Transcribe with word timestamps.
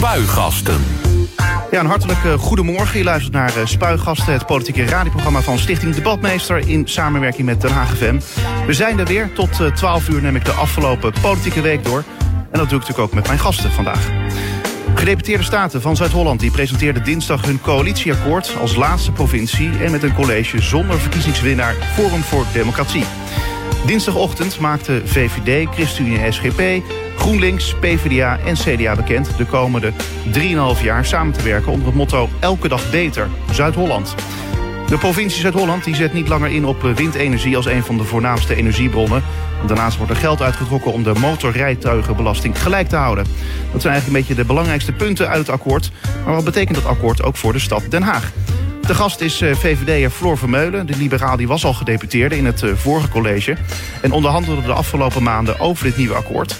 Spuigasten. 0.00 0.84
Ja, 1.70 1.80
een 1.80 1.86
hartelijk 1.86 2.24
uh, 2.24 2.32
goedemorgen. 2.32 2.98
Je 2.98 3.04
luistert 3.04 3.32
naar 3.32 3.56
uh, 3.56 3.66
Spuigasten, 3.66 4.32
het 4.32 4.46
politieke 4.46 4.84
radioprogramma 4.84 5.40
van 5.40 5.58
Stichting 5.58 5.94
Debatmeester 5.94 6.68
in 6.68 6.88
samenwerking 6.88 7.46
met 7.46 7.60
Den 7.60 7.70
Haag 7.70 7.96
FM. 7.96 8.18
We 8.66 8.72
zijn 8.72 8.98
er 8.98 9.06
weer. 9.06 9.32
Tot 9.32 9.60
uh, 9.60 9.72
12 9.72 10.08
uur 10.08 10.22
neem 10.22 10.36
ik 10.36 10.44
de 10.44 10.52
afgelopen 10.52 11.12
politieke 11.20 11.60
week 11.60 11.84
door. 11.84 12.04
En 12.50 12.58
dat 12.58 12.68
doe 12.68 12.78
ik 12.78 12.86
natuurlijk 12.86 12.98
ook 12.98 13.14
met 13.14 13.26
mijn 13.26 13.38
gasten 13.38 13.70
vandaag. 13.70 14.08
Gedeputeerde 14.94 15.44
Staten 15.44 15.80
van 15.80 15.96
Zuid-Holland 15.96 16.40
die 16.40 16.50
presenteerden 16.50 17.04
dinsdag 17.04 17.44
hun 17.44 17.60
coalitieakkoord 17.60 18.56
als 18.60 18.74
laatste 18.74 19.12
provincie 19.12 19.70
en 19.84 19.90
met 19.90 20.02
een 20.02 20.14
college 20.14 20.62
zonder 20.62 20.98
verkiezingswinnaar 20.98 21.74
Forum 21.74 22.22
voor 22.22 22.44
Democratie. 22.52 23.04
Dinsdagochtend 23.86 24.60
maakten 24.60 25.08
VVD, 25.08 25.68
ChristenUnie 25.74 26.18
en 26.18 26.32
SGP, 26.32 26.82
GroenLinks, 27.18 27.74
PvdA 27.80 28.38
en 28.44 28.54
CDA 28.54 28.94
bekend 28.96 29.36
de 29.36 29.44
komende 29.44 29.92
3,5 30.76 30.82
jaar 30.82 31.04
samen 31.04 31.32
te 31.32 31.42
werken 31.42 31.72
onder 31.72 31.86
het 31.86 31.96
motto 31.96 32.28
Elke 32.40 32.68
dag 32.68 32.90
beter, 32.90 33.28
Zuid-Holland. 33.50 34.14
De 34.88 34.98
provincie 34.98 35.40
Zuid-Holland 35.40 35.86
zet 35.92 36.12
niet 36.12 36.28
langer 36.28 36.50
in 36.50 36.64
op 36.64 36.82
windenergie 36.82 37.56
als 37.56 37.66
een 37.66 37.82
van 37.82 37.96
de 37.96 38.04
voornaamste 38.04 38.54
energiebronnen. 38.54 39.22
Daarnaast 39.66 39.96
wordt 39.96 40.12
er 40.12 40.18
geld 40.18 40.42
uitgetrokken 40.42 40.92
om 40.92 41.02
de 41.02 41.12
motorrijtuigenbelasting 41.12 42.62
gelijk 42.62 42.88
te 42.88 42.96
houden. 42.96 43.24
Dat 43.72 43.82
zijn 43.82 43.92
eigenlijk 43.92 44.06
een 44.06 44.26
beetje 44.26 44.42
de 44.42 44.48
belangrijkste 44.48 44.92
punten 44.92 45.28
uit 45.28 45.38
het 45.38 45.50
akkoord. 45.50 45.90
Maar 46.24 46.34
wat 46.34 46.44
betekent 46.44 46.74
dat 46.74 46.86
akkoord 46.86 47.22
ook 47.22 47.36
voor 47.36 47.52
de 47.52 47.58
stad 47.58 47.82
Den 47.88 48.02
Haag? 48.02 48.32
De 48.86 48.94
gast 48.94 49.20
is 49.20 49.36
VVD'er 49.36 50.10
Floor 50.10 50.38
Vermeulen. 50.38 50.86
De 50.86 50.96
liberaal 50.96 51.36
die 51.36 51.48
was 51.48 51.64
al 51.64 51.74
gedeputeerde 51.74 52.36
in 52.36 52.46
het 52.46 52.62
vorige 52.74 53.08
college. 53.08 53.56
En 54.02 54.12
onderhandelde 54.12 54.62
de 54.62 54.72
afgelopen 54.72 55.22
maanden 55.22 55.60
over 55.60 55.84
dit 55.84 55.96
nieuwe 55.96 56.14
akkoord. 56.14 56.58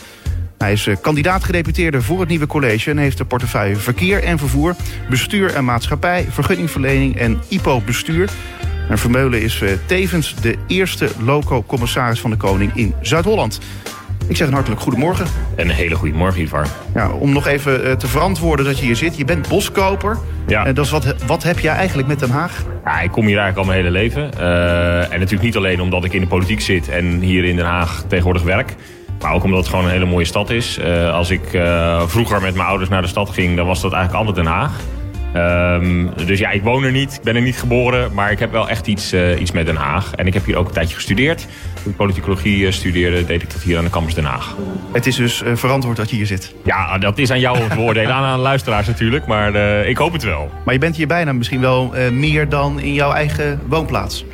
Hij 0.58 0.72
is 0.72 0.88
kandidaat 1.00 1.44
gedeputeerde 1.44 2.02
voor 2.02 2.20
het 2.20 2.28
nieuwe 2.28 2.46
college... 2.46 2.90
en 2.90 2.98
heeft 2.98 3.18
de 3.18 3.24
portefeuille 3.24 3.76
verkeer 3.76 4.22
en 4.22 4.38
vervoer, 4.38 4.74
bestuur 5.10 5.54
en 5.54 5.64
maatschappij... 5.64 6.26
vergunningverlening 6.30 7.16
en 7.16 7.40
IPO-bestuur. 7.48 8.30
En 8.88 8.98
Vermeulen 8.98 9.42
is 9.42 9.62
tevens 9.86 10.34
de 10.34 10.56
eerste 10.66 11.08
loco-commissaris 11.24 12.20
van 12.20 12.30
de 12.30 12.36
Koning 12.36 12.70
in 12.74 12.94
Zuid-Holland. 13.00 13.60
Ik 14.28 14.36
zeg 14.36 14.46
een 14.46 14.54
hartelijk 14.54 14.80
goedemorgen. 14.80 15.26
Een 15.56 15.70
hele 15.70 15.94
goede 15.94 16.14
morgen, 16.14 16.40
Ivar. 16.40 16.66
Ja, 16.94 17.10
om 17.10 17.32
nog 17.32 17.46
even 17.46 17.98
te 17.98 18.06
verantwoorden 18.06 18.64
dat 18.64 18.78
je 18.78 18.84
hier 18.84 18.96
zit. 18.96 19.16
Je 19.16 19.24
bent 19.24 19.48
boskoper. 19.48 20.18
Ja. 20.46 20.66
En 20.66 20.74
dat 20.74 20.84
is 20.84 20.90
wat, 20.90 21.14
wat 21.26 21.42
heb 21.42 21.58
jij 21.58 21.74
eigenlijk 21.74 22.08
met 22.08 22.18
Den 22.18 22.30
Haag? 22.30 22.64
Ja, 22.84 23.00
ik 23.00 23.10
kom 23.10 23.26
hier 23.26 23.38
eigenlijk 23.38 23.58
al 23.58 23.74
mijn 23.74 23.84
hele 23.84 23.90
leven. 23.90 24.30
Uh, 24.38 25.12
en 25.12 25.18
natuurlijk 25.18 25.42
niet 25.42 25.56
alleen 25.56 25.80
omdat 25.80 26.04
ik 26.04 26.12
in 26.12 26.20
de 26.20 26.26
politiek 26.26 26.60
zit 26.60 26.88
en 26.88 27.20
hier 27.20 27.44
in 27.44 27.56
Den 27.56 27.64
Haag 27.64 28.04
tegenwoordig 28.08 28.42
werk. 28.42 28.74
Maar 29.20 29.34
ook 29.34 29.44
omdat 29.44 29.58
het 29.58 29.68
gewoon 29.68 29.84
een 29.84 29.90
hele 29.90 30.06
mooie 30.06 30.24
stad 30.24 30.50
is. 30.50 30.78
Uh, 30.78 31.12
als 31.12 31.30
ik 31.30 31.52
uh, 31.52 32.02
vroeger 32.06 32.40
met 32.40 32.54
mijn 32.54 32.68
ouders 32.68 32.90
naar 32.90 33.02
de 33.02 33.08
stad 33.08 33.30
ging, 33.30 33.56
dan 33.56 33.66
was 33.66 33.80
dat 33.80 33.92
eigenlijk 33.92 34.26
altijd 34.26 34.44
Den 34.46 34.54
Haag. 34.54 34.72
Um, 35.36 36.10
dus 36.26 36.38
ja, 36.38 36.50
ik 36.50 36.62
woon 36.62 36.84
er 36.84 36.92
niet, 36.92 37.14
ik 37.14 37.22
ben 37.22 37.36
er 37.36 37.42
niet 37.42 37.58
geboren, 37.58 38.14
maar 38.14 38.30
ik 38.30 38.38
heb 38.38 38.52
wel 38.52 38.68
echt 38.68 38.86
iets, 38.86 39.12
uh, 39.12 39.40
iets 39.40 39.52
met 39.52 39.66
Den 39.66 39.76
Haag. 39.76 40.14
En 40.14 40.26
ik 40.26 40.34
heb 40.34 40.44
hier 40.44 40.56
ook 40.56 40.66
een 40.66 40.72
tijdje 40.72 40.94
gestudeerd. 40.94 41.46
Ik 41.88 41.96
politicologie 41.96 42.72
studeerde, 42.72 43.24
deed 43.24 43.42
ik 43.42 43.52
dat 43.52 43.62
hier 43.62 43.78
aan 43.78 43.84
de 43.84 43.90
campus 43.90 44.14
Den 44.14 44.24
Haag. 44.24 44.56
Het 44.92 45.06
is 45.06 45.16
dus 45.16 45.42
verantwoord 45.54 45.96
dat 45.96 46.10
je 46.10 46.16
hier 46.16 46.26
zit? 46.26 46.54
Ja, 46.64 46.98
dat 46.98 47.18
is 47.18 47.30
aan 47.30 47.40
jou 47.40 47.58
te 47.58 47.74
beoordelen, 47.74 48.14
aan, 48.14 48.24
aan 48.24 48.38
luisteraars 48.38 48.86
natuurlijk, 48.86 49.26
maar 49.26 49.54
ik 49.86 49.96
hoop 49.96 50.12
het 50.12 50.22
wel. 50.22 50.50
Maar 50.64 50.74
je 50.74 50.80
bent 50.80 50.96
hier 50.96 51.06
bijna 51.06 51.32
misschien 51.32 51.60
wel 51.60 51.94
meer 52.12 52.48
dan 52.48 52.80
in 52.80 52.94
jouw 52.94 53.12
eigen 53.12 53.60
woonplaats? 53.66 54.24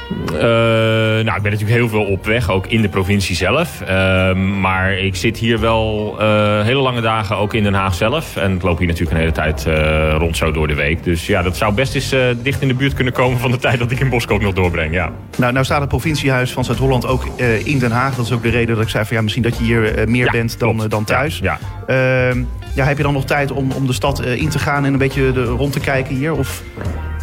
nou, 1.24 1.36
ik 1.36 1.42
ben 1.42 1.52
natuurlijk 1.52 1.78
heel 1.78 1.88
veel 1.88 2.05
op 2.05 2.24
weg, 2.24 2.50
ook 2.50 2.66
in 2.66 2.83
de 2.83 2.88
provincie 2.88 3.36
zelf. 3.36 3.80
Ehm, 3.80 4.61
maar 4.61 4.98
ik 4.98 5.16
zit 5.16 5.39
hier 5.39 5.61
wel 5.61 6.16
hele 6.62 6.80
lange 6.80 7.00
dagen 7.00 7.36
ook 7.36 7.55
in 7.55 7.62
Den 7.62 7.74
Haag 7.74 7.94
zelf. 7.94 8.36
En 8.36 8.55
ik 8.55 8.62
loop 8.62 8.78
hier 8.78 8.86
natuurlijk 8.86 9.16
een 9.16 9.22
hele 9.22 9.33
tijd 9.33 9.66
rond 10.18 10.36
zo 10.36 10.50
door 10.50 10.68
de 10.68 10.74
week. 10.74 11.05
Dus 11.05 11.27
ja, 11.27 11.42
dat 11.42 11.56
zou 11.56 11.74
best 11.74 11.94
eens 11.94 12.14
dicht 12.42 12.62
in 12.62 12.68
de 12.68 12.74
buurt 12.74 12.94
kunnen 12.94 13.12
komen 13.12 13.39
van 13.39 13.50
de 13.50 13.58
tijd 13.58 13.78
dat 13.78 13.91
ik 13.91 14.00
in 14.00 14.08
Boskoop 14.08 14.42
nog 14.42 14.55
doorbreng. 14.55 14.94
Ja. 14.94 15.11
Nou, 15.36 15.52
nou 15.52 15.64
staat 15.64 15.80
het 15.80 15.89
provinciehuis 15.89 16.52
van 16.52 16.64
Zuid-Holland 16.64 17.07
ook 17.07 17.27
uh, 17.44 17.66
in 17.66 17.78
Den 17.78 17.90
Haag. 17.90 18.14
Dat 18.14 18.24
is 18.24 18.32
ook 18.32 18.42
de 18.42 18.50
reden 18.50 18.74
dat 18.74 18.84
ik 18.84 18.90
zei 18.90 19.05
van 19.05 19.16
ja, 19.16 19.22
misschien 19.22 19.42
dat 19.42 19.58
je 19.58 19.64
hier 19.64 19.98
uh, 19.98 20.06
meer 20.06 20.24
ja, 20.24 20.30
bent 20.30 20.58
dan, 20.58 20.84
dan 20.88 21.05
thuis. 21.05 21.38
Ja, 21.38 21.58
ja. 21.86 22.32
ja, 22.74 22.84
heb 22.84 22.96
je 22.96 23.02
dan 23.02 23.12
nog 23.12 23.24
tijd 23.24 23.50
om, 23.52 23.70
om 23.72 23.86
de 23.86 23.92
stad 23.92 24.24
in 24.24 24.48
te 24.48 24.58
gaan 24.58 24.84
en 24.84 24.92
een 24.92 24.98
beetje 24.98 25.32
de, 25.32 25.44
rond 25.44 25.72
te 25.72 25.80
kijken 25.80 26.14
hier? 26.14 26.33
Of... 26.33 26.62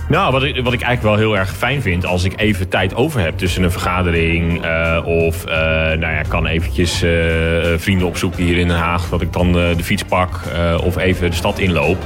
Nou, 0.09 0.31
wat 0.31 0.43
ik, 0.43 0.63
wat 0.63 0.73
ik 0.73 0.81
eigenlijk 0.81 1.15
wel 1.15 1.27
heel 1.27 1.37
erg 1.37 1.55
fijn 1.55 1.81
vind... 1.81 2.05
als 2.05 2.23
ik 2.23 2.33
even 2.39 2.69
tijd 2.69 2.95
over 2.95 3.21
heb 3.21 3.37
tussen 3.37 3.63
een 3.63 3.71
vergadering... 3.71 4.65
Uh, 4.65 5.01
of 5.05 5.45
uh, 5.45 5.51
nou 5.53 5.99
ja, 5.99 6.21
kan 6.27 6.45
eventjes 6.45 7.03
uh, 7.03 7.11
vrienden 7.77 8.07
opzoeken 8.07 8.43
hier 8.43 8.57
in 8.57 8.67
Den 8.67 8.77
Haag... 8.77 9.09
dat 9.09 9.21
ik 9.21 9.33
dan 9.33 9.51
de 9.51 9.83
fiets 9.83 10.03
pak 10.03 10.39
of 10.83 10.97
even 10.97 11.29
de 11.29 11.35
stad 11.35 11.59
inloop... 11.59 11.97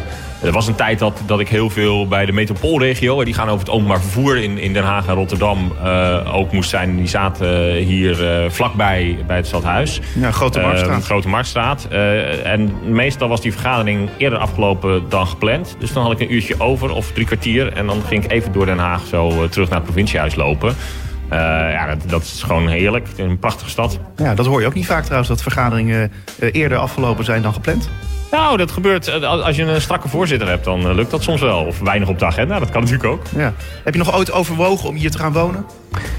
Er 0.42 0.52
was 0.52 0.68
een 0.68 0.76
tijd 0.76 1.00
dat, 1.00 1.22
dat 1.26 1.40
ik 1.40 1.48
heel 1.48 1.70
veel 1.70 2.08
bij 2.08 2.26
de 2.26 2.32
metropoolregio... 2.32 3.24
die 3.24 3.34
gaan 3.34 3.48
over 3.48 3.60
het 3.60 3.70
openbaar 3.70 4.02
vervoer 4.02 4.38
in, 4.38 4.58
in 4.58 4.74
Den 4.74 4.84
Haag 4.84 5.08
en 5.08 5.14
Rotterdam 5.14 5.72
uh, 5.84 6.36
ook 6.36 6.52
moest 6.52 6.70
zijn. 6.70 6.98
Die 6.98 7.08
zaten 7.08 7.74
hier 7.74 8.44
uh, 8.44 8.50
vlakbij 8.50 9.18
bij 9.28 9.36
het 9.36 9.48
stadhuis. 9.48 10.00
Ja, 10.14 10.32
Grote 10.32 10.60
Marktstraat. 10.60 11.00
Uh, 11.00 11.06
Grote 11.06 11.28
Marktstraat. 11.28 11.88
en 12.44 12.72
meestal 12.84 13.28
was 13.28 13.42
die 13.42 13.52
vergadering 13.52 14.10
eerder 14.18 14.40
afgelopen 14.40 15.10
dan 15.10 15.28
gepland. 15.28 15.76
Dus 15.80 15.94
dan 15.94 16.04
had 16.04 16.12
ik 16.12 16.20
een 16.20 16.34
uurtje 16.34 16.56
over 16.60 16.94
of 16.94 17.12
drie 17.12 17.26
kwartier. 17.26 17.74
En 17.74 17.88
dan 17.88 18.02
ging 18.08 18.24
ik 18.24 18.32
even 18.32 18.52
door 18.52 18.66
Den 18.66 18.78
Haag 18.78 19.06
zo 19.06 19.48
terug 19.50 19.70
naar 19.70 19.78
het 19.78 19.88
provinciehuis 19.88 20.36
lopen. 20.36 20.70
Uh, 20.70 21.40
ja, 21.72 21.88
dat, 21.88 22.10
dat, 22.10 22.22
is 22.22 22.44
gewoon 22.44 22.68
heerlijk. 22.68 23.08
Een 23.18 23.40
prachtige 23.40 23.70
stad. 23.70 24.00
Ja, 24.16 24.36
dat 24.36 24.46
hoor 24.46 24.62
je 24.62 24.68
ook 24.68 24.74
niet 24.74 24.86
vaak 24.86 25.04
trouwens, 25.04 25.30
dat 25.30 25.42
vergaderingen 25.42 26.12
eerder 26.52 26.78
afgelopen 26.78 27.26
zijn 27.26 27.42
dan 27.42 27.54
gepland. 27.54 27.90
Nou, 28.36 28.58
dat 28.58 28.72
gebeurt. 28.72 29.24
Als 29.24 29.56
je 29.56 29.64
een 29.64 29.82
strakke 29.82 30.08
voorzitter 30.08 30.48
hebt, 30.48 30.64
dan 30.64 30.96
lukt 30.96 31.12
dat 31.12 31.24
soms 31.24 31.42
wel. 31.42 31.66
Of 31.66 31.80
weinig 31.80 32.10
op 32.10 32.20
de 32.20 32.26
agenda, 32.26 32.60
dat 32.60 32.70
kan 32.70 32.82
natuurlijk 32.82 33.10
ook. 33.10 33.22
Ja. 33.36 33.54
Heb 33.84 33.94
je 33.94 34.00
nog 34.00 34.16
ooit 34.16 34.32
overwogen 34.32 34.90
om 34.90 34.96
hier 34.96 35.12
te 35.12 35.18
gaan 35.18 35.34
wonen? 35.34 35.66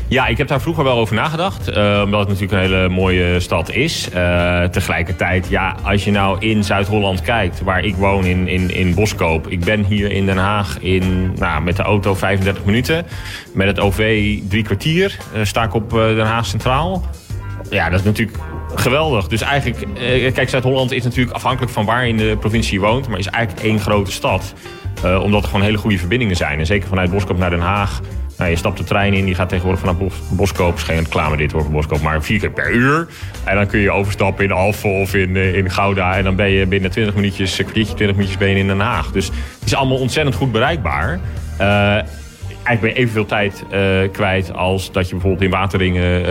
Ja, 0.09 0.27
ik 0.27 0.39
heb 0.39 0.49
daar 0.49 0.61
vroeger 0.61 0.85
wel 0.85 0.99
over 0.99 1.15
nagedacht. 1.15 1.69
Uh, 1.69 2.01
omdat 2.05 2.21
het 2.21 2.29
natuurlijk 2.29 2.53
een 2.53 2.71
hele 2.71 2.89
mooie 2.89 3.41
stad 3.41 3.71
is. 3.71 4.09
Uh, 4.15 4.63
tegelijkertijd, 4.63 5.49
ja, 5.49 5.77
als 5.83 6.05
je 6.05 6.11
nou 6.11 6.39
in 6.41 6.65
Zuid-Holland 6.65 7.21
kijkt, 7.21 7.61
waar 7.61 7.85
ik 7.85 7.97
woon 7.97 8.25
in, 8.25 8.49
in, 8.49 8.75
in 8.75 8.95
Boskoop. 8.95 9.49
Ik 9.49 9.65
ben 9.65 9.85
hier 9.85 10.11
in 10.11 10.27
Den 10.27 10.37
Haag 10.37 10.79
in, 10.81 11.33
nou, 11.39 11.63
met 11.63 11.77
de 11.77 11.83
auto 11.83 12.15
35 12.15 12.65
minuten. 12.65 13.07
Met 13.53 13.67
het 13.67 13.81
OV 13.81 14.39
drie 14.49 14.63
kwartier. 14.63 15.17
Uh, 15.35 15.45
sta 15.45 15.63
ik 15.63 15.75
op 15.75 15.91
Den 15.91 16.27
Haag 16.27 16.47
Centraal. 16.47 17.05
Ja, 17.71 17.91
dat 17.91 17.99
is 17.99 18.05
natuurlijk 18.05 18.39
geweldig. 18.75 19.29
Dus 19.29 19.41
eigenlijk, 19.41 19.99
eh, 19.99 20.33
kijk, 20.33 20.49
Zuid-Holland 20.49 20.93
is 20.93 21.05
natuurlijk 21.05 21.37
afhankelijk 21.37 21.73
van 21.73 21.85
waar 21.85 22.03
je 22.03 22.09
in 22.09 22.17
de 22.17 22.37
provincie 22.41 22.81
je 22.81 22.87
woont. 22.87 23.09
Maar 23.09 23.19
is 23.19 23.27
eigenlijk 23.27 23.67
één 23.67 23.81
grote 23.81 24.13
stad. 24.13 24.55
Uh, 25.05 25.23
omdat 25.23 25.43
er 25.43 25.49
gewoon 25.49 25.65
hele 25.65 25.79
goede 25.79 25.99
verbindingen 25.99 26.37
zijn. 26.37 26.59
En 26.59 26.67
zeker 26.67 26.89
vanuit 26.89 27.11
Boskoop 27.11 27.39
naar 27.39 27.51
Den 27.51 27.61
Haag. 27.61 28.01
Nou, 28.39 28.51
je 28.51 28.57
stapt 28.57 28.79
de 28.79 28.85
trein 28.85 29.15
in, 29.15 29.25
die 29.25 29.35
gaat 29.35 29.49
tegenwoordig 29.49 29.81
vanaf 29.81 29.99
Bos 29.99 30.15
Boskoop. 30.31 30.79
geen 30.79 30.99
reclame 30.99 31.37
dit 31.37 31.53
hoor 31.53 31.63
voor 31.63 31.73
Boskoop, 31.73 32.01
maar 32.01 32.23
vier 32.23 32.39
keer 32.39 32.51
per 32.51 32.73
uur. 32.73 33.09
En 33.45 33.57
dan 33.57 33.67
kun 33.67 33.81
je 33.81 33.91
overstappen 33.91 34.45
in 34.45 34.53
Alphen 34.53 34.91
of 34.91 35.15
in, 35.15 35.37
in 35.37 35.71
Gouda. 35.71 36.17
En 36.17 36.25
dan 36.25 36.37
ben 36.37 36.51
je 36.51 36.67
binnen 36.67 36.91
20 36.91 37.15
minuutjes, 37.15 37.59
een 37.59 37.65
kwartiertje, 37.65 37.95
20 37.95 38.17
minuutjes 38.17 38.41
ben 38.41 38.49
je 38.49 38.57
in 38.57 38.67
Den 38.67 38.81
Haag. 38.81 39.11
Dus 39.11 39.27
het 39.27 39.67
is 39.67 39.75
allemaal 39.75 39.99
ontzettend 39.99 40.37
goed 40.37 40.53
bereikbaar. 40.53 41.21
Eigenlijk 42.67 42.81
ben 42.81 42.91
je 42.91 42.97
evenveel 42.97 43.27
tijd 43.27 43.65
uh, 43.73 44.13
kwijt 44.13 44.53
als 44.53 44.93
dat 44.93 45.09
je 45.09 45.13
bijvoorbeeld 45.13 45.43
in 45.43 45.51
Wateringen 45.51 46.21
uh, 46.21 46.27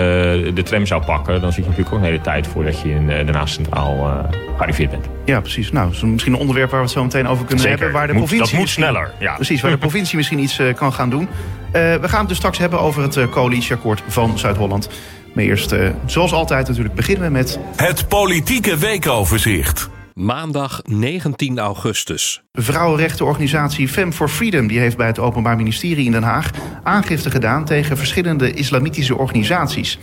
de 0.56 0.64
tram 0.64 0.86
zou 0.86 1.06
pakken. 1.06 1.42
Dan 1.42 1.52
zit 1.52 1.64
je 1.64 1.70
natuurlijk 1.70 1.96
ook 1.96 2.02
een 2.02 2.06
hele 2.06 2.22
tijd 2.22 2.48
voordat 2.48 2.82
je 2.82 2.90
in 2.90 3.10
uh, 3.10 3.16
Den 3.16 3.36
Haag 3.36 3.50
Centraal 3.50 4.28
gearriveerd 4.56 4.92
bent. 4.92 5.06
Ja, 5.26 5.40
precies. 5.40 5.72
Nou, 5.72 5.86
dat 5.86 5.96
is 5.96 6.02
misschien 6.02 6.34
een 6.34 6.40
onderwerp 6.40 6.70
waar 6.70 6.80
we 6.80 6.86
het 6.86 6.96
zo 6.96 7.04
meteen 7.04 7.28
over 7.28 7.46
kunnen 7.46 7.64
Zeker. 7.64 7.80
hebben. 7.80 7.98
Waar 7.98 8.08
de 8.08 8.14
moet, 8.14 8.24
provincie 8.24 8.52
dat 8.52 8.60
moet 8.60 8.70
sneller. 8.70 9.12
Ja. 9.20 9.36
Precies, 9.36 9.62
waar 9.62 9.72
de 9.72 9.78
provincie 9.88 10.18
misschien 10.18 10.40
iets 10.40 10.62
kan 10.76 10.94
gaan 10.94 11.10
doen. 11.10 11.28
we 11.72 12.00
gaan 12.02 12.20
het 12.20 12.28
dus 12.28 12.38
straks 12.38 12.58
hebben 12.58 12.80
over 12.80 13.02
het 13.02 13.30
coalitieakkoord 13.30 14.04
van 14.08 14.40
Zuid-Holland. 14.40 14.90
Maar 15.34 15.44
eerst, 15.44 15.76
zoals 16.06 16.34
altijd 16.34 16.68
natuurlijk, 16.68 16.96
beginnen 16.96 17.26
we 17.26 17.32
met... 17.32 17.60
Het 17.76 18.08
politieke 18.08 18.78
weekoverzicht. 18.78 19.90
Maandag 20.20 20.82
19 20.84 21.60
augustus. 21.60 22.44
Vrouwenrechtenorganisatie 22.52 23.88
Fem 23.88 24.14
for 24.14 24.30
Freedom 24.30 24.68
die 24.68 24.80
heeft 24.80 24.98
bij 24.98 25.08
het 25.08 25.20
Openbaar 25.20 25.56
Ministerie 25.56 26.06
in 26.06 26.12
Den 26.12 26.24
Haag 26.24 26.52
aangifte 26.84 27.32
gedaan 27.32 27.66
tegen 27.66 27.98
verschillende 27.98 28.54
islamitische 28.54 29.18
organisaties. 29.18 30.00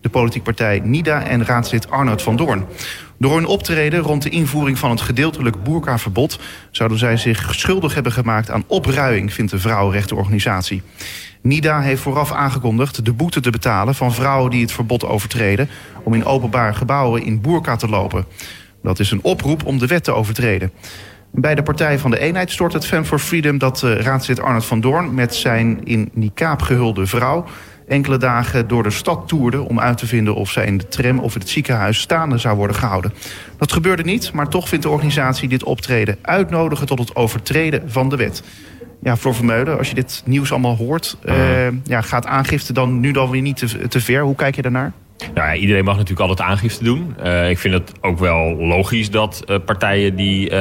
De 0.00 0.08
politieke 0.08 0.44
partij 0.44 0.80
NIDA 0.84 1.22
en 1.22 1.44
raadslid 1.44 1.90
Arnoud 1.90 2.22
van 2.22 2.36
Doorn. 2.36 2.66
Door 3.18 3.34
hun 3.34 3.46
optreden 3.46 4.00
rond 4.00 4.22
de 4.22 4.30
invoering 4.30 4.78
van 4.78 4.90
het 4.90 5.00
gedeeltelijk 5.00 5.62
boerkaverbod 5.62 6.38
zouden 6.70 6.98
zij 6.98 7.16
zich 7.16 7.54
schuldig 7.54 7.94
hebben 7.94 8.12
gemaakt 8.12 8.50
aan 8.50 8.64
opruiing, 8.66 9.32
vindt 9.32 9.50
de 9.50 9.58
vrouwenrechtenorganisatie. 9.58 10.82
NIDA 11.42 11.80
heeft 11.80 12.02
vooraf 12.02 12.32
aangekondigd 12.32 13.04
de 13.04 13.12
boete 13.12 13.40
te 13.40 13.50
betalen 13.50 13.94
van 13.94 14.14
vrouwen 14.14 14.50
die 14.50 14.62
het 14.62 14.72
verbod 14.72 15.04
overtreden 15.04 15.68
om 16.02 16.14
in 16.14 16.24
openbare 16.24 16.74
gebouwen 16.74 17.22
in 17.22 17.40
boerka 17.40 17.76
te 17.76 17.88
lopen. 17.88 18.26
Dat 18.86 18.98
is 18.98 19.10
een 19.10 19.22
oproep 19.22 19.64
om 19.64 19.78
de 19.78 19.86
wet 19.86 20.04
te 20.04 20.12
overtreden. 20.12 20.70
Bij 21.30 21.54
de 21.54 21.62
Partij 21.62 21.98
van 21.98 22.10
de 22.10 22.18
Eenheid 22.18 22.50
stort 22.50 22.72
het 22.72 22.86
Fem 22.86 23.04
for 23.04 23.18
Freedom 23.18 23.58
dat 23.58 23.82
uh, 23.82 23.94
raadslid 23.94 24.40
Arnold 24.40 24.64
van 24.64 24.80
Doorn 24.80 25.14
met 25.14 25.34
zijn 25.34 25.84
in 25.84 26.10
niqab 26.12 26.62
gehulde 26.62 27.06
vrouw 27.06 27.44
enkele 27.88 28.16
dagen 28.16 28.68
door 28.68 28.82
de 28.82 28.90
stad 28.90 29.28
toerde... 29.28 29.62
om 29.62 29.80
uit 29.80 29.98
te 29.98 30.06
vinden 30.06 30.34
of 30.34 30.50
zij 30.50 30.66
in 30.66 30.78
de 30.78 30.88
tram 30.88 31.18
of 31.18 31.34
in 31.34 31.40
het 31.40 31.48
ziekenhuis 31.48 32.00
staande 32.00 32.38
zou 32.38 32.56
worden 32.56 32.76
gehouden. 32.76 33.12
Dat 33.58 33.72
gebeurde 33.72 34.02
niet, 34.02 34.32
maar 34.32 34.48
toch 34.48 34.68
vindt 34.68 34.84
de 34.84 34.90
organisatie 34.90 35.48
dit 35.48 35.64
optreden 35.64 36.18
uitnodigen... 36.22 36.86
tot 36.86 36.98
het 36.98 37.16
overtreden 37.16 37.90
van 37.90 38.08
de 38.08 38.16
wet. 38.16 38.42
Ja, 39.02 39.16
Floor 39.16 39.34
Vermeulen, 39.34 39.78
als 39.78 39.88
je 39.88 39.94
dit 39.94 40.22
nieuws 40.24 40.50
allemaal 40.50 40.76
hoort... 40.76 41.16
Uh, 41.24 41.34
ja, 41.84 42.00
gaat 42.00 42.26
aangifte 42.26 42.72
dan 42.72 43.00
nu 43.00 43.12
dan 43.12 43.30
weer 43.30 43.42
niet 43.42 43.56
te, 43.56 43.88
te 43.88 44.00
ver? 44.00 44.22
Hoe 44.22 44.34
kijk 44.34 44.56
je 44.56 44.62
daarnaar? 44.62 44.92
Nou 45.34 45.48
ja, 45.48 45.54
iedereen 45.54 45.84
mag 45.84 45.96
natuurlijk 45.96 46.28
altijd 46.28 46.48
aangifte 46.48 46.84
doen. 46.84 47.16
Uh, 47.24 47.50
ik 47.50 47.58
vind 47.58 47.74
het 47.74 47.92
ook 48.00 48.18
wel 48.18 48.56
logisch 48.56 49.10
dat 49.10 49.44
uh, 49.46 49.56
partijen 49.64 50.16
die 50.16 50.50
uh, 50.50 50.56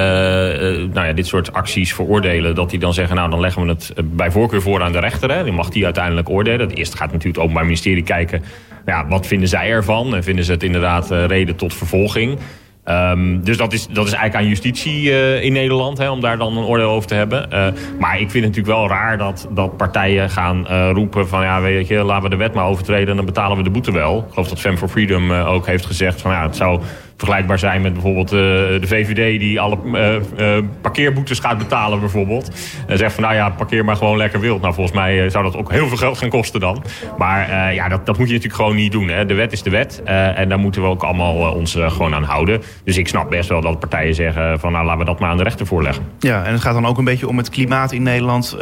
nou 0.93 1.05
ja, 1.05 1.13
dit 1.13 1.27
soort 1.27 1.53
acties 1.53 1.93
veroordelen... 1.93 2.55
dat 2.55 2.69
die 2.69 2.79
dan 2.79 2.93
zeggen, 2.93 3.15
nou 3.15 3.29
dan 3.29 3.39
leggen 3.39 3.65
we 3.65 3.69
het 3.69 3.93
bij 4.03 4.31
voorkeur 4.31 4.61
voor 4.61 4.81
aan 4.81 4.91
de 4.91 4.99
rechter. 4.99 5.31
Hè. 5.31 5.43
Dan 5.43 5.53
mag 5.53 5.69
die 5.69 5.85
uiteindelijk 5.85 6.29
oordelen. 6.29 6.69
Eerst 6.69 6.95
gaat 6.95 7.07
natuurlijk 7.11 7.35
het 7.35 7.37
Openbaar 7.37 7.65
Ministerie 7.65 8.03
kijken... 8.03 8.43
Ja, 8.85 9.07
wat 9.07 9.27
vinden 9.27 9.49
zij 9.49 9.69
ervan? 9.69 10.15
En 10.15 10.23
vinden 10.23 10.45
ze 10.45 10.51
het 10.51 10.63
inderdaad 10.63 11.09
reden 11.09 11.55
tot 11.55 11.73
vervolging? 11.73 12.39
Um, 12.89 13.43
dus 13.43 13.57
dat 13.57 13.73
is, 13.73 13.87
dat 13.87 14.05
is 14.05 14.13
eigenlijk 14.13 14.43
aan 14.43 14.49
justitie 14.49 15.03
uh, 15.03 15.43
in 15.43 15.53
Nederland, 15.53 15.97
hè, 15.97 16.09
om 16.09 16.21
daar 16.21 16.37
dan 16.37 16.57
een 16.57 16.63
oordeel 16.63 16.89
over 16.89 17.07
te 17.07 17.15
hebben. 17.15 17.49
Uh, 17.53 17.67
maar 17.99 18.13
ik 18.13 18.31
vind 18.31 18.45
het 18.45 18.55
natuurlijk 18.55 18.77
wel 18.77 18.87
raar 18.87 19.17
dat, 19.17 19.47
dat 19.51 19.77
partijen 19.77 20.29
gaan 20.29 20.65
uh, 20.69 20.89
roepen 20.93 21.27
van... 21.27 21.41
ja, 21.41 21.61
weet 21.61 21.87
je, 21.87 22.03
laten 22.03 22.23
we 22.23 22.29
de 22.29 22.35
wet 22.35 22.53
maar 22.53 22.65
overtreden 22.65 23.09
en 23.09 23.15
dan 23.15 23.25
betalen 23.25 23.57
we 23.57 23.63
de 23.63 23.69
boete 23.69 23.91
wel. 23.91 24.17
Ik 24.17 24.33
geloof 24.33 24.47
dat 24.47 24.59
Fem 24.59 24.77
for 24.77 24.89
Freedom 24.89 25.31
ook 25.31 25.65
heeft 25.65 25.85
gezegd 25.85 26.21
van... 26.21 26.31
ja, 26.31 26.43
het 26.43 26.55
zou 26.55 26.81
vergelijkbaar 27.17 27.59
zijn 27.59 27.81
met 27.81 27.93
bijvoorbeeld 27.93 28.33
uh, 28.33 28.39
de 28.39 28.87
VVD... 28.87 29.39
die 29.39 29.59
alle 29.59 29.77
uh, 29.85 30.13
uh, 30.37 30.63
parkeerboetes 30.81 31.39
gaat 31.39 31.57
betalen 31.57 31.99
bijvoorbeeld. 31.99 32.51
En 32.87 32.97
zegt 32.97 33.13
van 33.13 33.23
nou 33.23 33.35
ja, 33.35 33.49
parkeer 33.49 33.85
maar 33.85 33.95
gewoon 33.95 34.17
lekker 34.17 34.39
wild. 34.39 34.61
Nou, 34.61 34.73
volgens 34.73 34.95
mij 34.95 35.29
zou 35.29 35.43
dat 35.43 35.55
ook 35.55 35.71
heel 35.71 35.87
veel 35.87 35.97
geld 35.97 36.17
gaan 36.17 36.29
kosten 36.29 36.59
dan. 36.59 36.83
Maar 37.17 37.73
ja, 37.73 37.87
dat, 37.87 38.05
dat 38.05 38.17
moet 38.17 38.27
je 38.27 38.33
natuurlijk 38.33 38.61
gewoon 38.61 38.75
niet 38.75 38.91
doen. 38.91 39.07
Hè. 39.07 39.25
De 39.25 39.33
wet 39.33 39.51
is 39.51 39.61
de 39.61 39.69
wet. 39.69 40.01
en 40.03 40.49
daar 40.49 40.59
moeten 40.59 40.81
we 40.81 40.87
ook 40.87 41.03
allemaal 41.03 41.53
ons 41.53 41.77
gewoon 41.79 42.13
aan 42.13 42.23
houden. 42.23 42.61
Dus 42.83 42.97
ik 42.97 43.07
snap 43.07 43.29
best 43.29 43.49
wel 43.49 43.61
dat 43.61 43.79
partijen 43.79 44.15
zeggen 44.15 44.59
van 44.59 44.71
nou 44.71 44.85
laten 44.85 44.99
we 44.99 45.05
dat 45.05 45.19
maar 45.19 45.29
aan 45.29 45.37
de 45.37 45.43
rechter 45.43 45.65
voorleggen. 45.65 46.03
Ja, 46.19 46.43
en 46.43 46.51
het 46.51 46.61
gaat 46.61 46.73
dan 46.73 46.85
ook 46.85 46.97
een 46.97 47.03
beetje 47.03 47.27
om 47.27 47.37
het 47.37 47.49
klimaat 47.49 47.91
in 47.91 48.03
Nederland 48.03 48.57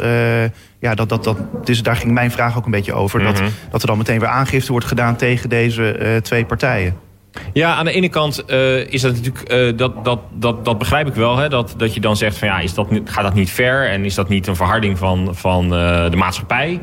ja, 0.84 0.94
dat, 0.94 1.08
dat, 1.08 1.24
dat, 1.24 1.36
dus 1.64 1.82
daar 1.82 1.96
ging 1.96 2.12
mijn 2.12 2.30
vraag 2.30 2.56
ook 2.56 2.64
een 2.64 2.70
beetje 2.70 2.92
over. 2.92 3.20
Mm 3.20 3.26
-hmm. 3.26 3.34
dat, 3.34 3.52
dat 3.70 3.80
er 3.80 3.86
dan 3.86 3.98
meteen 3.98 4.20
weer 4.20 4.28
aangifte 4.28 4.72
wordt 4.72 4.86
gedaan 4.86 5.16
tegen 5.16 5.48
deze 5.48 5.98
uh, 5.98 6.16
twee 6.16 6.44
partijen. 6.44 6.96
Ja, 7.52 7.74
aan 7.74 7.84
de 7.84 7.92
ene 7.92 8.08
kant 8.08 8.44
uh, 8.46 8.86
is 8.92 9.00
dat 9.00 9.12
natuurlijk, 9.12 9.52
uh, 9.52 9.76
dat, 9.76 10.04
dat, 10.04 10.20
dat, 10.34 10.64
dat 10.64 10.78
begrijp 10.78 11.06
ik 11.06 11.14
wel. 11.14 11.36
Hè, 11.36 11.48
dat, 11.48 11.74
dat 11.76 11.94
je 11.94 12.00
dan 12.00 12.16
zegt 12.16 12.38
van 12.38 12.48
ja, 12.48 12.58
is 12.58 12.74
dat, 12.74 12.88
gaat 13.04 13.22
dat 13.22 13.34
niet 13.34 13.50
ver 13.50 13.88
en 13.88 14.04
is 14.04 14.14
dat 14.14 14.28
niet 14.28 14.46
een 14.46 14.56
verharding 14.56 14.98
van, 14.98 15.28
van 15.34 15.64
uh, 15.64 16.10
de 16.10 16.16
maatschappij? 16.16 16.80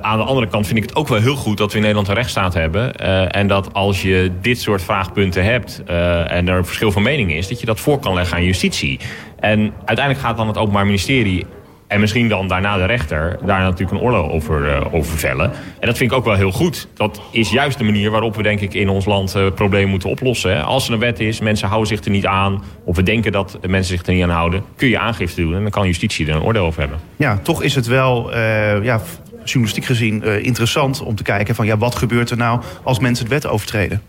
aan 0.00 0.18
de 0.18 0.24
andere 0.24 0.48
kant 0.48 0.66
vind 0.66 0.78
ik 0.78 0.84
het 0.84 0.96
ook 0.96 1.08
wel 1.08 1.20
heel 1.20 1.36
goed 1.36 1.58
dat 1.58 1.70
we 1.70 1.74
in 1.74 1.80
Nederland 1.80 2.08
een 2.08 2.14
rechtsstaat 2.14 2.54
hebben. 2.54 2.94
en 3.30 3.46
dat 3.46 3.74
als 3.74 4.02
je 4.02 4.30
dit 4.40 4.60
soort 4.60 4.82
vraagpunten 4.82 5.44
hebt 5.44 5.82
en 6.26 6.48
er 6.48 6.56
een 6.56 6.64
verschil 6.64 6.92
van 6.92 7.02
mening 7.02 7.32
is, 7.32 7.48
dat 7.48 7.60
je 7.60 7.66
dat 7.66 7.80
voor 7.80 7.98
kan 7.98 8.14
leggen 8.14 8.36
aan 8.36 8.44
justitie. 8.44 8.98
En 9.38 9.72
uiteindelijk 9.84 10.26
gaat 10.26 10.36
dan 10.36 10.46
het 10.46 10.58
Openbaar 10.58 10.84
Ministerie 10.86 11.46
en 11.90 12.00
misschien 12.00 12.28
dan 12.28 12.48
daarna 12.48 12.76
de 12.76 12.84
rechter 12.84 13.38
daar 13.44 13.60
natuurlijk 13.60 13.90
een 13.90 14.06
oorlog 14.06 14.30
over, 14.30 14.68
uh, 14.68 14.94
over 14.94 15.18
vellen. 15.18 15.50
En 15.80 15.86
dat 15.86 15.96
vind 15.96 16.10
ik 16.10 16.16
ook 16.16 16.24
wel 16.24 16.34
heel 16.34 16.52
goed. 16.52 16.88
Dat 16.94 17.20
is 17.30 17.50
juist 17.50 17.78
de 17.78 17.84
manier 17.84 18.10
waarop 18.10 18.36
we 18.36 18.42
denk 18.42 18.60
ik 18.60 18.74
in 18.74 18.88
ons 18.88 19.04
land 19.04 19.36
uh, 19.36 19.46
problemen 19.54 19.90
moeten 19.90 20.08
oplossen. 20.08 20.56
Hè. 20.56 20.62
Als 20.62 20.86
er 20.86 20.92
een 20.92 20.98
wet 20.98 21.20
is, 21.20 21.40
mensen 21.40 21.68
houden 21.68 21.88
zich 21.88 22.04
er 22.04 22.10
niet 22.10 22.26
aan... 22.26 22.62
of 22.84 22.96
we 22.96 23.02
denken 23.02 23.32
dat 23.32 23.58
mensen 23.66 23.96
zich 23.96 24.06
er 24.06 24.12
niet 24.12 24.22
aan 24.22 24.30
houden... 24.30 24.62
kun 24.76 24.88
je 24.88 24.98
aangifte 24.98 25.40
doen 25.40 25.54
en 25.54 25.62
dan 25.62 25.70
kan 25.70 25.86
justitie 25.86 26.26
er 26.26 26.34
een 26.34 26.42
oordeel 26.42 26.64
over 26.64 26.80
hebben. 26.80 26.98
Ja, 27.16 27.38
toch 27.42 27.62
is 27.62 27.74
het 27.74 27.86
wel... 27.86 28.30
Uh, 28.30 28.84
ja, 28.84 29.00
journalistiek 29.44 29.84
gezien 29.84 30.22
interessant 30.22 31.02
om 31.02 31.14
te 31.14 31.22
kijken 31.22 31.54
van 31.54 31.66
ja, 31.66 31.76
wat 31.76 31.94
gebeurt 31.94 32.30
er 32.30 32.36
nou 32.36 32.60
als 32.82 32.98
mensen 32.98 33.24
het 33.24 33.32
wet 33.32 33.46
overtreden? 33.46 34.02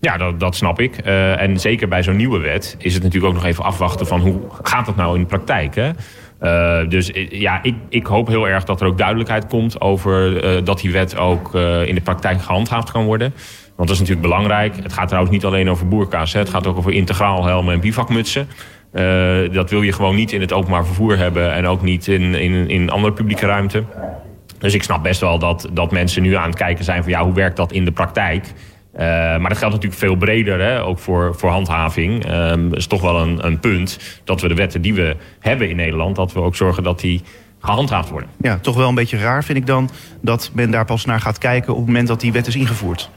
Ja, 0.00 0.16
dat, 0.16 0.40
dat 0.40 0.56
snap 0.56 0.80
ik. 0.80 1.06
Uh, 1.06 1.40
en 1.40 1.60
zeker 1.60 1.88
bij 1.88 2.02
zo'n 2.02 2.16
nieuwe 2.16 2.38
wet 2.38 2.76
is 2.78 2.94
het 2.94 3.02
natuurlijk 3.02 3.32
ook 3.32 3.38
nog 3.40 3.48
even 3.48 3.64
afwachten 3.64 4.06
van 4.06 4.20
hoe 4.20 4.40
gaat 4.62 4.86
dat 4.86 4.96
nou 4.96 5.14
in 5.14 5.20
de 5.20 5.26
praktijk. 5.26 5.74
Hè? 5.74 5.90
Uh, 6.42 6.88
dus 6.88 7.10
ja, 7.30 7.62
ik, 7.62 7.74
ik 7.88 8.06
hoop 8.06 8.28
heel 8.28 8.48
erg 8.48 8.64
dat 8.64 8.80
er 8.80 8.86
ook 8.86 8.98
duidelijkheid 8.98 9.46
komt 9.46 9.80
over 9.80 10.44
uh, 10.44 10.64
dat 10.64 10.80
die 10.80 10.92
wet 10.92 11.16
ook 11.16 11.54
in 11.84 11.94
de 11.94 12.00
praktijk 12.00 12.42
gehandhaafd 12.42 12.90
kan 12.90 13.04
worden. 13.04 13.34
Want 13.76 13.88
dat 13.88 13.90
is 13.90 13.98
natuurlijk 13.98 14.28
belangrijk. 14.28 14.76
Het 14.82 14.92
gaat 14.92 15.06
trouwens 15.06 15.34
niet 15.34 15.44
alleen 15.44 15.70
over 15.70 15.88
boerka's. 15.88 16.32
Hè. 16.32 16.38
Het 16.38 16.48
gaat 16.48 16.66
ook 16.66 16.76
over 16.76 16.92
integraal 16.92 17.44
helmen 17.44 17.74
en 17.74 17.80
bivakmutsen. 17.80 18.48
dat 19.52 19.70
wil 19.70 19.82
je 19.82 19.92
gewoon 19.92 20.14
niet 20.14 20.32
in 20.32 20.40
het 20.40 20.52
openbaar 20.52 20.86
vervoer 20.86 21.16
hebben 21.16 21.52
en 21.52 21.66
ook 21.66 21.82
niet 21.82 22.06
in, 22.06 22.34
in, 22.34 22.68
in 22.68 22.90
andere 22.90 23.12
publieke 23.12 23.46
ruimte. 23.46 23.84
Dus 24.58 24.74
ik 24.74 24.82
snap 24.82 25.02
best 25.02 25.20
wel 25.20 25.38
dat, 25.38 25.68
dat 25.72 25.90
mensen 25.90 26.22
nu 26.22 26.34
aan 26.36 26.48
het 26.48 26.58
kijken 26.58 26.84
zijn 26.84 27.02
van 27.02 27.12
ja, 27.12 27.24
hoe 27.24 27.34
werkt 27.34 27.56
dat 27.56 27.72
in 27.72 27.84
de 27.84 27.92
praktijk? 27.92 28.52
Uh, 28.94 29.00
maar 29.00 29.48
dat 29.48 29.58
geldt 29.58 29.74
natuurlijk 29.74 30.00
veel 30.00 30.16
breder, 30.16 30.60
hè, 30.60 30.82
ook 30.82 30.98
voor, 30.98 31.34
voor 31.34 31.50
handhaving. 31.50 32.30
Um, 32.30 32.74
is 32.74 32.86
toch 32.86 33.00
wel 33.00 33.20
een, 33.20 33.46
een 33.46 33.58
punt 33.60 34.20
dat 34.24 34.40
we 34.40 34.48
de 34.48 34.54
wetten 34.54 34.82
die 34.82 34.94
we 34.94 35.16
hebben 35.40 35.70
in 35.70 35.76
Nederland... 35.76 36.16
dat 36.16 36.32
we 36.32 36.40
ook 36.40 36.56
zorgen 36.56 36.82
dat 36.82 37.00
die 37.00 37.22
gehandhaafd 37.60 38.10
worden. 38.10 38.28
Ja, 38.40 38.58
toch 38.58 38.76
wel 38.76 38.88
een 38.88 38.94
beetje 38.94 39.18
raar 39.18 39.44
vind 39.44 39.58
ik 39.58 39.66
dan... 39.66 39.90
dat 40.20 40.50
men 40.54 40.70
daar 40.70 40.84
pas 40.84 41.04
naar 41.04 41.20
gaat 41.20 41.38
kijken 41.38 41.72
op 41.72 41.78
het 41.78 41.86
moment 41.86 42.08
dat 42.08 42.20
die 42.20 42.32
wet 42.32 42.46
is 42.46 42.56
ingevoerd. 42.56 43.10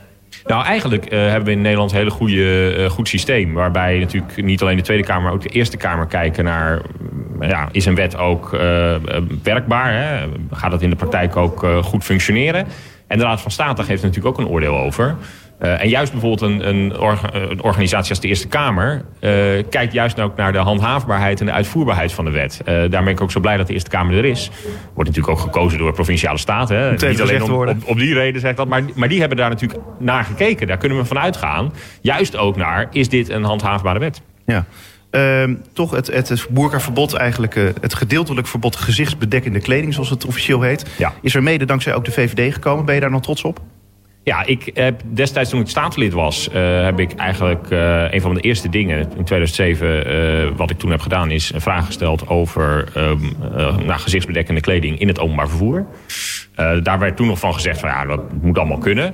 Nou, 0.46 0.66
eigenlijk 0.66 1.14
uh, 1.14 1.20
hebben 1.20 1.44
we 1.44 1.52
in 1.52 1.62
Nederland 1.62 1.92
een 1.92 1.98
hele 1.98 2.10
goede, 2.10 2.76
uh, 2.78 2.90
goed 2.90 3.08
systeem. 3.08 3.54
Waarbij 3.54 4.00
natuurlijk 4.00 4.44
niet 4.44 4.62
alleen 4.62 4.78
de 4.78 4.84
Tweede 4.84 5.04
Kamer, 5.04 5.24
maar 5.24 5.34
ook 5.34 5.42
de 5.42 5.50
Eerste 5.50 5.78
Kamer 5.78 6.06
kijken 6.06 6.44
naar... 6.44 6.82
Ja, 7.40 7.70
is 7.72 7.86
een 7.86 7.96
wet 7.96 8.18
ook 8.18 8.50
werkbaar? 9.44 9.94
Hè? 9.94 10.28
Gaat 10.52 10.72
het 10.72 10.82
in 10.82 10.90
de 10.90 10.96
praktijk 10.96 11.36
ook 11.36 11.66
goed 11.82 12.04
functioneren? 12.04 12.68
En 13.08 13.18
de 13.18 13.24
Raad 13.24 13.42
van 13.42 13.52
State 13.52 13.84
geeft 13.84 14.04
natuurlijk 14.04 14.40
ook 14.40 14.46
een 14.46 14.52
oordeel 14.52 14.78
over. 14.78 15.16
Uh, 15.62 15.82
en 15.82 15.90
juist 15.90 16.12
bijvoorbeeld 16.12 16.52
een, 16.52 16.68
een, 16.68 17.00
orga, 17.00 17.34
een, 17.34 17.64
organisatie 17.64 18.10
als 18.10 18.20
de 18.20 18.28
Eerste 18.28 18.48
Kamer... 18.48 19.06
Uh, 19.20 19.32
kijkt 19.70 19.94
juist 19.94 20.20
ook 20.20 20.36
naar 20.36 20.52
de 20.52 20.58
handhaafbaarheid 20.58 21.40
en 21.40 21.46
de 21.46 21.52
uitvoerbaarheid 21.52 22.12
van 22.12 22.26
de 22.26 22.32
wet. 22.32 22.62
Uh, 22.62 22.66
daar 22.66 22.90
ben 22.90 23.08
ik 23.08 23.22
ook 23.22 23.32
zo 23.32 23.40
blij 23.40 23.58
dat 23.58 23.68
de 23.68 23.74
Eerste 23.74 23.90
Kamer 23.90 24.18
er 24.18 24.26
is. 24.26 24.50
Wordt 24.94 25.10
natuurlijk 25.10 25.38
ook 25.38 25.46
gekozen 25.46 25.78
door 25.80 25.94
provinciale 25.94 26.38
staten. 26.38 26.78
Hè. 26.78 26.92
Niet 26.92 27.22
alleen 27.22 27.44
om, 27.44 27.52
op, 27.52 27.76
op, 27.86 27.98
die 27.98 28.14
reden 28.14 28.42
zegt 28.42 28.58
dat. 28.58 28.68
Maar, 28.68 28.84
maar 28.96 29.10
die 29.10 29.20
hebben 29.20 29.38
daar 29.38 29.50
natuurlijk 29.50 29.82
naar 30.00 30.24
gekeken. 30.24 30.68
Daar 30.68 30.78
kunnen 30.78 30.98
we 30.98 31.06
van 31.06 31.20
uitgaan. 31.20 31.74
Juist 32.02 32.38
ook 32.38 32.56
naar, 32.56 32.88
is 32.92 33.10
dit 33.10 33.30
een 33.30 33.44
handhaafbare 33.44 34.00
wet? 34.00 34.22
Ja. 34.46 34.66
Uh, 35.12 35.56
toch 35.74 35.92
het, 35.92 36.08
het, 36.08 36.30
het 36.30 36.48
boerkaverbod, 36.50 37.14
eigenlijk 37.14 37.56
uh, 37.56 37.70
het 37.82 37.94
gedeeltelijk 37.94 38.48
verbod 38.48 38.76
gezichtsbedekkende 38.76 39.60
kleding, 39.60 39.94
zoals 39.94 40.10
het 40.10 40.26
officieel 40.26 40.62
heet, 40.62 40.86
ja. 40.98 41.14
is 41.22 41.36
er 41.36 41.44
mede 41.44 41.66
dankzij 41.66 41.94
ook 41.94 42.06
de 42.06 42.12
VVD 42.12 42.54
gekomen. 42.54 42.86
Ben 42.86 42.96
je 42.96 43.02
daar 43.02 43.12
nog 43.12 43.22
trots 43.22 43.44
op? 43.44 43.60
Ja, 44.24 44.46
ik 44.46 44.72
heb 44.74 45.02
destijds 45.06 45.50
toen 45.50 45.62
ik 45.62 45.68
staatslid 45.68 46.14
was, 46.14 46.50
uh, 46.54 46.84
heb 46.84 47.00
ik 47.00 47.14
eigenlijk 47.14 47.72
uh, 47.72 48.14
een 48.14 48.22
van 48.22 48.34
de 48.34 48.42
eerste 48.42 48.70
dingen 48.70 48.98
in 49.00 49.24
2007 49.24 50.14
uh, 50.14 50.50
wat 50.56 50.70
ik 50.70 50.78
toen 50.78 50.92
heb 50.92 51.02
gedaan 51.02 51.32
is 51.32 51.54
een 51.54 51.62
vraag 51.62 51.86
gesteld 51.86 52.28
over 52.28 52.88
um, 52.98 53.36
nou, 53.86 54.00
gezichtsbedekkende 54.00 54.62
kleding 54.62 55.00
in 55.00 55.08
het 55.08 55.20
openbaar 55.20 55.50
vervoer. 55.50 55.86
daar 56.84 57.00
werd 57.00 57.18
toen 57.18 57.28
nog 57.28 57.40
van 57.40 57.54
gezegd 57.54 57.80
van 57.80 57.90
ja, 57.90 58.06
dat 58.06 58.22
moet 58.42 58.58
allemaal 58.58 58.78
kunnen. 58.78 59.14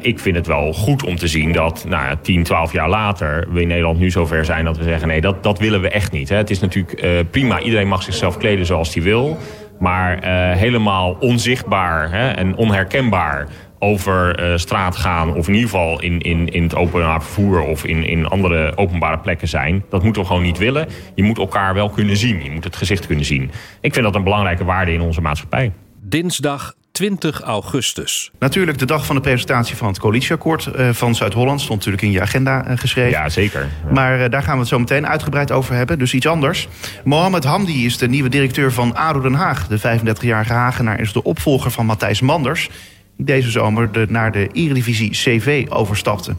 ik 0.00 0.18
vind 0.18 0.36
het 0.36 0.46
wel 0.46 0.72
goed 0.72 1.04
om 1.04 1.16
te 1.16 1.28
zien 1.28 1.52
dat 1.52 1.84
nou, 1.88 2.16
10, 2.22 2.42
12 2.42 2.72
jaar 2.72 2.88
later 2.88 3.46
we 3.50 3.60
in 3.60 3.68
Nederland 3.68 3.98
nu 3.98 4.10
zover 4.10 4.44
zijn 4.44 4.64
dat 4.64 4.76
we 4.76 4.84
zeggen 4.84 5.08
nee, 5.08 5.20
dat, 5.20 5.42
dat 5.42 5.58
willen 5.58 5.80
we 5.80 5.88
echt 5.88 6.12
niet. 6.12 6.28
Hè. 6.28 6.36
Het 6.36 6.50
is 6.50 6.60
natuurlijk 6.60 7.30
prima, 7.30 7.60
iedereen 7.60 7.88
mag 7.88 8.02
zichzelf 8.02 8.36
kleden 8.36 8.66
zoals 8.66 8.94
hij 8.94 9.02
wil. 9.02 9.38
Maar 9.78 10.24
helemaal 10.56 11.16
onzichtbaar 11.20 12.10
hè, 12.10 12.28
en 12.28 12.56
onherkenbaar 12.56 13.48
over 13.84 14.42
uh, 14.42 14.56
straat 14.56 14.96
gaan... 14.96 15.34
of 15.34 15.48
in 15.48 15.54
ieder 15.54 15.70
geval 15.70 16.00
in, 16.02 16.20
in, 16.20 16.48
in 16.48 16.62
het 16.62 16.74
openbaar 16.74 17.22
vervoer 17.22 17.60
of 17.60 17.84
in, 17.84 18.04
in 18.04 18.26
andere 18.26 18.76
openbare 18.76 19.18
plekken 19.18 19.48
zijn... 19.48 19.84
dat 19.90 20.02
moeten 20.02 20.22
we 20.22 20.28
gewoon 20.28 20.42
niet 20.42 20.58
willen. 20.58 20.88
Je 21.14 21.22
moet 21.22 21.38
elkaar 21.38 21.74
wel 21.74 21.90
kunnen 21.90 22.16
zien. 22.16 22.44
Je 22.44 22.50
moet 22.50 22.64
het 22.64 22.76
gezicht 22.76 23.06
kunnen 23.06 23.24
zien. 23.24 23.50
Ik 23.80 23.92
vind 23.92 24.04
dat 24.04 24.14
een 24.14 24.24
belangrijke 24.24 24.64
waarde 24.64 24.92
in 24.92 25.00
onze 25.00 25.20
maatschappij. 25.20 25.72
Dinsdag 26.00 26.74
20 26.94 27.40
augustus. 27.40 28.30
Natuurlijk 28.38 28.78
de 28.78 28.86
dag 28.86 29.06
van 29.06 29.14
de 29.14 29.20
presentatie 29.20 29.76
van 29.76 29.88
het 29.88 29.98
coalitieakkoord 29.98 30.70
uh, 30.76 30.90
van 30.90 31.14
Zuid-Holland. 31.14 31.60
Stond 31.60 31.78
natuurlijk 31.78 32.02
in 32.02 32.10
je 32.10 32.20
agenda 32.20 32.70
uh, 32.70 32.78
geschreven. 32.78 33.10
Ja, 33.10 33.28
zeker. 33.28 33.60
Ja. 33.60 33.92
Maar 33.92 34.30
daar 34.30 34.42
gaan 34.42 34.54
we 34.54 34.60
het 34.60 34.68
zo 34.68 34.78
meteen 34.78 35.06
uitgebreid 35.06 35.52
over 35.52 35.74
hebben. 35.74 35.98
Dus 35.98 36.14
iets 36.14 36.26
anders. 36.26 36.68
Mohamed 37.04 37.44
Hamdi 37.44 37.86
is 37.86 37.98
de 37.98 38.08
nieuwe 38.08 38.28
directeur 38.28 38.72
van 38.72 38.94
ADO 38.94 39.20
Den 39.20 39.34
Haag. 39.34 39.66
De 39.66 39.78
35-jarige 39.78 40.52
Hagenaar 40.52 41.00
is 41.00 41.12
de 41.12 41.22
opvolger 41.22 41.70
van 41.70 41.86
Matthijs 41.86 42.20
Manders 42.20 42.70
die 43.16 43.26
deze 43.26 43.50
zomer 43.50 43.92
de, 43.92 44.06
naar 44.08 44.32
de 44.32 44.48
Eredivisie 44.52 45.10
CV 45.10 45.66
overstapte. 45.68 46.34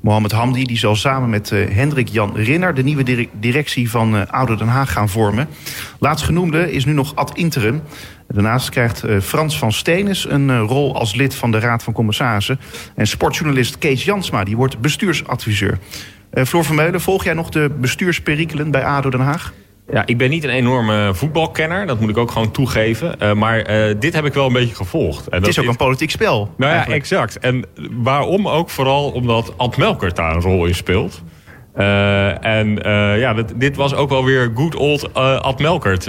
Mohamed 0.00 0.32
Hamdi 0.32 0.64
die 0.64 0.78
zal 0.78 0.96
samen 0.96 1.30
met 1.30 1.50
uh, 1.50 1.68
Hendrik 1.70 2.08
Jan 2.08 2.36
Rinner... 2.36 2.74
de 2.74 2.82
nieuwe 2.82 3.28
directie 3.32 3.90
van 3.90 4.14
uh, 4.14 4.46
Den 4.46 4.68
Haag 4.68 4.92
gaan 4.92 5.08
vormen. 5.08 5.48
Laatstgenoemde 5.98 6.72
is 6.72 6.84
nu 6.84 6.92
nog 6.92 7.14
ad 7.14 7.36
interim. 7.36 7.82
Daarnaast 8.28 8.68
krijgt 8.68 9.04
uh, 9.04 9.20
Frans 9.20 9.58
van 9.58 9.72
Steenis 9.72 10.28
een 10.28 10.60
rol 10.60 10.96
als 10.96 11.14
lid 11.14 11.34
van 11.34 11.50
de 11.50 11.58
Raad 11.58 11.82
van 11.82 11.92
Commissarissen. 11.92 12.60
En 12.94 13.06
sportjournalist 13.06 13.78
Kees 13.78 14.04
Jansma 14.04 14.44
die 14.44 14.56
wordt 14.56 14.78
bestuursadviseur. 14.78 15.78
Floor 16.32 16.64
Vermeulen, 16.64 17.00
volg 17.00 17.24
jij 17.24 17.34
nog 17.34 17.48
de 17.48 17.70
bestuursperikelen 17.80 18.70
bij 18.70 18.84
ADO 18.84 19.10
Den 19.10 19.20
Haag? 19.20 19.52
Ja, 19.92 20.02
ik 20.06 20.18
ben 20.18 20.30
niet 20.30 20.44
een 20.44 20.50
enorme 20.50 21.14
voetbalkenner, 21.14 21.86
dat 21.86 22.00
moet 22.00 22.10
ik 22.10 22.16
ook 22.16 22.30
gewoon 22.30 22.50
toegeven. 22.50 23.14
Uh, 23.22 23.32
maar 23.32 23.70
uh, 23.70 23.94
dit 23.98 24.14
heb 24.14 24.24
ik 24.24 24.34
wel 24.34 24.46
een 24.46 24.52
beetje 24.52 24.74
gevolgd. 24.74 25.28
En 25.28 25.38
het 25.38 25.48
is 25.48 25.58
ook 25.58 25.66
een 25.66 25.76
politiek 25.76 26.10
spel. 26.10 26.50
Nou 26.56 26.72
ja, 26.72 26.86
exact. 26.86 27.38
En 27.38 27.64
waarom 27.90 28.48
ook? 28.48 28.70
Vooral 28.70 29.10
omdat 29.10 29.52
Ad 29.56 29.76
Melkert 29.76 30.16
daar 30.16 30.34
een 30.34 30.40
rol 30.40 30.66
in 30.66 30.74
speelt. 30.74 31.22
Uh, 31.76 32.44
en 32.44 32.74
ja, 33.18 33.34
dit, 33.34 33.60
dit, 33.60 33.76
was 33.76 33.94
ook 33.94 34.08
wel 34.08 34.24
weer 34.24 34.50
good 34.54 34.74
old 34.74 35.14
Ad 35.14 35.58
Melkert 35.58 36.08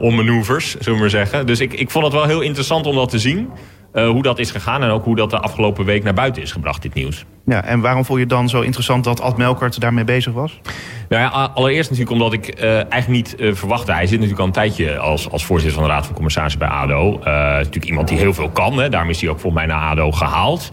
onmanoeuvres, 0.00 0.70
zullen 0.70 0.94
we 0.94 1.00
maar 1.00 1.10
zeggen. 1.10 1.46
Dus 1.46 1.60
ik, 1.60 1.72
ik 1.72 1.90
vond 1.90 2.04
het 2.04 2.14
wel 2.14 2.26
heel 2.26 2.40
interessant 2.40 2.86
om 2.86 2.94
dat 2.94 3.10
te 3.10 3.18
zien. 3.18 3.50
Uh, 3.94 4.08
hoe 4.08 4.22
dat 4.22 4.38
is 4.38 4.50
gegaan 4.50 4.82
en 4.82 4.90
ook 4.90 5.04
hoe 5.04 5.16
dat 5.16 5.30
de 5.30 5.38
afgelopen 5.38 5.84
week 5.84 6.02
naar 6.04 6.14
buiten 6.14 6.42
is 6.42 6.52
gebracht, 6.52 6.82
dit 6.82 6.94
nieuws. 6.94 7.24
Ja, 7.44 7.64
en 7.64 7.80
waarom 7.80 8.04
vond 8.04 8.18
je 8.18 8.26
dan 8.26 8.48
zo 8.48 8.60
interessant 8.60 9.04
dat 9.04 9.20
Ad 9.20 9.36
Melkert 9.36 9.80
daarmee 9.80 10.04
bezig 10.04 10.32
was? 10.32 10.60
Nou 11.08 11.22
ja, 11.22 11.28
allereerst 11.54 11.90
natuurlijk 11.90 12.16
omdat 12.16 12.32
ik 12.32 12.60
uh, 12.60 12.72
eigenlijk 12.74 13.08
niet 13.08 13.34
uh, 13.38 13.54
verwachtte. 13.54 13.92
Hij 13.92 14.06
zit 14.06 14.12
natuurlijk 14.12 14.40
al 14.40 14.46
een 14.46 14.52
tijdje 14.52 14.98
als, 14.98 15.30
als 15.30 15.44
voorzitter 15.44 15.78
van 15.78 15.88
de 15.88 15.94
Raad 15.94 16.06
van 16.06 16.14
Commissarissen 16.14 16.58
bij 16.60 16.68
ADO. 16.68 17.20
natuurlijk 17.24 17.84
iemand 17.84 18.08
die 18.08 18.18
heel 18.18 18.34
veel 18.34 18.50
kan. 18.50 18.78
Hè. 18.78 18.88
Daarom 18.88 19.10
is 19.10 19.20
hij 19.20 19.30
ook 19.30 19.40
volgens 19.40 19.66
mij 19.66 19.76
naar 19.76 19.90
ADO 19.90 20.12
gehaald. 20.12 20.70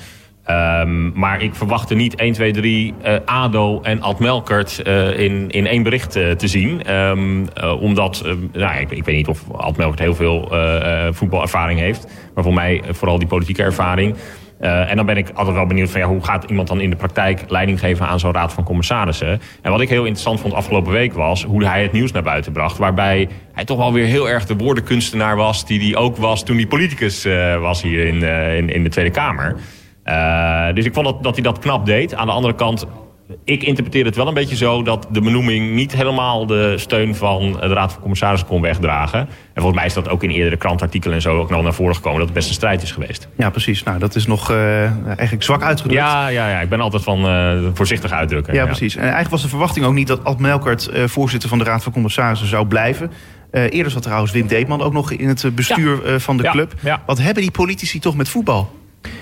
Um, 0.50 1.12
maar 1.16 1.42
ik 1.42 1.56
verwachtte 1.56 1.96
niet 1.96 2.16
1, 2.16 2.34
2, 2.34 2.52
3 2.52 2.94
uh, 3.06 3.14
ADO 3.26 3.82
en 3.82 4.02
Ad 4.02 4.20
Melkert 4.20 4.82
uh, 4.88 5.20
in, 5.20 5.50
in 5.50 5.68
één 5.68 5.84
bericht 5.84 6.18
uh, 6.18 6.32
te 6.32 6.48
zien. 6.48 6.94
Um, 6.94 7.48
omdat, 7.80 8.24
nou, 8.52 8.80
ik, 8.80 8.92
ik, 8.92 9.04
weet 9.06 9.16
niet 9.16 9.28
of 9.28 9.52
Ad 9.52 9.78
Melkert 9.78 10.00
heel 10.00 10.16
veel 10.16 10.52
voetbalervaring 11.12 11.80
heeft. 11.80 12.08
Maar 12.36 12.44
voor 12.44 12.54
mij 12.54 12.82
vooral 12.90 13.20
die 13.20 13.28
politieke 13.28 13.64
ervaring. 13.64 14.16
en 14.60 14.96
dan 14.96 15.06
ben 15.06 15.18
ik 15.18 15.30
altijd 15.34 15.56
wel 15.56 15.66
benieuwd 15.66 15.90
van 15.90 16.00
ja, 16.00 16.08
hoe 16.08 16.24
gaat 16.24 16.44
iemand 16.44 16.68
dan 16.68 16.82
in 16.82 16.90
de 16.90 16.96
praktijk 16.96 17.44
leiding 17.48 17.80
geven 17.80 18.08
aan 18.08 18.20
zo'n 18.20 18.34
raad 18.34 18.54
van 18.54 18.64
commissarissen. 18.64 19.42
En 19.62 19.72
wat 19.72 19.82
ik 19.82 19.90
heel 19.90 20.04
interessant 20.04 20.40
vond 20.40 20.54
afgelopen 20.54 20.92
week 20.92 21.14
was 21.14 21.44
hoe 21.44 21.66
hij 21.66 21.82
het 21.82 21.92
nieuws 21.92 22.12
naar 22.12 22.24
buiten 22.24 22.52
bracht. 22.52 22.78
Waarbij 22.78 23.30
hij 23.54 23.66
toch 23.66 23.78
wel 23.78 23.94
weer 23.94 24.06
heel 24.06 24.30
erg 24.30 24.46
de 24.46 24.56
woordenkunstenaar 24.56 25.36
was 25.36 25.66
die 25.66 25.80
hij 25.80 26.02
ook 26.02 26.18
was 26.18 26.44
toen 26.44 26.56
hij 26.56 26.66
politicus 26.66 27.28
was 27.60 27.82
hier 27.82 28.06
in, 28.06 28.24
in, 28.58 28.70
in 28.70 28.84
de 28.84 28.90
Tweede 28.90 29.12
Kamer. 29.12 29.56
Uh, 30.06 30.74
dus 30.74 30.86
ik 30.86 30.94
vond 30.94 31.06
dat, 31.06 31.24
dat 31.24 31.34
hij 31.34 31.44
dat 31.44 31.60
knap 31.60 31.86
deed. 31.86 32.16
Aan 32.16 32.26
de 32.26 32.32
andere 32.32 32.56
kant, 32.56 32.86
ik 33.44 33.64
interpreteer 33.64 34.06
het 34.06 34.16
wel 34.16 34.28
een 34.28 34.34
beetje 34.34 34.56
zo... 34.56 34.84
dat 34.84 35.08
de 35.10 35.22
benoeming 35.22 35.74
niet 35.74 35.96
helemaal 35.96 36.46
de 36.46 36.78
steun 36.78 37.16
van 37.16 37.52
de 37.52 37.68
Raad 37.68 37.92
van 37.92 38.02
Commissarissen 38.02 38.48
kon 38.48 38.62
wegdragen. 38.62 39.20
En 39.20 39.28
volgens 39.54 39.76
mij 39.76 39.86
is 39.86 39.94
dat 39.94 40.10
ook 40.10 40.24
in 40.24 40.30
eerdere 40.30 40.58
krantartikelen 40.58 41.16
en 41.16 41.22
zo 41.22 41.40
ook 41.40 41.50
nog 41.50 41.64
naar 41.64 41.74
voren 41.74 41.96
gekomen... 41.96 42.18
dat 42.18 42.28
het 42.28 42.36
best 42.36 42.48
een 42.48 42.54
strijd 42.54 42.82
is 42.82 42.92
geweest. 42.92 43.28
Ja, 43.38 43.50
precies. 43.50 43.84
Nou, 43.84 44.00
dat 44.00 44.16
is 44.16 44.26
nog 44.26 44.52
uh, 44.52 44.82
eigenlijk 45.06 45.44
zwak 45.44 45.62
uitgedrukt. 45.64 46.02
Ja, 46.02 46.28
ja, 46.28 46.50
ja, 46.50 46.60
ik 46.60 46.70
ben 46.70 46.82
altijd 46.82 47.04
van 47.04 47.26
uh, 47.26 47.70
voorzichtig 47.74 48.12
uitdrukken. 48.12 48.54
Ja, 48.54 48.60
ja, 48.60 48.66
precies. 48.66 48.96
En 48.96 49.02
eigenlijk 49.02 49.32
was 49.32 49.42
de 49.42 49.50
verwachting 49.50 49.86
ook 49.86 49.94
niet 49.94 50.08
dat 50.08 50.24
Ad 50.24 50.40
Melkert... 50.40 50.90
voorzitter 51.06 51.50
van 51.50 51.58
de 51.58 51.64
Raad 51.64 51.84
van 51.84 51.92
Commissarissen 51.92 52.48
zou 52.48 52.68
blijven... 52.68 53.12
eerder 53.52 53.92
zat 53.92 54.02
trouwens 54.02 54.32
Wim 54.32 54.48
Deetman 54.48 54.82
ook 54.82 54.94
nog 54.94 55.12
in 55.12 55.28
het 55.28 55.56
bestuur 55.56 56.12
ja. 56.12 56.20
van 56.20 56.38
de 56.38 56.44
club. 56.44 56.74
Ja. 56.82 57.04
Wat 57.06 57.18
hebben 57.18 57.42
die 57.42 57.52
politici 57.52 58.00
toch 58.00 58.16
met 58.16 58.30
voetbal? 58.30 58.80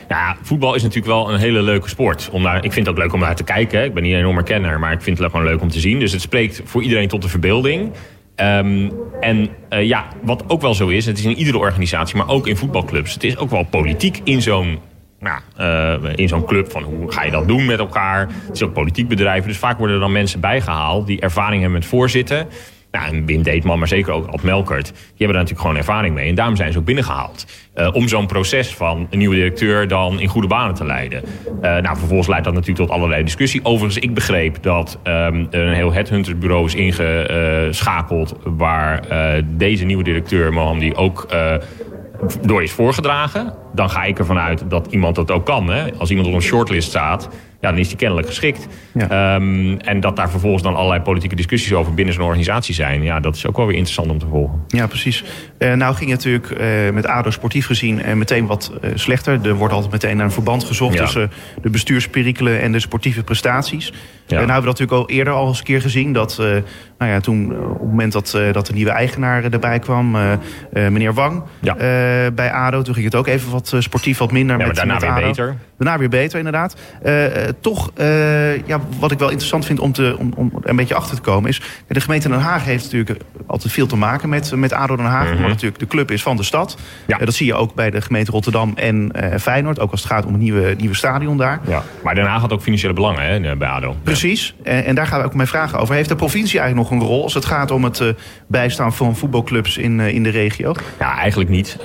Ja, 0.10 0.38
voetbal 0.42 0.76
is 0.76 0.82
natuurlijk 0.82 1.14
wel 1.14 1.34
een 1.34 1.40
hele 1.40 1.62
leuke 1.62 1.90
sport. 1.90 2.30
Om 2.32 2.48
ik 2.48 2.74
vind 2.74 2.86
het 2.86 2.90
ook 2.90 2.98
leuk 2.98 3.14
om 3.14 3.20
naar 3.20 3.36
te 3.36 3.44
kijken. 3.44 3.84
Ik 3.84 3.94
ben 3.94 4.04
niet 4.04 4.14
een 4.14 4.20
enorme 4.20 4.44
kenner, 4.44 4.80
maar 4.80 4.92
ik 4.92 5.02
vind 5.02 5.18
het 5.18 5.32
gewoon 5.32 5.46
leuk 5.46 5.62
om 5.62 5.70
te 5.70 5.80
zien. 5.80 6.00
Dus 6.00 6.12
het 6.12 6.22
spreekt 6.22 6.62
voor 6.66 6.84
iedereen 6.84 7.08
tot 7.08 7.22
de 7.22 7.30
verbeelding. 7.30 7.92
Um, 8.36 8.92
en 9.20 9.50
uh, 9.70 9.84
ja, 9.84 10.08
wat 10.22 10.44
ook 10.48 10.62
wel 10.62 10.74
zo 10.74 10.88
is, 10.88 11.06
het 11.06 11.18
is 11.18 11.26
in 11.26 11.36
iedere 11.36 11.58
organisatie, 11.58 12.18
maar 12.18 12.30
ook 12.30 12.48
in 12.48 12.58
voetbalclubs. 12.58 13.14
Het 13.14 13.24
is 13.24 13.38
ook 13.38 13.50
wel 13.50 13.64
politiek 13.64 14.22
in 14.24 14.42
zo'n 14.42 14.80
nou, 15.20 15.40
uh, 15.60 16.12
in 16.16 16.28
zo'n 16.28 16.46
club 16.46 16.72
van 16.72 16.84
hoe 16.84 17.12
ga 17.12 17.24
je 17.24 17.32
dat 17.32 17.48
doen 17.48 17.66
met 17.66 17.80
elkaar. 17.80 18.28
Het 18.46 18.56
is 18.56 18.64
ook 18.64 18.74
politiek 18.74 19.08
bedrijven, 19.08 19.48
dus 19.48 19.58
vaak 19.58 19.78
worden 19.78 19.96
er 19.96 20.02
dan 20.02 20.12
mensen 20.12 20.40
bijgehaald 20.40 21.08
die 21.08 21.20
ervaring 21.20 21.62
hebben 21.62 21.80
met 21.80 21.90
voorzitten. 21.90 22.48
Nou, 22.92 23.16
en 23.16 23.26
Wim 23.26 23.44
Deetman, 23.44 23.80
maar 23.80 23.88
zeker 23.88 24.14
ook 24.14 24.28
Ad 24.28 24.42
Melkert... 24.42 24.86
die 24.86 24.94
hebben 24.94 25.28
daar 25.28 25.36
natuurlijk 25.36 25.62
gewoon 25.62 25.78
ervaring 25.78 26.16
mee. 26.16 26.30
En 26.30 26.36
daarom 26.36 26.56
zijn 26.56 26.72
ze 26.72 26.78
ook 26.78 26.86
binnengehaald. 26.86 27.46
Uh, 27.76 27.90
om 27.94 28.08
zo'n 28.08 28.28
proces 28.28 28.76
van 28.76 29.08
een 29.10 29.18
nieuwe 29.18 29.36
directeur 29.36 29.88
dan 29.88 30.20
in 30.20 30.28
goede 30.28 30.48
banen 30.48 30.76
te 30.76 30.86
leiden. 30.86 31.24
Uh, 31.46 31.62
nou, 31.62 31.98
vervolgens 31.98 32.28
leidt 32.28 32.46
dat 32.46 32.54
natuurlijk 32.54 32.88
tot 32.88 32.98
allerlei 32.98 33.24
discussie. 33.24 33.66
Overigens, 33.66 34.04
ik 34.04 34.14
begreep 34.14 34.58
dat 34.62 35.00
um, 35.04 35.48
een 35.50 35.74
heel 35.74 35.94
headhuntersbureau 35.94 36.66
is 36.66 36.76
ingeschakeld... 36.76 38.36
waar 38.44 39.04
uh, 39.12 39.44
deze 39.46 39.86
nieuwe 39.86 40.04
directeur, 40.04 40.54
Mohamdi, 40.54 40.94
ook 40.94 41.28
door 42.42 42.64
is 42.64 42.72
voorgedragen. 42.72 43.54
Dan 43.74 43.90
ga 43.90 44.04
ik 44.04 44.20
ervan 44.20 44.38
uit 44.38 44.64
dat 44.70 44.88
iemand 44.90 45.16
dat 45.16 45.32
ook 45.32 45.46
kan. 45.46 45.70
Hè? 45.70 45.94
Als 45.98 46.10
iemand 46.10 46.28
op 46.28 46.34
een 46.34 46.42
shortlist 46.42 46.90
staat 46.90 47.30
ja, 47.62 47.70
dan 47.70 47.80
is 47.80 47.88
die 47.88 47.98
kennelijk 47.98 48.28
geschikt. 48.28 48.68
Ja. 48.94 49.36
Um, 49.36 49.80
en 49.80 50.00
dat 50.00 50.16
daar 50.16 50.30
vervolgens 50.30 50.64
dan 50.64 50.76
allerlei 50.76 51.02
politieke 51.02 51.36
discussies 51.36 51.74
over 51.74 51.94
binnen 51.94 52.14
zo'n 52.14 52.24
organisatie 52.24 52.76
zijn. 52.76 53.04
Ja, 53.04 53.20
dat 53.20 53.36
is 53.36 53.48
ook 53.48 53.58
wel 53.58 53.66
weer 53.66 53.76
interessant 53.76 54.12
om 54.12 54.18
te 54.18 54.26
volgen. 54.30 54.64
Ja, 54.68 54.88
precies. 54.88 55.24
Uh, 55.58 55.74
nou 55.74 55.96
ging 55.96 56.12
het 56.12 56.26
natuurlijk 56.26 56.62
uh, 56.62 56.94
met 56.94 57.06
ADO 57.06 57.30
sportief 57.30 57.66
gezien 57.66 58.00
uh, 58.00 58.14
meteen 58.14 58.46
wat 58.46 58.72
slechter. 58.94 59.40
Er 59.44 59.56
wordt 59.56 59.74
altijd 59.74 59.92
meteen 59.92 60.18
naar 60.18 60.26
een 60.26 60.32
verband 60.32 60.64
gezocht 60.64 60.94
ja. 60.94 61.04
tussen 61.04 61.32
de 61.62 61.70
bestuursperikelen 61.70 62.62
en 62.62 62.72
de 62.72 62.80
sportieve 62.80 63.24
prestaties. 63.24 63.88
Ja. 63.88 63.94
En 64.40 64.48
nou 64.48 64.52
hebben 64.52 64.56
we 64.56 64.66
dat 64.66 64.80
natuurlijk 64.80 65.10
al 65.10 65.16
eerder 65.16 65.34
al 65.34 65.48
eens 65.48 65.60
een 65.60 65.64
keer 65.64 65.82
gezien. 65.82 66.14
Dat 66.14 66.38
nou 66.98 67.12
ja, 67.12 67.20
toen 67.20 67.60
op 67.60 67.80
het 67.80 67.90
moment 67.90 68.12
dat, 68.12 68.40
dat 68.52 68.66
de 68.66 68.74
nieuwe 68.74 68.92
eigenaar 68.92 69.44
erbij 69.44 69.80
kwam, 69.80 70.18
meneer 70.72 71.14
Wang 71.14 71.44
bij 72.34 72.52
ADO. 72.52 72.82
Toen 72.82 72.94
ging 72.94 73.06
het 73.06 73.16
ook 73.16 73.28
even 73.28 73.52
wat 73.52 73.59
sportief 73.68 74.18
wat 74.18 74.32
minder. 74.32 74.60
Ja, 74.60 74.66
met, 74.68 74.76
daarna 74.76 74.94
met 74.94 75.02
weer 75.02 75.12
ADO. 75.12 75.28
beter. 75.28 75.58
Daarna 75.80 76.00
weer 76.00 76.10
beter, 76.10 76.38
inderdaad. 76.38 76.76
toch, 77.60 77.92
ja, 78.66 78.80
wat 79.00 79.12
ik 79.12 79.20
wel 79.20 79.30
interessant 79.30 79.66
vind 79.66 79.80
om, 79.80 79.92
te, 79.92 80.16
om, 80.20 80.34
om 80.36 80.52
een 80.62 80.76
beetje 80.76 80.96
achter 80.96 81.16
te 81.16 81.22
komen 81.22 81.50
is... 81.50 81.62
de 81.88 82.02
gemeente 82.02 82.30
Den 82.30 82.40
Haag 82.40 82.66
heeft 82.66 82.84
natuurlijk 82.84 83.22
altijd 83.46 83.74
veel 83.74 83.88
te 83.88 83.96
maken 83.96 84.30
met, 84.30 84.56
met 84.56 84.74
ADO 84.74 84.96
Den 84.96 85.06
Haag. 85.06 85.32
Mm 85.32 85.38
-hmm. 85.38 85.48
Natuurlijk 85.48 85.80
de 85.80 85.88
club 85.88 86.12
is 86.12 86.22
van 86.22 86.38
de 86.38 86.44
stad. 86.44 86.78
Ja. 87.06 87.18
dat 87.18 87.34
zie 87.34 87.46
je 87.46 87.54
ook 87.54 87.74
bij 87.74 87.90
de 87.90 88.02
gemeente 88.02 88.32
Rotterdam 88.32 88.74
en 88.76 89.12
Feyenoord. 89.40 89.80
Ook 89.80 89.92
als 89.92 90.02
het 90.02 90.12
gaat 90.12 90.26
om 90.26 90.34
het 90.34 90.42
nieuwe, 90.42 90.76
nieuwe 90.78 90.96
stadion 90.96 91.38
daar. 91.38 91.60
Ja. 91.68 91.84
Maar 92.04 92.16
Den 92.16 92.26
Haag 92.26 92.42
had 92.42 92.54
ook 92.54 92.62
financiële 92.62 92.94
belangen 92.94 93.44
hè, 93.44 93.56
bij 93.56 93.68
ADO. 93.68 93.96
Precies. 94.04 94.56
En, 94.64 94.86
en, 94.86 94.96
daar 94.96 95.08
gaan 95.08 95.20
we 95.20 95.26
ook 95.26 95.34
mijn 95.34 95.48
vragen 95.48 95.80
over. 95.80 95.96
Heeft 95.96 96.10
de 96.10 96.16
provincie 96.16 96.60
eigenlijk 96.60 96.90
nog 96.90 97.02
een 97.02 97.08
rol 97.08 97.24
als 97.24 97.34
het 97.34 97.46
gaat 97.46 97.72
om 97.72 97.84
het 97.84 98.04
bijstaan 98.48 98.94
van 98.94 99.16
voetbalclubs 99.16 99.78
in, 99.78 100.00
in 100.00 100.24
de 100.24 100.30
regio? 100.30 100.74
Ja, 101.00 101.18
eigenlijk 101.18 101.50
niet. 101.50 101.78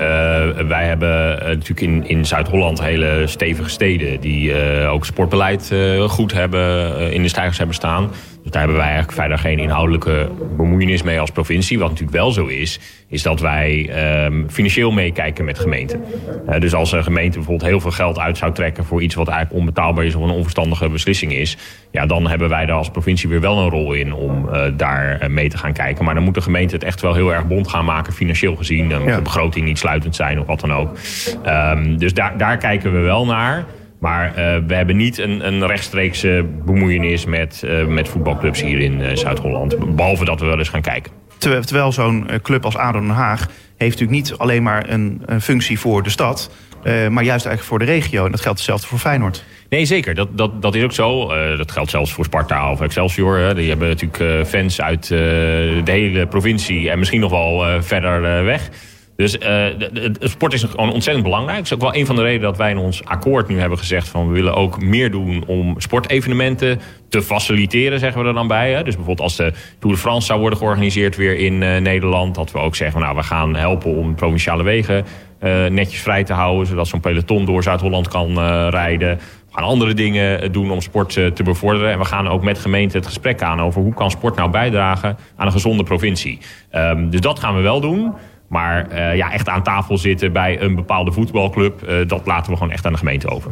wij 0.68 0.84
hebben 0.86 1.38
natuurlijk 1.38 1.80
in, 1.80 2.08
in 2.08 2.26
Zuid-Holland 2.26 2.80
hele 2.80 3.22
stevige 3.26 3.68
steden... 3.68 3.83
die 4.20 4.54
ook 4.86 5.04
sportbeleid 5.06 5.72
goed 6.06 6.32
hebben, 6.32 7.12
in 7.12 7.22
de 7.22 7.28
stijgers 7.28 7.58
hebben 7.58 7.76
staan... 7.76 8.10
Dus 8.44 8.52
daar 8.52 8.62
hebben 8.62 8.80
wij 8.80 8.90
eigenlijk 8.90 9.18
verder 9.18 9.38
geen 9.38 9.58
inhoudelijke 9.58 10.30
bemoeienis 10.56 11.02
mee 11.02 11.20
als 11.20 11.30
provincie. 11.30 11.78
Wat 11.78 11.88
natuurlijk 11.88 12.16
wel 12.16 12.32
zo 12.32 12.46
is, 12.46 12.80
is 13.08 13.22
dat 13.22 13.40
wij 13.40 13.90
um, 14.24 14.46
financieel 14.50 14.90
meekijken 14.90 15.44
met 15.44 15.58
gemeenten. 15.58 16.04
Uh, 16.48 16.60
dus 16.60 16.74
als 16.74 16.92
een 16.92 17.02
gemeente 17.02 17.36
bijvoorbeeld 17.36 17.70
heel 17.70 17.80
veel 17.80 17.90
geld 17.90 18.18
uit 18.18 18.36
zou 18.36 18.52
trekken 18.52 18.84
voor 18.84 19.02
iets 19.02 19.14
wat 19.14 19.28
eigenlijk 19.28 19.58
onbetaalbaar 19.58 20.04
is 20.04 20.14
of 20.14 20.22
een 20.22 20.30
onverstandige 20.30 20.88
beslissing 20.88 21.32
is, 21.32 21.56
ja, 21.90 22.06
dan 22.06 22.28
hebben 22.28 22.48
wij 22.48 22.66
daar 22.66 22.76
als 22.76 22.90
provincie 22.90 23.28
weer 23.28 23.40
wel 23.40 23.58
een 23.58 23.70
rol 23.70 23.92
in 23.92 24.12
om 24.12 24.48
uh, 24.48 24.62
daar 24.76 25.22
uh, 25.22 25.28
mee 25.28 25.48
te 25.48 25.58
gaan 25.58 25.72
kijken. 25.72 26.04
Maar 26.04 26.14
dan 26.14 26.24
moet 26.24 26.34
de 26.34 26.40
gemeente 26.40 26.74
het 26.74 26.84
echt 26.84 27.00
wel 27.00 27.14
heel 27.14 27.34
erg 27.34 27.46
bond 27.46 27.68
gaan 27.68 27.84
maken, 27.84 28.12
financieel 28.12 28.56
gezien. 28.56 28.88
Dan 28.88 29.00
moet 29.00 29.10
ja. 29.10 29.16
de 29.16 29.22
begroting 29.22 29.66
niet 29.66 29.78
sluitend 29.78 30.16
zijn 30.16 30.40
of 30.40 30.46
wat 30.46 30.60
dan 30.60 30.72
ook. 30.72 30.98
Um, 31.46 31.98
dus 31.98 32.14
daar, 32.14 32.38
daar 32.38 32.56
kijken 32.56 32.92
we 32.92 32.98
wel 32.98 33.26
naar. 33.26 33.64
Maar 34.04 34.28
uh, 34.28 34.56
we 34.66 34.74
hebben 34.74 34.96
niet 34.96 35.18
een, 35.18 35.46
een 35.46 35.66
rechtstreekse 35.66 36.44
bemoeienis 36.64 37.24
met, 37.24 37.62
uh, 37.64 37.86
met 37.86 38.08
voetbalclubs 38.08 38.62
hier 38.62 38.78
in 38.78 39.00
uh, 39.00 39.16
Zuid-Holland. 39.16 39.96
Behalve 39.96 40.24
dat 40.24 40.40
we 40.40 40.46
wel 40.46 40.58
eens 40.58 40.68
gaan 40.68 40.80
kijken. 40.80 41.12
Terwijl, 41.38 41.92
zo'n 41.92 42.28
club 42.42 42.64
als 42.64 42.76
ADO 42.76 43.00
Den 43.00 43.08
Haag 43.08 43.40
heeft 43.76 44.00
natuurlijk 44.00 44.10
niet 44.10 44.38
alleen 44.38 44.62
maar 44.62 44.88
een, 44.88 45.22
een 45.26 45.40
functie 45.40 45.78
voor 45.78 46.02
de 46.02 46.10
stad... 46.10 46.50
maar 46.84 47.24
juist 47.24 47.46
eigenlijk 47.46 47.62
voor 47.62 47.78
de 47.78 47.84
regio. 47.84 48.24
En 48.24 48.30
dat 48.30 48.40
geldt 48.40 48.58
hetzelfde 48.58 48.86
voor 48.86 48.98
Feyenoord. 48.98 49.44
Nee, 49.68 49.84
zeker. 49.84 50.14
Dat, 50.14 50.38
dat, 50.38 50.62
dat 50.62 50.74
is 50.74 50.82
ook 50.82 50.92
zo. 50.92 51.34
Uh, 51.34 51.56
dat 51.56 51.72
geldt 51.72 51.90
zelfs 51.90 52.12
voor 52.12 52.24
Sparta 52.24 52.70
of 52.70 52.80
Excelsior. 52.80 53.38
Hè. 53.38 53.54
Die 53.54 53.68
hebben 53.68 53.88
natuurlijk 53.88 54.20
uh, 54.20 54.44
fans 54.44 54.80
uit 54.80 55.08
de 55.08 55.82
hele 55.84 56.26
provincie 56.26 56.90
en 56.90 56.98
misschien 56.98 57.20
nog 57.20 57.30
wel 57.30 57.82
verder 57.82 58.44
weg. 58.44 58.70
Dus 59.16 59.32
de, 59.32 60.14
sport 60.20 60.52
is 60.52 60.62
gewoon 60.62 60.92
ontzettend 60.92 61.24
belangrijk. 61.24 61.56
Dat 61.56 61.66
is 61.66 61.74
ook 61.74 61.80
wel 61.80 61.94
een 61.94 62.06
van 62.06 62.16
de 62.16 62.22
redenen 62.22 62.42
dat 62.42 62.56
wij 62.56 62.70
in 62.70 62.78
ons 62.78 63.04
akkoord 63.04 63.48
nu 63.48 63.58
hebben 63.58 63.78
gezegd... 63.78 64.08
van 64.08 64.28
we 64.28 64.34
willen 64.34 64.54
ook 64.54 64.82
meer 64.82 65.10
doen 65.10 65.44
om 65.46 65.74
sportevenementen 65.80 66.80
te 67.08 67.22
faciliteren, 67.22 67.98
zeggen 67.98 68.22
we 68.22 68.28
er 68.28 68.34
dan 68.34 68.48
bij. 68.48 68.72
Hè? 68.72 68.82
Dus 68.82 68.94
bijvoorbeeld 68.94 69.20
als 69.20 69.36
de 69.36 69.52
Tour 69.78 69.94
de 69.94 70.00
France 70.00 70.26
zou 70.26 70.40
worden 70.40 70.58
georganiseerd 70.58 71.16
weer 71.16 71.36
in 71.36 71.62
uh, 71.62 71.76
Nederland... 71.76 72.34
dat 72.34 72.52
we 72.52 72.58
ook 72.58 72.76
zeggen, 72.76 73.00
nou, 73.00 73.16
we 73.16 73.22
gaan 73.22 73.56
helpen 73.56 73.96
om 73.96 74.14
provinciale 74.14 74.62
wegen 74.62 75.04
uh, 75.42 75.66
netjes 75.66 76.00
vrij 76.00 76.24
te 76.24 76.32
houden... 76.32 76.66
zodat 76.66 76.86
zo'n 76.86 77.00
peloton 77.00 77.44
door 77.44 77.62
Zuid-Holland 77.62 78.08
kan 78.08 78.38
rijden... 78.68 79.18
We 79.54 79.60
gaan 79.60 79.68
andere 79.68 79.94
dingen 79.94 80.52
doen 80.52 80.70
om 80.70 80.80
sport 80.80 81.12
te 81.12 81.42
bevorderen. 81.44 81.90
En 81.90 81.98
we 81.98 82.04
gaan 82.04 82.28
ook 82.28 82.42
met 82.42 82.58
gemeenten 82.58 82.98
het 82.98 83.06
gesprek 83.06 83.42
aan 83.42 83.60
over 83.60 83.82
hoe 83.82 83.94
kan 83.94 84.10
sport 84.10 84.36
nou 84.36 84.50
bijdragen 84.50 85.16
aan 85.36 85.46
een 85.46 85.52
gezonde 85.52 85.82
provincie. 85.82 86.38
Um, 86.72 87.10
dus 87.10 87.20
dat 87.20 87.38
gaan 87.38 87.54
we 87.54 87.60
wel 87.60 87.80
doen. 87.80 88.14
Maar 88.54 88.92
uh, 88.92 89.16
ja, 89.16 89.32
echt 89.32 89.48
aan 89.48 89.62
tafel 89.62 89.98
zitten 89.98 90.32
bij 90.32 90.60
een 90.60 90.74
bepaalde 90.74 91.12
voetbalclub, 91.12 91.88
uh, 91.88 92.08
dat 92.08 92.26
laten 92.26 92.50
we 92.50 92.56
gewoon 92.56 92.72
echt 92.72 92.86
aan 92.86 92.92
de 92.92 92.98
gemeente 92.98 93.28
over. 93.28 93.50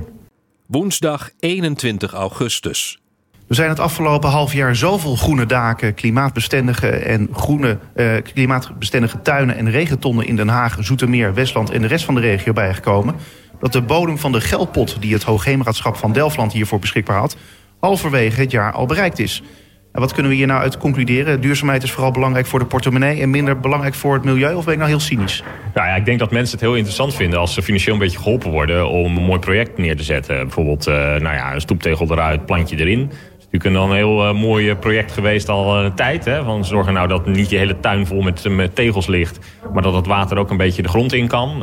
Woensdag 0.67 1.31
21 1.39 2.13
augustus. 2.13 3.01
Er 3.49 3.55
zijn 3.55 3.69
het 3.69 3.81
afgelopen 3.81 4.31
half 4.31 4.53
jaar 4.53 4.77
zoveel 4.77 5.17
groene 5.17 5.47
daken, 5.47 5.95
klimaatbestendige 5.95 6.89
en 6.89 7.29
groene 7.33 7.79
eh, 7.95 8.07
klimaatbestendige 8.33 9.23
tuinen 9.23 9.57
en 9.57 9.71
regentonnen 9.71 10.27
in 10.27 10.37
Den 10.37 10.49
Haag, 10.49 10.77
Zoetermeer, 10.81 11.35
Westland 11.35 11.71
en 11.71 11.81
de 11.81 11.89
rest 11.89 12.05
van 12.05 12.15
de 12.15 12.21
regio 12.21 12.53
bijgekomen. 12.53 13.15
Dat 13.61 13.73
de 13.73 13.83
bodem 13.83 14.19
van 14.19 14.33
de 14.33 14.41
geldpot 14.41 14.97
die 15.01 15.13
het 15.13 15.23
Hoogheemraadschap 15.23 15.97
van 15.97 16.13
Delftland 16.13 16.53
hiervoor 16.53 16.79
beschikbaar 16.79 17.19
had, 17.19 17.37
halverwege 17.81 18.41
het 18.41 18.51
jaar 18.51 18.73
al 18.73 18.87
bereikt 18.87 19.19
is. 19.19 19.43
En 19.93 20.01
wat 20.01 20.13
kunnen 20.13 20.31
we 20.31 20.37
hier 20.37 20.47
nou 20.47 20.61
uit 20.61 20.79
concluderen? 20.79 21.41
Duurzaamheid 21.41 21.83
is 21.83 21.93
vooral 21.93 22.11
belangrijk 22.11 22.47
voor 22.47 22.59
de 22.59 22.65
portemonnee 22.65 23.21
en 23.21 23.31
minder 23.31 23.61
belangrijk 23.61 23.95
voor 23.95 24.15
het 24.15 24.25
milieu? 24.25 24.55
Of 24.55 24.65
ben 24.65 24.73
ik 24.73 24.79
nou 24.79 24.91
heel 24.91 25.01
cynisch? 25.01 25.43
Nou 25.75 25.89
ja, 25.89 25.95
ik 25.95 26.05
denk 26.05 26.19
dat 26.19 26.31
mensen 26.31 26.53
het 26.53 26.61
heel 26.61 26.75
interessant 26.75 27.15
vinden 27.15 27.39
als 27.39 27.55
ze 27.55 27.63
financieel 27.63 27.95
een 27.95 28.01
beetje 28.01 28.19
geholpen 28.19 28.51
worden 28.51 28.89
om 28.89 29.17
een 29.17 29.23
mooi 29.23 29.39
project 29.39 29.79
neer 29.79 29.97
te 29.97 30.03
zetten. 30.03 30.37
Bijvoorbeeld, 30.37 30.89
uh, 30.89 30.95
nou 30.95 31.23
ja, 31.23 31.55
een 31.55 31.61
stoeptegel 31.61 32.13
eruit, 32.13 32.47
plantje 32.47 32.77
erin 32.77 33.11
natuurlijk 33.51 33.91
een 33.91 33.97
heel 33.97 34.29
uh, 34.29 34.33
mooi 34.41 34.75
project 34.75 35.13
geweest 35.13 35.49
al 35.49 35.77
een 35.77 35.95
tijd. 35.95 36.25
Hè? 36.25 36.45
Van 36.45 36.65
zorgen 36.65 36.93
nou 36.93 37.09
dat 37.09 37.27
niet 37.27 37.51
je 37.51 37.57
hele 37.57 37.81
tuin 37.81 38.07
vol 38.07 38.23
met, 38.23 38.49
met 38.49 38.75
tegels 38.75 39.07
ligt. 39.07 39.39
Maar 39.73 39.83
dat 39.83 39.95
het 39.95 40.07
water 40.07 40.39
ook 40.39 40.51
een 40.51 40.57
beetje 40.57 40.83
de 40.83 40.89
grond 40.89 41.13
in 41.13 41.29
kan. 41.29 41.61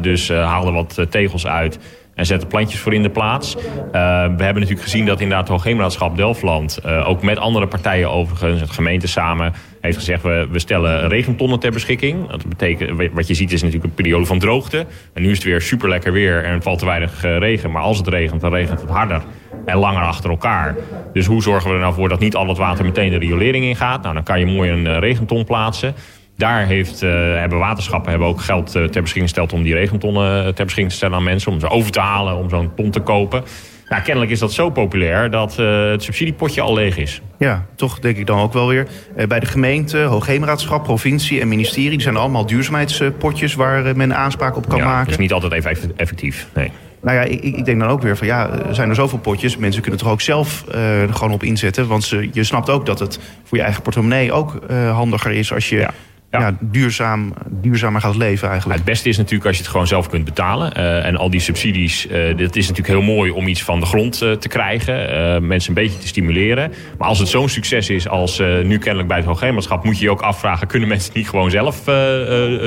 Dus 0.00 0.28
haal 0.28 0.66
er 0.66 0.72
wat 0.72 1.06
tegels 1.10 1.46
uit 1.46 1.78
en 2.20 2.26
zet 2.26 2.42
er 2.42 2.48
plantjes 2.48 2.80
voor 2.80 2.94
in 2.94 3.02
de 3.02 3.10
plaats. 3.10 3.54
we 3.92 3.98
hebben 4.42 4.54
natuurlijk 4.54 4.82
gezien 4.82 5.06
dat 5.06 5.20
inderdaad 5.20 5.48
het 5.48 5.56
Hoogheemraadschap 5.56 6.16
Delftland... 6.16 6.84
ook 6.84 7.22
met 7.22 7.38
andere 7.38 7.66
partijen 7.66 8.10
overigens, 8.10 8.60
het 8.60 8.70
gemeente 8.70 9.06
samen... 9.06 9.52
heeft 9.80 9.96
gezegd, 9.96 10.22
we, 10.22 10.48
we 10.50 10.58
stellen 10.58 11.08
regentonnen 11.08 11.58
ter 11.58 11.72
beschikking. 11.72 12.28
Dat 12.30 12.46
betekent, 12.46 13.10
wat 13.12 13.26
je 13.26 13.34
ziet 13.34 13.52
is 13.52 13.62
natuurlijk 13.62 13.88
een 13.88 13.94
periode 13.94 14.26
van 14.26 14.38
droogte. 14.38 14.86
En 15.12 15.22
nu 15.22 15.30
is 15.30 15.36
het 15.36 15.46
weer 15.46 15.60
super 15.60 15.88
lekker 15.88 16.12
weer 16.12 16.44
en 16.44 16.62
valt 16.62 16.78
te 16.78 16.84
weinig 16.84 17.22
regen. 17.22 17.70
Maar 17.70 17.82
als 17.82 17.98
het 17.98 18.08
regent, 18.08 18.40
dan 18.40 18.52
regent 18.52 18.80
het 18.80 18.90
harder 18.90 19.22
en 19.64 19.76
langer 19.76 20.02
achter 20.02 20.30
elkaar. 20.30 20.76
Dus 21.12 21.26
hoe 21.26 21.42
zorgen 21.42 21.68
we 21.68 21.74
er 21.74 21.82
nou 21.82 21.94
voor 21.94 22.08
dat 22.08 22.20
niet 22.20 22.34
al 22.34 22.48
het 22.48 22.58
water 22.58 22.84
meteen 22.84 23.10
de 23.10 23.18
riolering 23.18 23.64
ingaat? 23.64 24.02
Nou, 24.02 24.14
dan 24.14 24.22
kan 24.22 24.38
je 24.38 24.46
mooi 24.46 24.70
een 24.70 24.98
regenton 24.98 25.44
plaatsen. 25.44 25.94
Daar 26.40 26.66
heeft, 26.66 27.02
uh, 27.02 27.10
hebben 27.34 27.58
waterschappen 27.58 28.10
hebben 28.10 28.28
ook 28.28 28.40
geld 28.40 28.76
uh, 28.76 28.84
ter 28.84 29.02
beschikking 29.02 29.28
gesteld 29.28 29.52
om 29.52 29.62
die 29.62 29.74
regentonnen 29.74 30.54
ter 30.54 30.64
beschikking 30.64 30.88
te 30.88 30.96
stellen 30.96 31.16
aan 31.16 31.22
mensen. 31.22 31.52
Om 31.52 31.60
ze 31.60 31.68
over 31.68 31.90
te 31.90 32.00
halen, 32.00 32.36
om 32.36 32.48
zo'n 32.48 32.70
ton 32.76 32.90
te 32.90 33.00
kopen. 33.00 33.44
Nou, 33.88 34.02
kennelijk 34.02 34.32
is 34.32 34.38
dat 34.38 34.52
zo 34.52 34.70
populair 34.70 35.30
dat 35.30 35.56
het 35.56 36.02
subsidiepotje 36.02 36.60
al 36.60 36.74
leeg 36.74 36.96
is. 36.96 37.20
Ja, 37.38 37.66
toch 37.74 37.98
denk 37.98 38.16
ik 38.16 38.26
dan 38.26 38.38
ook 38.38 38.52
wel 38.52 38.68
weer. 38.68 38.86
bij 39.28 39.40
de 39.40 39.46
gemeente, 39.46 39.98
Hoogheemraadschap, 39.98 40.82
provincie 40.82 41.40
en 41.40 41.48
ministerie... 41.48 41.90
die 41.90 42.00
zijn 42.00 42.16
allemaal 42.16 42.46
duurzaamheidspotjes 42.46 43.54
waar 43.54 43.96
men 43.96 44.16
aanspraak 44.16 44.56
op 44.56 44.68
kan 44.68 44.78
ja, 44.78 44.84
maken. 44.84 45.04
Dat 45.04 45.12
is 45.12 45.18
niet 45.18 45.32
altijd 45.32 45.52
even 45.52 45.92
effectief, 45.96 46.46
nee. 46.54 46.70
Nou 47.02 47.16
ja, 47.16 47.22
ik, 47.22 47.42
ik, 47.42 47.64
denk 47.64 47.80
dan 47.80 47.88
ook 47.88 48.02
weer 48.02 48.16
van 48.16 48.26
ja, 48.26 48.50
er 48.50 48.74
zijn 48.74 48.88
er 48.88 48.94
zoveel 48.94 49.18
potjes. 49.18 49.56
Mensen 49.56 49.82
kunnen 49.82 50.00
er 50.00 50.08
ook 50.08 50.20
zelf 50.20 50.64
er 50.68 51.14
gewoon 51.14 51.32
op 51.32 51.42
inzetten. 51.42 51.86
Want 51.86 52.04
ze, 52.04 52.28
je 52.32 52.44
snapt 52.44 52.70
ook 52.70 52.86
dat 52.86 52.98
het 52.98 53.18
voor 53.44 53.58
je 53.58 53.64
eigen 53.64 53.82
portemonnee 53.82 54.32
ook 54.32 54.60
handiger 54.92 55.30
is 55.30 55.52
als 55.52 55.68
je 55.68 55.76
ja. 55.76 55.90
Ja. 56.30 56.40
ja. 56.40 56.56
duurzaam, 56.60 57.32
duurzamer 57.48 58.00
gaat 58.00 58.16
leven 58.16 58.48
eigenlijk. 58.48 58.78
het 58.78 58.88
beste 58.88 59.08
is 59.08 59.16
natuurlijk 59.16 59.46
als 59.46 59.56
je 59.56 59.62
het 59.62 59.70
gewoon 59.70 59.86
zelf 59.86 60.08
kunt 60.08 60.24
betalen. 60.24 60.72
Uh, 60.76 61.04
en 61.04 61.16
al 61.16 61.30
die 61.30 61.40
subsidies, 61.40 62.06
uh, 62.06 62.36
dit 62.36 62.56
is 62.56 62.68
natuurlijk 62.68 62.98
heel 62.98 63.14
mooi 63.14 63.30
om 63.30 63.46
iets 63.46 63.62
van 63.62 63.80
de 63.80 63.86
grond 63.86 64.22
uh, 64.22 64.32
te 64.32 64.48
krijgen. 64.48 65.46
mensen 65.46 65.68
een 65.68 65.82
beetje 65.82 65.98
te 65.98 66.06
stimuleren. 66.06 66.72
Maar 66.98 67.08
als 67.08 67.18
het 67.18 67.28
zo'n 67.28 67.48
succes 67.48 67.90
is 67.90 68.08
als 68.08 68.38
nu 68.38 68.78
kennelijk 68.78 69.08
bij 69.08 69.16
het 69.16 69.26
Hoogheemraadschap... 69.26 69.84
moet 69.84 69.98
je 69.98 70.04
je 70.04 70.10
ook 70.10 70.20
afvragen, 70.20 70.66
kunnen 70.66 70.88
mensen 70.88 71.08
het 71.08 71.16
niet 71.16 71.28
gewoon 71.28 71.50
zelf 71.50 71.84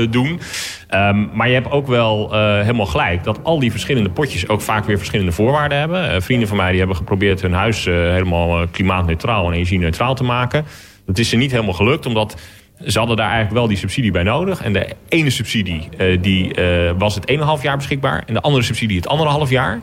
doen? 0.09 0.39
Um, 0.89 1.29
maar 1.33 1.47
je 1.47 1.53
hebt 1.53 1.71
ook 1.71 1.87
wel 1.87 2.33
helemaal 2.33 2.85
gelijk 2.85 3.23
dat 3.23 3.43
al 3.43 3.59
die 3.59 3.71
verschillende 3.71 4.09
potjes... 4.09 4.47
ook 4.47 4.61
vaak 4.61 4.85
weer 4.85 4.97
verschillende 4.97 5.31
voorwaarden 5.31 5.77
hebben. 5.77 6.21
vrienden 6.21 6.47
van 6.47 6.57
mij 6.57 6.69
die 6.69 6.79
hebben 6.79 6.97
geprobeerd 6.97 7.41
hun 7.41 7.53
huis 7.53 7.85
helemaal 7.85 8.67
klimaatneutraal 8.67 9.47
en 9.47 9.53
energie-neutraal 9.53 10.15
te 10.15 10.23
maken. 10.23 10.65
Dat 11.05 11.17
is 11.17 11.29
ze 11.29 11.35
niet 11.35 11.51
helemaal 11.51 11.73
gelukt, 11.73 12.05
omdat 12.05 12.35
ze 12.85 12.97
hadden 12.97 13.17
daar 13.17 13.29
eigenlijk 13.29 13.55
wel 13.55 13.67
die 13.67 13.77
subsidie 13.77 14.11
bij 14.11 14.23
nodig. 14.23 14.61
En 14.61 14.73
de 14.73 14.87
ene 15.09 15.29
subsidie 15.29 15.89
uh, 15.97 16.21
die, 16.21 16.59
uh, 16.59 16.91
was 16.97 17.15
het 17.15 17.31
1,5 17.31 17.61
jaar 17.61 17.77
beschikbaar. 17.77 18.23
En 18.27 18.33
de 18.33 18.41
andere 18.41 18.63
subsidie 18.63 18.97
het 18.97 19.07
anderhalf 19.07 19.49
jaar. 19.49 19.79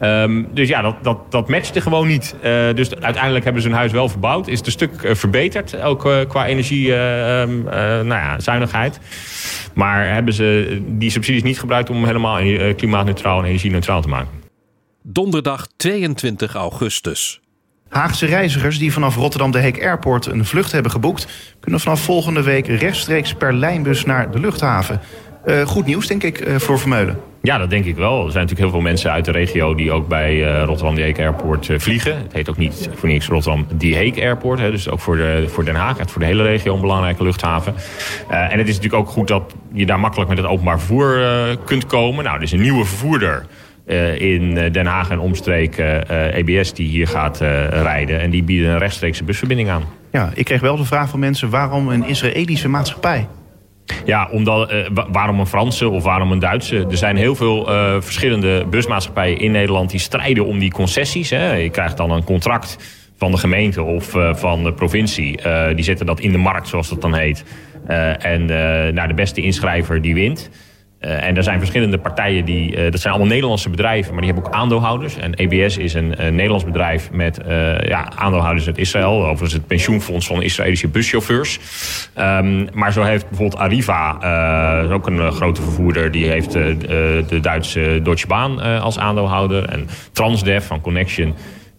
Um, 0.00 0.48
dus 0.52 0.68
ja, 0.68 0.82
dat, 0.82 0.96
dat, 1.02 1.32
dat 1.32 1.48
matchte 1.48 1.80
gewoon 1.80 2.06
niet. 2.06 2.34
Uh, 2.36 2.42
dus 2.74 2.94
uiteindelijk 2.94 3.44
hebben 3.44 3.62
ze 3.62 3.68
hun 3.68 3.76
huis 3.76 3.92
wel 3.92 4.08
verbouwd. 4.08 4.48
Is 4.48 4.58
het 4.58 4.66
een 4.66 4.72
stuk 4.72 5.10
verbeterd, 5.12 5.80
ook 5.80 6.00
qua 6.28 6.46
energie, 6.46 6.88
nou 6.88 8.08
ja. 8.08 8.38
Maar 9.74 10.06
hebben 10.06 10.34
ze 10.34 10.80
die 10.86 11.10
subsidies 11.10 11.42
niet 11.42 11.58
gebruikt 11.58 11.90
om 11.90 12.04
helemaal 12.04 12.40
klimaatneutraal 12.76 13.38
en 13.38 13.44
energie-neutraal 13.44 14.02
te 14.02 14.08
maken. 14.08 14.30
Donderdag 15.02 15.66
22 15.76 16.54
augustus. 16.54 17.40
Haagse 17.94 18.26
reizigers 18.26 18.78
die 18.78 18.92
vanaf 18.92 19.16
Rotterdam 19.16 19.50
de 19.50 19.58
Heek 19.58 19.82
Airport 19.82 20.26
een 20.26 20.44
vlucht 20.44 20.72
hebben 20.72 20.90
geboekt... 20.90 21.26
kunnen 21.60 21.80
vanaf 21.80 22.00
volgende 22.00 22.42
week 22.42 22.66
rechtstreeks 22.66 23.34
per 23.34 23.52
lijnbus 23.52 24.04
naar 24.04 24.30
de 24.30 24.40
luchthaven. 24.40 25.00
Uh, 25.46 25.66
goed 25.66 25.86
nieuws, 25.86 26.06
denk 26.06 26.22
ik, 26.22 26.46
uh, 26.46 26.56
voor 26.56 26.78
Vermeulen. 26.78 27.20
Ja, 27.42 27.58
dat 27.58 27.70
denk 27.70 27.84
ik 27.84 27.96
wel. 27.96 28.14
Er 28.14 28.32
zijn 28.32 28.46
natuurlijk 28.46 28.60
heel 28.60 28.70
veel 28.70 28.80
mensen 28.80 29.10
uit 29.10 29.24
de 29.24 29.30
regio 29.30 29.74
die 29.74 29.92
ook 29.92 30.08
bij 30.08 30.34
uh, 30.34 30.64
Rotterdam 30.64 30.94
de 30.94 31.00
Heek 31.00 31.18
Airport 31.18 31.68
vliegen. 31.76 32.16
Het 32.16 32.32
heet 32.32 32.48
ook 32.48 32.56
niet 32.56 32.88
voor 32.94 33.08
niks 33.08 33.26
Rotterdam 33.26 33.66
de 33.76 33.86
Heek 33.86 34.18
Airport. 34.18 34.58
Hè, 34.58 34.70
dus 34.70 34.88
ook 34.88 35.00
voor, 35.00 35.16
de, 35.16 35.44
voor 35.48 35.64
Den 35.64 35.74
Haag, 35.74 35.96
voor 36.06 36.20
de 36.20 36.26
hele 36.26 36.42
regio 36.42 36.74
een 36.74 36.80
belangrijke 36.80 37.22
luchthaven. 37.22 37.74
en 38.28 38.58
het 38.58 38.68
is 38.68 38.74
natuurlijk 38.74 39.02
ook 39.02 39.08
goed 39.08 39.28
dat 39.28 39.54
je 39.72 39.86
daar 39.86 40.00
makkelijk 40.00 40.28
met 40.28 40.38
het 40.38 40.46
openbaar 40.46 40.78
vervoer 40.78 41.18
kunt 41.64 41.86
komen. 41.86 42.24
Nou, 42.24 42.36
er 42.36 42.42
is 42.42 42.52
een 42.52 42.60
nieuwe 42.60 42.84
vervoerder... 42.84 43.46
Uh, 43.86 44.20
in 44.20 44.54
Den 44.72 44.86
Haag 44.86 45.10
en 45.10 45.18
omstreken 45.18 46.04
uh, 46.10 46.36
EBS 46.36 46.72
die 46.72 46.88
hier 46.88 47.08
gaat 47.08 47.42
uh, 47.42 47.68
rijden. 47.68 48.20
En 48.20 48.30
die 48.30 48.42
bieden 48.42 48.70
een 48.70 48.78
rechtstreekse 48.78 49.24
busverbinding 49.24 49.68
aan. 49.68 49.82
Ja, 50.12 50.30
ik 50.34 50.44
kreeg 50.44 50.60
wel 50.60 50.76
de 50.76 50.84
vraag 50.84 51.08
van 51.08 51.18
mensen... 51.18 51.50
waarom 51.50 51.88
een 51.88 52.04
Israëlische 52.04 52.68
maatschappij? 52.68 53.28
Ja, 54.04 54.28
omdat, 54.30 54.72
waarom 55.10 55.40
een 55.40 55.46
Franse 55.46 55.88
of 55.88 56.04
waarom 56.04 56.32
een 56.32 56.38
Duitse? 56.38 56.86
Er 56.90 56.96
zijn 56.96 57.16
heel 57.16 57.34
veel 57.34 57.64
verschillende 58.00 58.64
busmaatschappijen 58.70 59.38
in 59.38 59.52
Nederland... 59.52 59.90
die 59.90 60.00
strijden 60.00 60.46
om 60.46 60.58
die 60.58 60.70
concessies. 60.70 61.30
Hè. 61.30 61.52
Je 61.52 61.70
krijgt 61.70 61.96
dan 61.96 62.10
een 62.10 62.24
contract 62.24 62.78
van 63.16 63.30
de 63.30 63.36
gemeente 63.36 63.82
of 63.82 64.16
van 64.32 64.64
de 64.64 64.72
provincie. 64.72 65.40
die 65.74 65.84
zetten 65.84 66.06
dat 66.06 66.20
in 66.20 66.32
de 66.32 66.38
markt, 66.38 66.68
zoals 66.68 66.88
dat 66.88 67.00
dan 67.00 67.14
heet. 67.14 67.44
en 68.18 68.44
nou, 68.94 69.08
de 69.08 69.14
beste 69.14 69.40
inschrijver 69.40 70.02
die 70.02 70.14
wint... 70.14 70.50
Uh, 71.04 71.26
en 71.26 71.36
er 71.36 71.42
zijn 71.42 71.58
verschillende 71.58 71.98
partijen, 71.98 72.44
die, 72.44 72.76
uh, 72.76 72.90
dat 72.90 73.00
zijn 73.00 73.12
allemaal 73.12 73.32
Nederlandse 73.32 73.70
bedrijven, 73.70 74.12
maar 74.12 74.22
die 74.22 74.32
hebben 74.32 74.50
ook 74.50 74.56
aandeelhouders. 74.58 75.16
En 75.16 75.34
EBS 75.34 75.76
is 75.76 75.94
een, 75.94 76.24
een 76.26 76.34
Nederlands 76.34 76.64
bedrijf 76.64 77.10
met 77.10 77.40
ja, 77.86 78.12
aandeelhouders 78.16 78.66
uit 78.66 78.78
Israël. 78.78 79.22
Overigens 79.22 79.52
het 79.52 79.66
pensioenfonds 79.66 80.26
van 80.26 80.42
Israëlische 80.42 80.88
buschauffeurs. 80.88 81.58
Um, 82.18 82.68
maar 82.72 82.92
zo 82.92 83.02
heeft 83.02 83.28
bijvoorbeeld 83.28 83.60
Arriva, 83.60 84.12
ook 84.92 85.06
een 85.06 85.32
grote 85.32 85.62
vervoerder, 85.62 86.10
die 86.10 86.26
heeft 86.26 86.52
de 86.52 87.38
Duitse 87.40 88.00
Deutsche 88.02 88.26
Bahn 88.26 88.58
als 88.60 88.98
aandeelhouder. 88.98 89.64
En 89.64 89.88
Transdev 90.12 90.66
van 90.66 90.80
Connection 90.80 91.34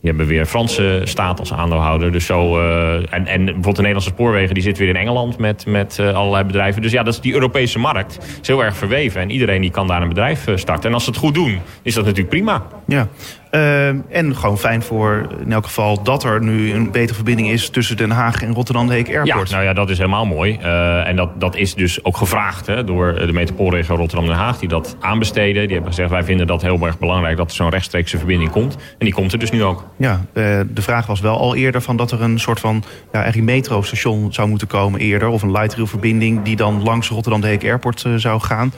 die 0.06 0.14
hebben 0.14 0.36
weer 0.36 0.46
Franse 0.46 1.02
staat 1.04 1.40
als 1.40 1.54
aandeelhouder. 1.54 2.12
Dus 2.12 2.26
zo, 2.26 2.60
uh, 2.60 2.94
en, 2.94 3.28
en 3.28 3.46
bijvoorbeeld 3.46 3.76
de 3.76 3.82
Nederlandse 3.82 4.10
spoorwegen 4.10 4.54
die 4.54 4.64
zit 4.64 4.78
weer 4.78 4.88
in 4.88 4.96
Engeland 4.96 5.38
met, 5.38 5.66
met 5.66 5.98
uh, 6.02 6.14
allerlei 6.14 6.44
bedrijven. 6.44 6.82
Dus 6.82 6.92
ja, 6.92 7.04
dat 7.04 7.14
is 7.14 7.20
die 7.20 7.34
Europese 7.34 7.80
markt. 7.80 8.18
is 8.42 8.48
heel 8.48 8.64
erg 8.64 8.78
verweven. 8.78 9.22
En 9.22 9.30
iedereen 9.30 9.62
die 9.62 9.72
kan 9.72 9.88
daar 9.88 10.02
een 10.02 10.08
bedrijf 10.08 10.48
uh, 10.48 10.58
starten. 10.58 10.88
En 10.90 10.94
als 10.94 11.04
ze 11.04 11.10
het 11.10 11.20
goed 11.20 11.34
doen, 11.34 11.60
is 11.82 11.94
dat 11.94 12.04
natuurlijk 12.04 12.30
prima. 12.30 12.64
Ja. 12.88 13.08
Uh, 13.56 13.88
en 13.88 14.36
gewoon 14.36 14.58
fijn 14.58 14.82
voor 14.82 15.28
in 15.46 15.52
elk 15.52 15.66
geval 15.66 16.04
dat 16.04 16.24
er 16.24 16.44
nu 16.44 16.74
een 16.74 16.92
betere 16.92 17.16
verbinding 17.16 17.50
is 17.50 17.70
tussen 17.70 17.98
Den 17.98 18.12
Haag 18.12 18.44
en 18.44 18.54
Rotterdam 18.54 18.90
Heek 18.90 19.08
Airport. 19.08 19.50
Ja, 19.50 19.56
nou 19.56 19.68
ja, 19.68 19.74
dat 19.74 19.90
is 19.90 19.98
helemaal 19.98 20.26
mooi. 20.26 20.58
Uh, 20.62 21.08
en 21.08 21.16
dat, 21.16 21.40
dat 21.40 21.56
is 21.56 21.74
dus 21.74 22.04
ook 22.04 22.18
gevraagd 22.18 22.68
hè, 22.68 22.84
door 22.84 23.14
de 23.14 23.34
metropoolregio 23.34 23.96
Rotterdam 23.96 24.28
Den 24.28 24.36
Haag, 24.36 24.60
die 24.60 24.70
dat 24.70 24.96
aanbesteden. 25.00 25.64
Die 25.64 25.74
hebben 25.74 25.94
gezegd: 25.94 26.10
wij 26.10 26.24
vinden 26.24 26.48
dat 26.48 26.62
heel 26.62 26.86
erg 26.86 27.00
belangrijk 27.00 27.38
dat 27.38 27.50
er 27.50 27.56
zo'n 27.56 27.70
rechtstreekse 27.70 28.18
verbinding 28.18 28.52
komt. 28.52 28.76
En 28.76 29.06
die 29.06 29.14
komt 29.14 29.34
er 29.34 29.40
dus 29.40 29.52
nu 29.52 29.64
ook. 29.64 29.86
Ja, 29.98 30.14
uh, 30.34 30.60
de 30.70 30.82
vraag 30.82 31.06
was 31.06 31.20
wel 31.20 31.40
al 31.40 31.56
eerder 31.56 31.82
van 31.82 31.98
dat 31.98 32.12
er 32.12 32.22
een 32.22 32.40
soort 32.40 32.60
van 32.60 32.84
ja, 33.12 33.24
eigenlijk 33.24 33.52
metrostation 33.52 34.34
zou 34.34 34.48
moeten 34.48 34.68
komen 34.68 35.00
eerder. 35.00 35.28
Of 35.28 35.42
een 35.42 35.52
light 35.52 35.74
rail 35.74 35.88
verbinding 35.88 36.44
die 36.44 36.56
dan 36.56 36.84
langs 36.84 37.10
Rotterdam 37.10 37.44
Heek 37.44 37.64
Airport 37.64 38.06
zou 38.16 38.42
gaan. 38.42 38.74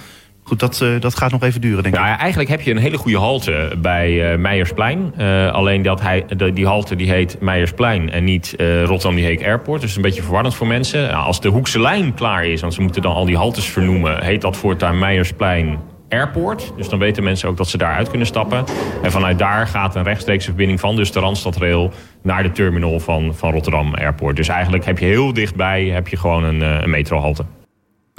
Goed, 0.47 0.59
dat, 0.59 0.79
uh, 0.83 0.99
dat 0.99 1.15
gaat 1.15 1.31
nog 1.31 1.43
even 1.43 1.61
duren, 1.61 1.83
denk 1.83 1.95
ik. 1.95 2.01
Nou, 2.01 2.17
eigenlijk 2.17 2.49
heb 2.49 2.61
je 2.61 2.71
een 2.71 2.77
hele 2.77 2.97
goede 2.97 3.17
halte 3.17 3.75
bij 3.77 4.31
uh, 4.31 4.37
Meijersplein. 4.37 5.13
Uh, 5.17 5.51
alleen 5.51 5.81
dat 5.81 6.01
hij, 6.01 6.25
de, 6.37 6.53
die 6.53 6.65
halte 6.65 6.95
die 6.95 7.09
heet 7.09 7.37
Meijersplein 7.39 8.11
en 8.11 8.23
niet 8.23 8.55
Rotterdam 8.57 9.15
die 9.15 9.25
Heek 9.25 9.43
Airport. 9.43 9.81
Dus 9.81 9.95
een 9.95 10.01
beetje 10.01 10.21
verwarrend 10.21 10.55
voor 10.55 10.67
mensen. 10.67 11.01
Nou, 11.01 11.25
als 11.25 11.41
de 11.41 11.47
Hoekse 11.47 11.81
lijn 11.81 12.13
klaar 12.13 12.45
is, 12.45 12.61
want 12.61 12.73
ze 12.73 12.81
moeten 12.81 13.01
dan 13.01 13.13
al 13.13 13.25
die 13.25 13.37
haltes 13.37 13.65
vernoemen... 13.65 14.23
heet 14.23 14.41
dat 14.41 14.57
voortaan 14.57 14.99
Meijersplein 14.99 15.79
Airport. 16.09 16.73
Dus 16.77 16.89
dan 16.89 16.99
weten 16.99 17.23
mensen 17.23 17.49
ook 17.49 17.57
dat 17.57 17.67
ze 17.67 17.77
daaruit 17.77 18.09
kunnen 18.09 18.27
stappen. 18.27 18.63
En 19.03 19.11
vanuit 19.11 19.39
daar 19.39 19.67
gaat 19.67 19.95
een 19.95 20.03
rechtstreekse 20.03 20.47
verbinding 20.47 20.79
van 20.79 20.95
dus 20.95 21.11
de 21.11 21.19
Randstadrail... 21.19 21.91
naar 22.21 22.43
de 22.43 22.51
terminal 22.51 22.99
van, 22.99 23.35
van 23.35 23.51
Rotterdam 23.51 23.93
Airport. 23.93 24.35
Dus 24.35 24.47
eigenlijk 24.47 24.85
heb 24.85 24.99
je 24.99 25.05
heel 25.05 25.33
dichtbij 25.33 25.85
heb 25.85 26.07
je 26.07 26.17
gewoon 26.17 26.43
een, 26.43 26.61
een 26.61 26.89
metrohalte. 26.89 27.43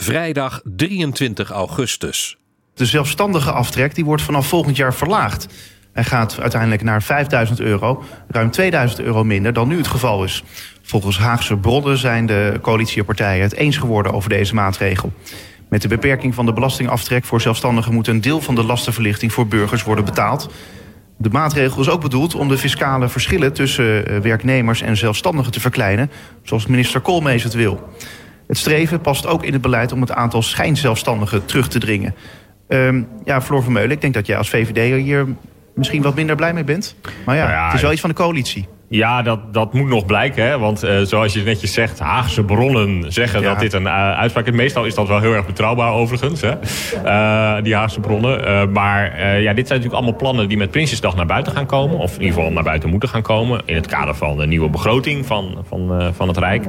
Vrijdag 0.03 0.61
23 0.65 1.51
augustus. 1.51 2.39
De 2.75 2.87
zelfstandige 2.87 3.53
aftrek 3.53 3.95
die 3.95 4.05
wordt 4.05 4.23
vanaf 4.23 4.47
volgend 4.47 4.77
jaar 4.77 4.95
verlaagd. 4.95 5.47
Hij 5.93 6.05
gaat 6.05 6.41
uiteindelijk 6.41 6.83
naar 6.83 7.03
5000 7.03 7.61
euro, 7.61 8.03
ruim 8.29 8.51
2000 8.51 9.01
euro 9.01 9.25
minder 9.25 9.53
dan 9.53 9.69
nu 9.69 9.77
het 9.77 9.87
geval 9.87 10.25
is. 10.25 10.45
Volgens 10.83 11.19
Haagse 11.19 11.57
bronnen 11.57 11.99
zijn 11.99 12.27
de 12.27 12.59
coalitiepartijen 12.63 13.43
het 13.43 13.55
eens 13.55 13.77
geworden 13.77 14.13
over 14.13 14.29
deze 14.29 14.55
maatregel. 14.55 15.13
Met 15.69 15.83
de 15.83 15.89
beperking 15.89 16.35
van 16.35 16.47
de 16.47 16.53
belastingaftrek 16.53 17.25
voor 17.25 17.41
zelfstandigen 17.41 17.95
moet 17.95 18.07
een 18.07 18.21
deel 18.21 18.41
van 18.41 18.55
de 18.55 18.65
lastenverlichting 18.65 19.33
voor 19.33 19.47
burgers 19.47 19.83
worden 19.83 20.05
betaald. 20.05 20.51
De 21.17 21.31
maatregel 21.31 21.81
is 21.81 21.89
ook 21.89 22.01
bedoeld 22.01 22.35
om 22.35 22.49
de 22.49 22.59
fiscale 22.59 23.09
verschillen 23.09 23.53
tussen 23.53 24.07
eh, 24.07 24.19
werknemers 24.19 24.83
en 24.83 24.97
zelfstandigen 24.97 25.53
te 25.53 25.61
verkleinen, 25.61 26.11
zoals 26.43 26.67
minister 26.67 27.01
Koolmees 27.01 27.43
het 27.43 27.55
wil. 27.55 27.93
Het 28.49 28.57
streven 28.59 29.01
past 29.01 29.27
ook 29.27 29.45
in 29.45 29.53
het 29.53 29.63
beleid 29.63 29.93
om 29.93 30.01
het 30.01 30.13
aantal 30.13 30.43
schijnzelfstandigen 30.43 31.45
terug 31.45 31.69
te 31.69 31.79
dringen. 31.79 32.15
Um, 32.69 33.09
ja, 33.25 33.43
Floor 33.43 33.63
Vermeulen, 33.63 33.91
ik 33.91 34.01
denk 34.01 34.15
dat 34.15 34.27
jij 34.27 34.37
als 34.37 34.49
VVD 34.49 35.03
hier 35.03 35.27
misschien 35.75 36.03
wat 36.03 36.15
minder 36.15 36.37
blij 36.37 36.53
mee 36.53 36.65
bent. 36.65 36.97
Maar 37.25 37.37
ja, 37.37 37.43
Nou 37.43 37.55
ja, 37.55 37.65
het 37.65 37.75
is 37.75 37.83
wel 37.83 37.93
iets 37.93 38.01
van 38.01 38.11
de 38.11 38.17
coalitie. 38.17 38.69
Ja, 38.91 39.23
dat, 39.23 39.55
dat 39.55 39.73
moet 39.73 39.89
nog 39.89 40.07
blijken. 40.07 40.45
Hè? 40.45 40.59
Want 40.59 40.83
eh, 40.83 41.01
zoals 41.03 41.33
je 41.33 41.43
netjes 41.43 41.73
zegt, 41.73 41.99
Haagse 41.99 42.45
bronnen 42.45 43.13
zeggen 43.13 43.41
Ja. 43.41 43.49
dat 43.49 43.59
dit 43.61 43.73
een 43.73 43.87
eh, 43.87 44.19
uitspraak 44.19 44.47
is. 44.47 44.53
Meestal 44.53 44.85
is 44.85 44.95
dat 44.95 45.09
wel 45.09 45.21
heel 45.21 45.33
erg 45.33 45.47
betrouwbaar 45.47 45.93
overigens, 45.93 46.41
hè? 46.41 46.51
Eh, 47.05 47.63
die 47.63 47.75
Haagse 47.75 48.01
bronnen. 48.01 48.73
Maar 48.73 49.23
ja, 49.23 49.53
dit 49.53 49.67
zijn 49.67 49.79
natuurlijk 49.81 49.95
allemaal 49.95 50.17
plannen 50.17 50.49
die 50.49 50.57
met 50.57 50.71
Prinsjesdag 50.71 51.17
naar 51.17 51.27
buiten 51.27 51.53
gaan 51.53 51.67
komen. 51.67 51.99
Of 51.99 52.15
in 52.15 52.21
ieder 52.21 52.35
geval 52.35 52.53
naar 52.53 52.63
buiten 52.63 52.91
moeten 52.91 53.09
gaan 53.09 53.23
komen. 53.23 53.63
In 53.65 53.75
het 53.75 53.87
kader 53.87 54.15
van 54.15 54.37
de 54.37 54.47
nieuwe 54.47 54.69
begroting 54.69 55.27
van, 55.27 55.65
van, 55.69 56.13
van 56.15 56.29
het 56.29 56.37
Rijk. 56.37 56.65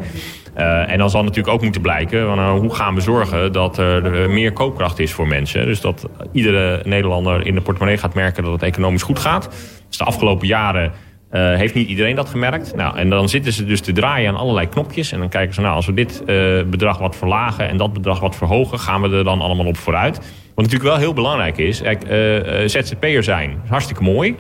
Eh, 0.60 0.92
en 0.92 0.98
dan 0.98 1.10
zal 1.10 1.24
natuurlijk 1.24 1.54
ook 1.54 1.62
moeten 1.62 1.82
blijken, 1.82 2.26
van, 2.26 2.38
nou, 2.38 2.60
hoe 2.60 2.76
gaan 2.76 2.96
we 2.96 3.02
zorgen 3.02 3.52
dat 3.52 3.78
er 3.78 4.24
eh, 4.24 4.30
meer 4.30 4.54
koopkracht 4.54 5.00
is 5.00 5.14
voor 5.14 5.28
mensen. 5.28 5.66
Dus 5.66 5.82
dat 5.82 6.10
iedere 6.32 6.82
Nederlander 6.86 7.46
in 7.46 7.56
de 7.56 7.62
portemonnee 7.62 7.98
gaat 7.98 8.14
merken 8.14 8.44
dat 8.44 8.52
het 8.52 8.64
economisch 8.64 9.02
goed 9.02 9.20
gaat. 9.20 9.50
Dus 9.88 9.98
de 9.98 10.04
afgelopen 10.04 10.48
jaren 10.48 10.92
eh, 11.30 11.56
heeft 11.56 11.74
niet 11.74 11.88
iedereen 11.88 12.16
dat 12.16 12.30
gemerkt. 12.30 12.76
Nou, 12.76 12.98
en 12.98 13.10
dan 13.10 13.30
zitten 13.30 13.54
ze 13.54 13.66
dus 13.66 13.82
te 13.82 13.92
draaien 13.92 14.30
aan 14.30 14.36
allerlei 14.36 14.70
knopjes. 14.70 15.12
En 15.12 15.20
dan 15.20 15.30
kijken 15.30 15.54
ze, 15.54 15.62
nou, 15.62 15.76
als 15.76 15.86
we 15.86 15.94
dit 15.94 16.24
eh, 16.26 16.64
bedrag 16.66 16.98
wat 16.98 17.16
verlagen 17.16 17.70
en 17.70 17.78
dat 17.78 17.94
bedrag 17.94 18.20
wat 18.20 18.36
verhogen, 18.36 18.80
gaan 18.80 19.02
we 19.02 19.18
er 19.18 19.24
dan 19.24 19.42
allemaal 19.42 19.66
op 19.66 19.78
vooruit. 19.78 20.18
Wat 20.56 20.66
natuurlijk 20.66 20.84
wel 20.84 20.98
heel 20.98 21.14
belangrijk 21.14 21.58
is, 21.58 21.82
eh, 21.82 22.64
eh, 22.64 22.70
ZZP'er 22.70 23.24
zijn, 23.24 23.62
hartstikke 23.68 24.04
mooi. 24.04 24.36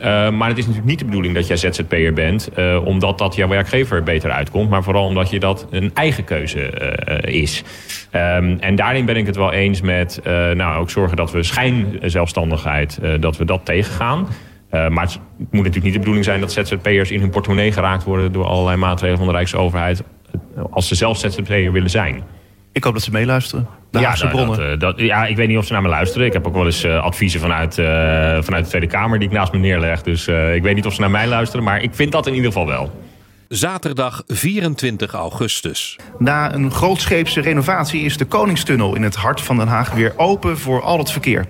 Uh, 0.00 0.30
maar 0.30 0.48
het 0.48 0.58
is 0.58 0.64
natuurlijk 0.64 0.90
niet 0.90 0.98
de 0.98 1.04
bedoeling 1.04 1.34
dat 1.34 1.46
jij 1.46 1.56
ZZP'er 1.56 2.12
bent... 2.12 2.48
Uh, 2.58 2.86
omdat 2.86 3.18
dat 3.18 3.34
jouw 3.34 3.48
werkgever 3.48 4.02
beter 4.02 4.30
uitkomt... 4.30 4.70
maar 4.70 4.82
vooral 4.82 5.04
omdat 5.04 5.30
je 5.30 5.40
dat 5.40 5.66
een 5.70 5.90
eigen 5.94 6.24
keuze 6.24 6.72
uh, 7.24 7.34
is. 7.34 7.62
Um, 8.12 8.58
en 8.60 8.76
daarin 8.76 9.04
ben 9.04 9.16
ik 9.16 9.26
het 9.26 9.36
wel 9.36 9.52
eens 9.52 9.80
met... 9.80 10.20
nou, 10.54 10.80
ook 10.80 10.90
zorgen 10.90 11.16
dat 11.16 11.32
we 11.32 11.42
schijnzelfstandigheid... 11.42 13.00
dat 13.20 13.36
we 13.36 13.44
dat 13.44 13.64
tegengaan. 13.64 14.28
maar 14.70 15.04
het 15.04 15.18
moet 15.38 15.50
natuurlijk 15.50 15.84
niet 15.84 15.92
de 15.92 15.98
bedoeling 15.98 16.24
zijn... 16.24 16.40
dat 16.40 16.52
ZZP'ers 16.52 17.10
in 17.10 17.20
hun 17.20 17.30
portemonnee 17.30 17.72
geraakt 17.72 18.04
worden... 18.04 18.32
door 18.32 18.44
allerlei 18.44 18.76
maatregelen 18.76 19.18
van 19.18 19.26
de 19.26 19.32
Rijksoverheid... 19.32 20.02
als 20.70 20.88
ze 20.88 20.94
zelf 20.94 21.18
ZZP'er 21.18 21.72
willen 21.72 21.90
zijn. 21.90 22.22
Ik 22.72 22.84
hoop 22.84 22.92
dat 22.92 23.02
ze 23.02 23.10
meeluisteren. 23.10 23.77
De 23.90 23.98
ja, 23.98 24.14
nou, 24.14 24.28
bronnen. 24.28 24.78
Dat, 24.78 24.80
dat, 24.80 25.06
ja, 25.06 25.26
ik 25.26 25.36
weet 25.36 25.48
niet 25.48 25.58
of 25.58 25.66
ze 25.66 25.72
naar 25.72 25.82
me 25.82 25.88
luisteren. 25.88 26.26
Ik 26.26 26.32
heb 26.32 26.46
ook 26.46 26.54
wel 26.54 26.66
eens 26.66 26.84
uh, 26.84 27.02
adviezen 27.02 27.40
vanuit, 27.40 27.78
uh, 27.78 27.86
vanuit 28.40 28.64
de 28.64 28.68
Tweede 28.68 28.86
Kamer 28.86 29.18
die 29.18 29.28
ik 29.28 29.34
naast 29.34 29.52
me 29.52 29.58
neerleg. 29.58 30.02
Dus 30.02 30.28
uh, 30.28 30.54
ik 30.54 30.62
weet 30.62 30.74
niet 30.74 30.86
of 30.86 30.94
ze 30.94 31.00
naar 31.00 31.10
mij 31.10 31.26
luisteren, 31.26 31.64
maar 31.64 31.82
ik 31.82 31.94
vind 31.94 32.12
dat 32.12 32.26
in 32.26 32.34
ieder 32.34 32.52
geval 32.52 32.66
wel. 32.66 33.06
Zaterdag 33.48 34.22
24 34.26 35.12
augustus. 35.12 35.98
Na 36.18 36.54
een 36.54 36.70
grootscheepse 36.70 37.40
renovatie 37.40 38.02
is 38.02 38.16
de 38.16 38.24
Koningstunnel 38.24 38.94
in 38.94 39.02
het 39.02 39.14
hart 39.14 39.40
van 39.40 39.56
Den 39.56 39.68
Haag 39.68 39.92
weer 39.92 40.12
open 40.16 40.58
voor 40.58 40.82
al 40.82 40.98
het 40.98 41.10
verkeer. 41.10 41.46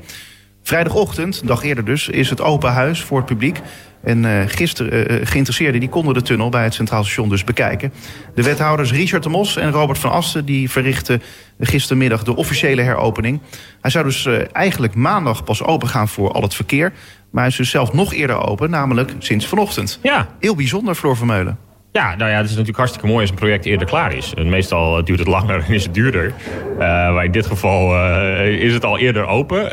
Vrijdagochtend, 0.63 1.47
dag 1.47 1.63
eerder 1.63 1.85
dus, 1.85 2.09
is 2.09 2.31
het 2.31 2.41
open 2.41 2.73
huis 2.73 3.03
voor 3.03 3.17
het 3.17 3.27
publiek. 3.27 3.61
En 4.03 4.25
uh, 4.25 4.43
gisteren 4.47 5.13
uh, 5.13 5.27
geïnteresseerden 5.27 5.81
die 5.81 5.89
konden 5.89 6.15
de 6.15 6.23
tunnel 6.23 6.49
bij 6.49 6.65
het 6.65 6.75
Centraal 6.75 7.05
Station 7.05 7.29
dus 7.29 7.45
bekijken. 7.45 7.93
De 8.35 8.43
wethouders 8.43 8.93
Richard 8.93 9.23
de 9.23 9.29
Mos 9.29 9.57
en 9.57 9.71
Robert 9.71 9.99
van 9.99 10.11
Asten 10.11 10.45
die 10.45 10.71
verrichten 10.71 11.23
gistermiddag 11.61 12.23
de 12.23 12.37
officiële 12.37 12.83
heropening. 12.83 13.41
Hij 13.81 13.91
zou 13.91 14.05
dus 14.05 14.25
uh, 14.25 14.39
eigenlijk 14.53 14.95
maandag 14.95 15.45
pas 15.45 15.63
open 15.63 15.89
gaan 15.89 16.09
voor 16.09 16.33
al 16.33 16.43
het 16.43 16.55
verkeer. 16.55 16.93
Maar 17.31 17.43
hij 17.43 17.51
is 17.51 17.57
dus 17.57 17.71
zelf 17.71 17.93
nog 17.93 18.15
eerder 18.15 18.47
open, 18.47 18.71
namelijk 18.71 19.13
sinds 19.19 19.47
vanochtend. 19.47 19.99
Ja. 20.03 20.29
Heel 20.41 20.55
bijzonder, 20.55 20.95
Floor 20.95 21.17
Vermeulen. 21.17 21.68
Ja, 21.99 22.15
nou 22.17 22.31
ja, 22.31 22.37
het 22.37 22.45
is 22.45 22.51
natuurlijk 22.51 22.79
hartstikke 22.79 23.07
mooi 23.07 23.21
als 23.21 23.31
een 23.31 23.37
project 23.37 23.65
eerder 23.65 23.87
klaar 23.87 24.13
is. 24.13 24.35
Meestal 24.35 25.05
duurt 25.05 25.19
het 25.19 25.29
langer 25.29 25.63
en 25.67 25.75
is 25.75 25.85
het 25.85 25.95
duurder. 25.95 26.33
Uh, 26.73 26.79
maar 26.79 27.25
in 27.25 27.33
dit 27.33 27.47
geval 27.47 27.95
uh, 27.95 28.47
is 28.47 28.75
het 28.75 28.85
al 28.85 28.99
eerder 28.99 29.27
open. 29.27 29.65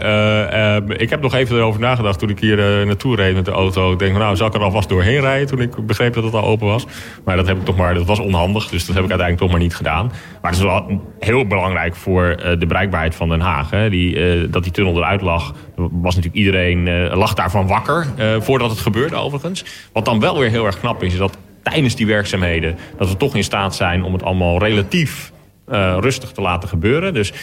Ik 1.00 1.10
heb 1.10 1.22
nog 1.22 1.34
even 1.34 1.56
erover 1.56 1.80
nagedacht 1.80 2.20
toen 2.20 2.30
ik 2.30 2.40
hier 2.40 2.86
naartoe 2.86 3.16
reed 3.16 3.36
met 3.36 3.46
de 3.46 3.52
auto. 3.52 3.92
Ik 3.92 4.00
denk, 4.00 4.18
nou, 4.18 4.36
zal 4.36 4.48
ik 4.48 4.54
er 4.54 4.62
alvast 4.62 4.90
doorheen 4.90 5.20
rijden 5.20 5.48
toen 5.48 5.62
ik 5.62 5.86
begreep 5.86 6.14
dat 6.14 6.24
het 6.24 6.34
al 6.34 6.44
open 6.44 6.68
was. 6.68 6.86
Maar 7.26 7.36
dat 7.36 7.48
heb 7.48 7.58
ik 7.58 7.66
toch 7.66 7.78
maar, 7.78 7.94
dat 7.94 8.06
was 8.06 8.20
onhandig, 8.20 8.68
dus 8.68 8.86
dat 8.86 8.96
heb 8.96 9.04
ik 9.04 9.10
uiteindelijk 9.12 9.38
toch 9.38 9.52
maar 9.52 9.60
niet 9.60 9.76
gedaan. 9.76 10.06
Maar 10.42 10.52
het 10.52 10.60
is 10.60 10.66
wel 10.66 11.02
heel 11.20 11.48
belangrijk 11.48 11.96
voor 11.96 12.38
de 12.60 12.66
bereikbaarheid 12.68 13.16
van 13.16 13.30
Den 13.30 13.42
Haag. 13.42 13.70
Hè. 13.70 13.90
Die, 13.90 14.50
dat 14.50 14.64
die 14.64 14.72
tunnel 14.72 14.98
eruit 14.98 15.22
lag, 15.22 15.54
was 15.76 16.16
natuurlijk 16.16 16.36
iedereen, 16.36 17.08
lag 17.08 17.34
daarvan 17.34 17.68
wakker 17.68 18.08
voordat 18.40 18.70
het 18.70 18.80
gebeurde 18.80 19.16
overigens. 19.16 19.66
Wat 19.94 20.06
dan 20.06 20.20
wel 20.20 20.40
weer 20.40 20.50
heel 20.50 20.66
erg 20.66 20.80
knap 20.80 21.04
is, 21.04 21.14
is 21.14 21.20
dat 21.20 21.38
tijdens 21.72 21.96
die 21.96 22.08
werkzaamheden... 22.08 22.78
dat 22.98 23.10
we 23.10 23.18
toch 23.18 23.36
in 23.36 23.44
staat 23.44 23.76
zijn 23.76 24.04
om 24.04 24.14
het 24.14 24.24
allemaal 24.24 24.60
relatief 24.60 25.32
uh, 25.72 25.98
rustig 26.00 26.32
te 26.32 26.42
laten 26.42 26.70
gebeuren. 26.70 27.14
Dus 27.14 27.34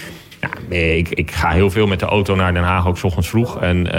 ja, 0.40 0.76
ik, 0.76 1.08
ik, 1.08 1.30
ga 1.30 1.50
heel 1.50 1.70
veel 1.70 1.86
met 1.86 2.00
de 2.00 2.06
auto 2.06 2.34
naar 2.34 2.54
Den 2.54 2.62
Haag, 2.62 2.86
ook 2.86 2.98
's 2.98 3.04
ochtends 3.04 3.28
vroeg. 3.28 3.60
En 3.60 3.86
uh, 3.86 3.92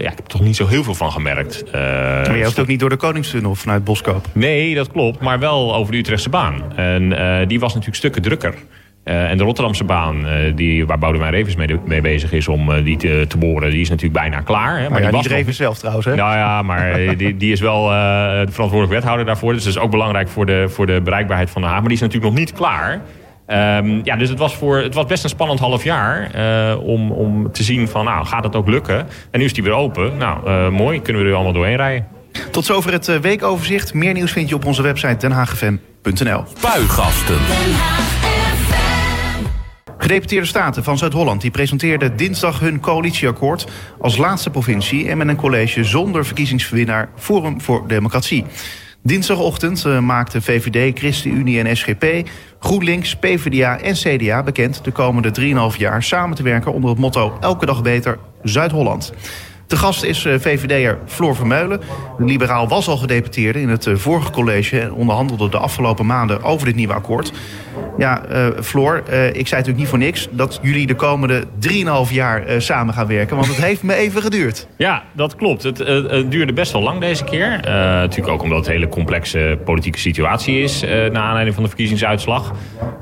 ja, 0.00 0.10
ik 0.10 0.16
heb 0.16 0.18
er 0.18 0.26
toch 0.26 0.40
niet 0.40 0.56
zo 0.56 0.66
heel 0.66 0.84
veel 0.84 0.94
van 0.94 1.12
gemerkt. 1.12 1.64
Uh, 1.66 1.72
maar 1.72 2.36
je 2.36 2.44
hoeft 2.44 2.58
ook 2.58 2.66
niet 2.66 2.80
door 2.80 2.88
de 2.88 2.96
Koningstunnel 2.96 3.54
vanuit 3.54 3.84
Boskoop? 3.84 4.26
Nee, 4.32 4.74
dat 4.74 4.90
klopt. 4.92 5.20
Maar 5.20 5.38
wel 5.38 5.74
over 5.74 5.92
de 5.92 5.98
Utrechtse 5.98 6.28
baan. 6.28 6.76
En 6.76 7.08
die 7.48 7.60
was 7.60 7.70
natuurlijk 7.70 7.96
stukken 7.96 8.22
drukker. 8.22 8.54
Uh, 9.08 9.30
en 9.30 9.38
de 9.38 9.44
Rotterdamse 9.44 9.84
baan, 9.84 10.26
uh, 10.26 10.32
die, 10.54 10.86
waar 10.86 10.98
Boudewijn 10.98 11.32
Revens 11.32 11.56
mee, 11.56 11.78
mee, 11.84 12.00
bezig 12.00 12.32
is 12.32 12.48
om 12.48 12.70
uh, 12.70 12.84
die 12.84 12.96
te, 12.96 13.24
te, 13.28 13.38
boren, 13.38 13.70
die 13.70 13.80
is 13.80 13.88
natuurlijk 13.88 14.20
bijna 14.20 14.40
klaar. 14.40 14.76
Hè? 14.76 14.80
Maar 14.80 14.90
maar 14.90 15.02
ja, 15.02 15.10
die 15.10 15.16
niet 15.16 15.26
Revens 15.26 15.56
zelf 15.56 15.78
trouwens, 15.78 16.06
hè? 16.06 16.14
Nou 16.14 16.36
ja, 16.36 16.62
maar 16.62 16.98
die, 17.16 17.36
die, 17.36 17.52
is 17.52 17.60
wel 17.60 17.86
de 17.86 18.46
verantwoordelijk 18.50 18.92
wethouder 18.92 19.26
daarvoor. 19.26 19.52
Dus 19.52 19.64
dat 19.64 19.72
is 19.72 19.78
ook 19.78 19.90
belangrijk 19.90 20.28
voor 20.28 20.46
de, 20.46 20.68
voor 20.68 20.86
de 20.86 21.00
bereikbaarheid 21.04 21.50
van 21.50 21.62
de 21.62 21.68
Haag. 21.68 21.78
Maar 21.78 21.88
die 21.88 21.96
is 21.96 22.00
natuurlijk 22.00 22.32
nog 22.32 22.40
niet 22.40 22.52
klaar. 22.52 23.00
Um, 23.78 24.00
ja, 24.04 24.16
dus 24.16 24.28
het 24.28 24.38
was, 24.38 24.54
voor, 24.54 24.76
het 24.76 24.94
was 24.94 25.06
best 25.06 25.24
een 25.24 25.30
spannend 25.30 25.60
half 25.60 25.84
jaar 25.84 26.30
om, 26.78 27.12
om 27.12 27.52
te 27.52 27.62
zien 27.62 27.88
van, 27.88 28.04
nou, 28.04 28.26
gaat 28.26 28.44
het 28.44 28.56
ook 28.56 28.68
lukken? 28.68 29.06
En 29.30 29.38
nu 29.38 29.44
is 29.44 29.52
die 29.52 29.62
weer 29.62 29.72
open. 29.72 30.16
Nou, 30.16 30.70
mooi, 30.70 31.02
kunnen 31.02 31.22
we 31.22 31.28
er 31.28 31.34
allemaal 31.34 31.52
doorheen 31.52 31.76
rijden. 31.76 32.06
Tot 32.50 32.64
zover 32.64 32.92
het 32.92 33.20
weekoverzicht. 33.20 33.94
Meer 33.94 34.12
nieuws 34.12 34.32
vind 34.32 34.48
je 34.48 34.54
op 34.54 34.64
onze 34.64 34.82
website 34.82 35.16
denhaagfm.nl. 35.16 36.44
Spuigasten. 36.56 37.38
Gedeputeerde 40.06 40.46
Staten 40.46 40.84
van 40.84 40.98
Zuid-Holland 40.98 41.40
die 41.40 41.50
presenteerden 41.50 42.16
dinsdag 42.16 42.60
hun 42.60 42.80
coalitieakkoord 42.80 43.66
als 44.00 44.16
laatste 44.16 44.50
provincie 44.50 45.08
en 45.08 45.18
met 45.18 45.28
een 45.28 45.36
college 45.36 45.84
zonder 45.84 46.24
verkiezingsverwinnaar 46.26 47.08
Forum 47.16 47.60
voor 47.60 47.88
Democratie. 47.88 48.44
Dinsdagochtend 49.02 49.84
uh, 49.86 49.98
maakten 49.98 50.42
VVD, 50.42 50.98
ChristenUnie 50.98 51.60
en 51.60 51.76
SGP, 51.76 52.28
GroenLinks, 52.58 53.16
PvdA 53.16 53.80
en 53.80 53.94
CDA 53.94 54.42
bekend 54.42 54.84
de 54.84 54.92
komende 54.92 55.70
3,5 55.72 55.78
jaar 55.78 56.02
samen 56.02 56.36
te 56.36 56.42
werken 56.42 56.72
onder 56.72 56.90
het 56.90 56.98
motto 56.98 57.36
Elke 57.40 57.66
dag 57.66 57.82
beter 57.82 58.18
Zuid-Holland. 58.42 59.12
Te 59.66 59.76
gast 59.76 60.02
is 60.02 60.24
uh, 60.24 60.34
VVD'er 60.38 60.98
Floor 61.06 61.36
Vermeulen. 61.36 61.80
De 62.18 62.24
liberaal 62.24 62.68
was 62.68 62.88
al 62.88 62.96
gedeputeerde 62.96 63.60
in 63.60 63.68
het 63.68 63.86
uh, 63.86 63.96
vorige 63.96 64.30
college... 64.30 64.80
en 64.80 64.92
onderhandelde 64.92 65.48
de 65.48 65.58
afgelopen 65.58 66.06
maanden 66.06 66.42
over 66.42 66.66
dit 66.66 66.74
nieuwe 66.74 66.92
akkoord. 66.92 67.32
Ja, 67.98 68.22
uh, 68.30 68.46
Floor, 68.62 68.96
ik 68.96 69.12
zei 69.12 69.32
natuurlijk 69.32 69.76
niet 69.76 69.88
voor 69.88 69.98
niks... 69.98 70.28
dat 70.30 70.58
jullie 70.62 70.86
de 70.86 70.94
komende 70.94 71.44
3,5 72.08 72.12
jaar 72.12 72.62
samen 72.62 72.94
gaan 72.94 73.06
werken. 73.06 73.36
Want 73.36 73.48
het 73.48 73.64
heeft 73.64 73.82
me 73.82 73.94
even 73.94 74.22
geduurd. 74.22 74.66
Ja, 74.76 75.02
dat 75.12 75.36
klopt. 75.36 75.62
Het, 75.62 75.78
het 75.78 76.30
duurde 76.30 76.52
best 76.52 76.72
wel 76.72 76.82
lang 76.82 77.00
deze 77.00 77.24
keer. 77.24 77.60
natuurlijk 77.62 78.28
ook 78.28 78.42
omdat 78.42 78.58
het 78.58 78.66
een 78.66 78.72
hele 78.72 78.88
complexe 78.88 79.58
politieke 79.64 79.98
situatie 79.98 80.62
is... 80.62 80.80
naar 80.80 81.16
aanleiding 81.16 81.54
van 81.54 81.62
de 81.62 81.68
verkiezingsuitslag. 81.68 82.52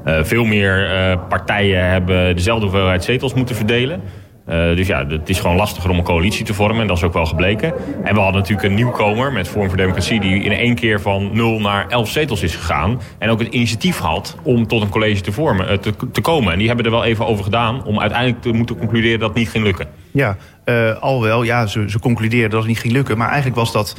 veel 0.05 0.45
meer 0.45 0.89
partijen 1.29 1.91
hebben 1.91 2.37
dezelfde 2.37 2.67
hoeveelheid 2.67 3.05
zetels 3.05 3.35
moeten 3.35 3.57
verdelen... 3.57 4.03
Uh, 4.49 4.77
dus 4.77 4.87
ja, 4.87 5.07
het 5.07 5.29
is 5.29 5.41
gewoon 5.41 5.57
lastiger 5.57 5.91
om 5.91 5.99
een 5.99 6.05
coalitie 6.05 6.45
te 6.45 6.55
vormen. 6.55 6.81
En 6.81 6.87
dat 6.87 6.97
is 6.97 7.03
ook 7.03 7.13
wel 7.13 7.27
gebleken. 7.27 7.73
En 8.03 8.15
we 8.15 8.21
hadden 8.21 8.41
natuurlijk 8.41 8.69
een 8.69 8.75
nieuwkomer 8.75 9.33
met 9.33 9.49
Forum 9.49 9.69
voor 9.69 9.77
Democratie... 9.77 10.21
die 10.21 10.43
in 10.43 10.53
één 10.53 10.75
keer 10.75 11.01
van 11.01 11.31
0 11.33 11.61
naar 11.61 11.89
11 11.89 12.11
zetels 12.11 12.43
is 12.43 12.55
gegaan. 12.57 13.01
En 13.19 13.31
ook 13.31 13.39
het 13.39 13.49
initiatief 13.49 13.99
had 13.99 14.37
om 14.43 14.67
tot 14.67 14.83
een 14.83 14.89
college 14.89 15.21
te, 15.21 15.33
vormen, 15.33 15.73
uh, 15.73 15.79
te, 16.13 16.21
komen. 16.21 16.53
En 16.53 16.59
die 16.59 16.67
hebben 16.67 16.85
er 16.85 16.91
wel 16.91 17.05
even 17.05 17.27
over 17.27 17.45
gedaan... 17.45 17.85
om 17.85 18.01
uiteindelijk 18.01 18.43
te 18.43 18.53
moeten 18.53 18.77
concluderen 18.77 19.19
dat 19.19 19.29
het 19.29 19.39
niet 19.39 19.49
ging 19.49 19.65
lukken. 19.65 19.87
Ja, 20.11 20.37
uh, 20.65 21.01
al 21.01 21.23
wel. 21.23 21.43
Ja, 21.43 21.67
ze, 21.67 21.91
ze 21.91 21.99
concludeerden 21.99 22.51
dat 22.51 22.59
het 22.59 22.69
niet 22.69 22.79
ging 22.79 22.93
lukken. 22.93 23.19
Maar 23.19 23.29
eigenlijk 23.29 23.57
was 23.57 23.73
dat 23.73 23.97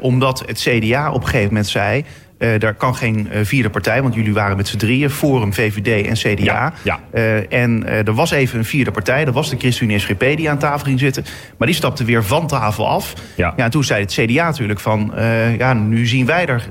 omdat 0.00 0.42
het 0.46 0.58
CDA 0.58 1.12
op 1.12 1.20
een 1.20 1.28
gegeven 1.28 1.48
moment 1.48 1.66
zei... 1.66 2.04
Uh, 2.38 2.48
daar 2.58 2.74
kan 2.74 2.94
geen 2.94 3.28
uh, 3.32 3.38
vierde 3.42 3.70
partij, 3.70 4.02
want 4.02 4.14
jullie 4.14 4.32
waren 4.32 4.56
met 4.56 4.68
z'n 4.68 4.76
drieën, 4.76 5.10
Forum, 5.10 5.52
VVD 5.52 6.06
en 6.06 6.14
CDA. 6.14 6.44
Ja, 6.44 6.72
ja. 6.82 7.00
Uh, 7.14 7.52
en 7.52 7.86
er 7.86 8.14
was 8.14 8.30
even 8.30 8.58
een 8.58 8.64
vierde 8.64 8.90
partij, 8.90 9.24
dat 9.24 9.34
was 9.34 9.50
de 9.50 9.56
ChristenUnie 9.58 9.98
SGP 9.98 10.20
die 10.20 10.50
aan 10.50 10.58
tafel 10.58 10.86
ging 10.86 10.98
zitten. 10.98 11.24
Maar 11.58 11.66
die 11.66 11.76
stapte 11.76 12.04
weer 12.04 12.24
van 12.24 12.46
tafel 12.46 12.88
af. 12.88 13.14
Ja. 13.36 13.52
Ja, 13.56 13.64
en 13.64 13.70
toen 13.70 13.84
zei 13.84 14.00
het 14.00 14.12
CDA 14.12 14.44
natuurlijk 14.44 14.80
van, 14.80 15.12
ja, 15.58 15.72
nu 15.72 16.06
zien 16.06 16.26
wij 16.26 16.46
er 16.46 16.68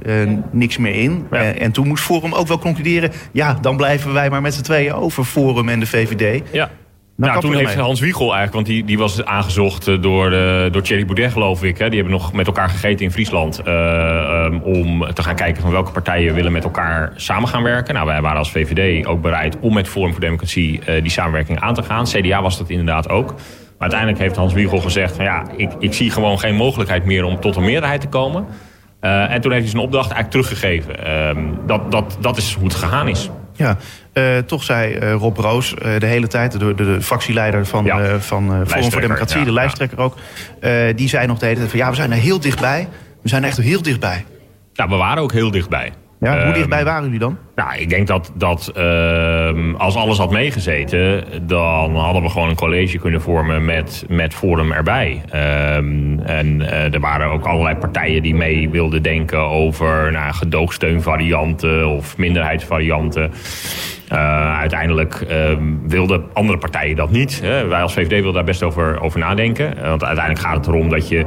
niks 0.51 0.77
meer 0.77 0.95
in. 0.95 1.27
Ja. 1.31 1.53
en 1.53 1.71
toen 1.71 1.87
moest 1.87 2.03
Forum 2.03 2.33
ook 2.33 2.47
wel 2.47 2.59
concluderen, 2.59 3.11
ja, 3.31 3.57
dan 3.61 3.77
blijven 3.77 4.13
wij 4.13 4.29
maar 4.29 4.41
met 4.41 4.53
z'n 4.53 4.61
tweeën 4.61 4.93
over 4.93 5.23
Forum 5.23 5.69
en 5.69 5.79
de 5.79 5.87
VVD. 5.87 6.41
Ja. 6.51 6.69
Nou, 7.17 7.31
Nou, 7.31 7.43
toen 7.43 7.55
heeft. 7.55 7.75
Hans 7.75 7.99
Wiegel 7.99 8.21
eigenlijk, 8.35 8.53
want 8.53 8.65
die, 8.65 8.83
die 8.85 8.97
was 8.97 9.25
aangezocht 9.25 9.87
eh, 9.87 10.01
door, 10.01 10.31
eh, 10.31 10.71
door 10.71 10.81
Thierry 10.81 11.05
Boudet, 11.05 11.31
geloof 11.31 11.63
ik. 11.63 11.77
Hè. 11.77 11.89
Die 11.89 11.99
hebben 11.99 12.19
nog 12.19 12.33
met 12.33 12.47
elkaar 12.47 12.69
gegeten 12.69 13.05
in 13.05 13.11
Friesland. 13.11 13.59
eh, 13.59 14.45
ehm, 14.45 14.55
om 14.57 15.13
te 15.13 15.23
gaan 15.23 15.35
kijken 15.35 15.61
van 15.61 15.71
welke 15.71 15.91
partijen 15.91 16.33
willen 16.33 16.51
met 16.51 16.63
elkaar 16.63 17.13
samen 17.15 17.47
gaan 17.49 17.63
werken. 17.63 17.93
Nou, 17.93 18.05
wij 18.05 18.21
waren 18.21 18.37
als 18.37 18.51
VVD 18.51 19.05
ook 19.05 19.21
bereid 19.21 19.59
om 19.59 19.73
met 19.73 19.87
Forum 19.87 20.11
voor 20.11 20.21
Democratie 20.21 20.81
eh, 20.85 21.01
die 21.01 21.11
samenwerking 21.11 21.59
aan 21.59 21.73
te 21.73 21.83
gaan. 21.83 22.03
CDA 22.05 22.41
was 22.41 22.57
dat 22.57 22.69
inderdaad 22.69 23.09
ook. 23.09 23.27
Maar 23.27 23.91
uiteindelijk 23.91 24.19
heeft 24.21 24.35
Hans 24.35 24.53
Wiegel 24.53 24.79
gezegd 24.79 25.15
van 25.15 25.25
ja, 25.25 25.43
ik, 25.57 25.71
ik 25.79 25.93
zie 25.93 26.11
gewoon 26.11 26.39
geen 26.39 26.55
mogelijkheid 26.55 27.05
meer 27.05 27.23
om 27.23 27.39
tot 27.39 27.55
een 27.55 27.63
meerderheid 27.65 28.01
te 28.01 28.07
komen. 28.07 28.45
Eh, 28.99 29.31
en 29.31 29.41
toen 29.41 29.51
heeft 29.51 29.63
hij 29.63 29.71
zijn 29.71 29.83
opdracht 29.83 30.11
eigenlijk 30.11 30.31
teruggegeven. 30.45 31.05
Ehm, 31.05 31.39
dat, 31.65 31.91
dat, 31.91 32.17
dat 32.19 32.37
is 32.37 32.53
hoe 32.53 32.63
het 32.63 32.75
gegaan 32.75 33.07
is. 33.07 33.29
Ja, 33.53 33.77
eh, 34.15 34.37
toch 34.37 34.63
zei 34.63 34.93
eh, 34.93 35.13
Rob 35.13 35.37
Roos 35.37 35.73
eh, 35.73 35.99
de 35.99 36.05
hele 36.05 36.27
tijd, 36.27 36.51
de, 36.51 36.57
de, 36.57 36.73
de 36.75 37.01
fractieleider 37.01 37.65
van, 37.65 37.85
Ja. 37.85 38.19
van 38.19 38.67
Forum 38.67 38.91
voor 38.91 39.01
Democratie, 39.01 39.37
ja, 39.37 39.43
de 39.43 39.49
ja. 39.49 39.55
lijsttrekker 39.55 39.99
ook, 39.99 40.15
die 40.95 41.09
zei 41.09 41.27
nog 41.27 41.39
de 41.39 41.45
hele 41.45 41.57
tijd 41.57 41.69
van 41.69 41.79
ja, 41.79 41.89
we 41.89 41.95
zijn 41.95 42.11
er 42.11 42.17
heel 42.17 42.39
dichtbij. 42.39 42.87
We 43.21 43.29
zijn 43.29 43.43
er 43.43 43.47
echt 43.47 43.57
heel 43.57 43.81
dichtbij. 43.81 44.25
Nou, 44.73 44.89
we 44.89 44.95
waren 44.95 45.23
ook 45.23 45.31
heel 45.31 45.51
dichtbij. 45.51 45.91
Ja, 46.19 46.31
hoe 46.31 46.41
Ehm, 46.41 46.53
dichtbij 46.53 46.83
waren 46.83 47.03
jullie 47.03 47.19
dan? 47.19 47.37
Nou, 47.55 47.77
ik 47.77 47.89
denk 47.89 48.07
dat, 48.07 48.31
dat 48.35 48.71
ehm, 48.75 49.75
als 49.75 49.95
alles 49.95 50.17
had 50.17 50.31
meegezeten, 50.31 51.23
dan 51.47 51.95
hadden 51.95 52.21
we 52.21 52.29
gewoon 52.29 52.49
een 52.49 52.55
college 52.55 52.97
kunnen 52.97 53.21
vormen 53.21 53.65
met, 53.65 54.05
met 54.09 54.33
Forum 54.33 54.71
erbij. 54.71 55.21
Ehm, 55.29 56.19
en 56.19 56.69
er 56.93 56.99
waren 56.99 57.31
ook 57.31 57.45
allerlei 57.45 57.75
partijen 57.75 58.21
die 58.21 58.35
mee 58.35 58.69
wilden 58.69 59.03
denken 59.03 59.39
over 59.39 60.11
nou, 60.11 60.33
gedoogsteunvarianten 60.33 61.87
of 61.87 62.17
minderheidsvarianten. 62.17 63.31
Eh, 64.07 64.59
uiteindelijk 64.59 65.21
ehm, 65.21 65.63
wilden 65.87 66.23
andere 66.33 66.57
partijen 66.57 66.95
dat 66.95 67.11
niet. 67.11 67.41
Hè. 67.41 67.67
Wij 67.67 67.81
als 67.81 67.93
VVD 67.93 68.09
wilden 68.09 68.33
daar 68.33 68.43
best 68.43 68.63
over, 68.63 69.01
over 69.01 69.19
nadenken. 69.19 69.77
Eh, 69.77 69.89
Want 69.89 70.03
uiteindelijk 70.03 70.45
gaat 70.45 70.55
het 70.55 70.67
erom 70.67 70.89
dat 70.89 71.07
je 71.07 71.25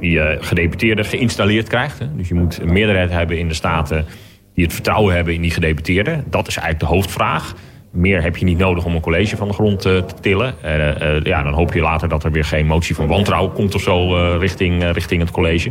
die 0.00 0.20
eh, 0.20 0.44
gedeputeerden 0.44 1.04
geïnstalleerd 1.04 1.68
krijgt. 1.68 1.98
Hè. 1.98 2.16
Dus 2.16 2.28
je 2.28 2.34
moet 2.34 2.58
een 2.60 2.72
meerderheid 2.72 3.10
hebben 3.10 3.38
in 3.38 3.48
de 3.48 3.54
Staten 3.54 4.06
die 4.54 4.64
het 4.64 4.74
vertrouwen 4.74 5.14
hebben 5.14 5.34
in 5.34 5.42
die 5.42 5.50
gedeputeerden. 5.50 6.24
Dat 6.30 6.48
is 6.48 6.56
eigenlijk 6.56 6.90
de 6.90 6.96
hoofdvraag. 6.96 7.54
Meer 7.98 8.22
heb 8.22 8.36
je 8.36 8.44
niet 8.44 8.58
nodig 8.58 8.84
om 8.84 8.94
een 8.94 9.00
college 9.00 9.36
van 9.36 9.48
de 9.48 9.54
grond 9.54 9.84
eh, 9.84 9.96
te 9.96 10.14
tillen. 10.20 10.54
Eh, 10.62 11.16
eh, 11.16 11.22
ja, 11.22 11.42
dan 11.42 11.52
hoop 11.52 11.72
je 11.72 11.80
later 11.80 12.08
dat 12.08 12.24
er 12.24 12.30
weer 12.30 12.44
geen 12.44 12.66
motie 12.66 12.94
van 12.94 13.06
wantrouwen 13.06 13.52
komt 13.52 13.74
of 13.74 13.82
zo 13.82 14.14
richting, 14.36 14.90
richting 14.92 15.20
het 15.20 15.30
college. 15.30 15.70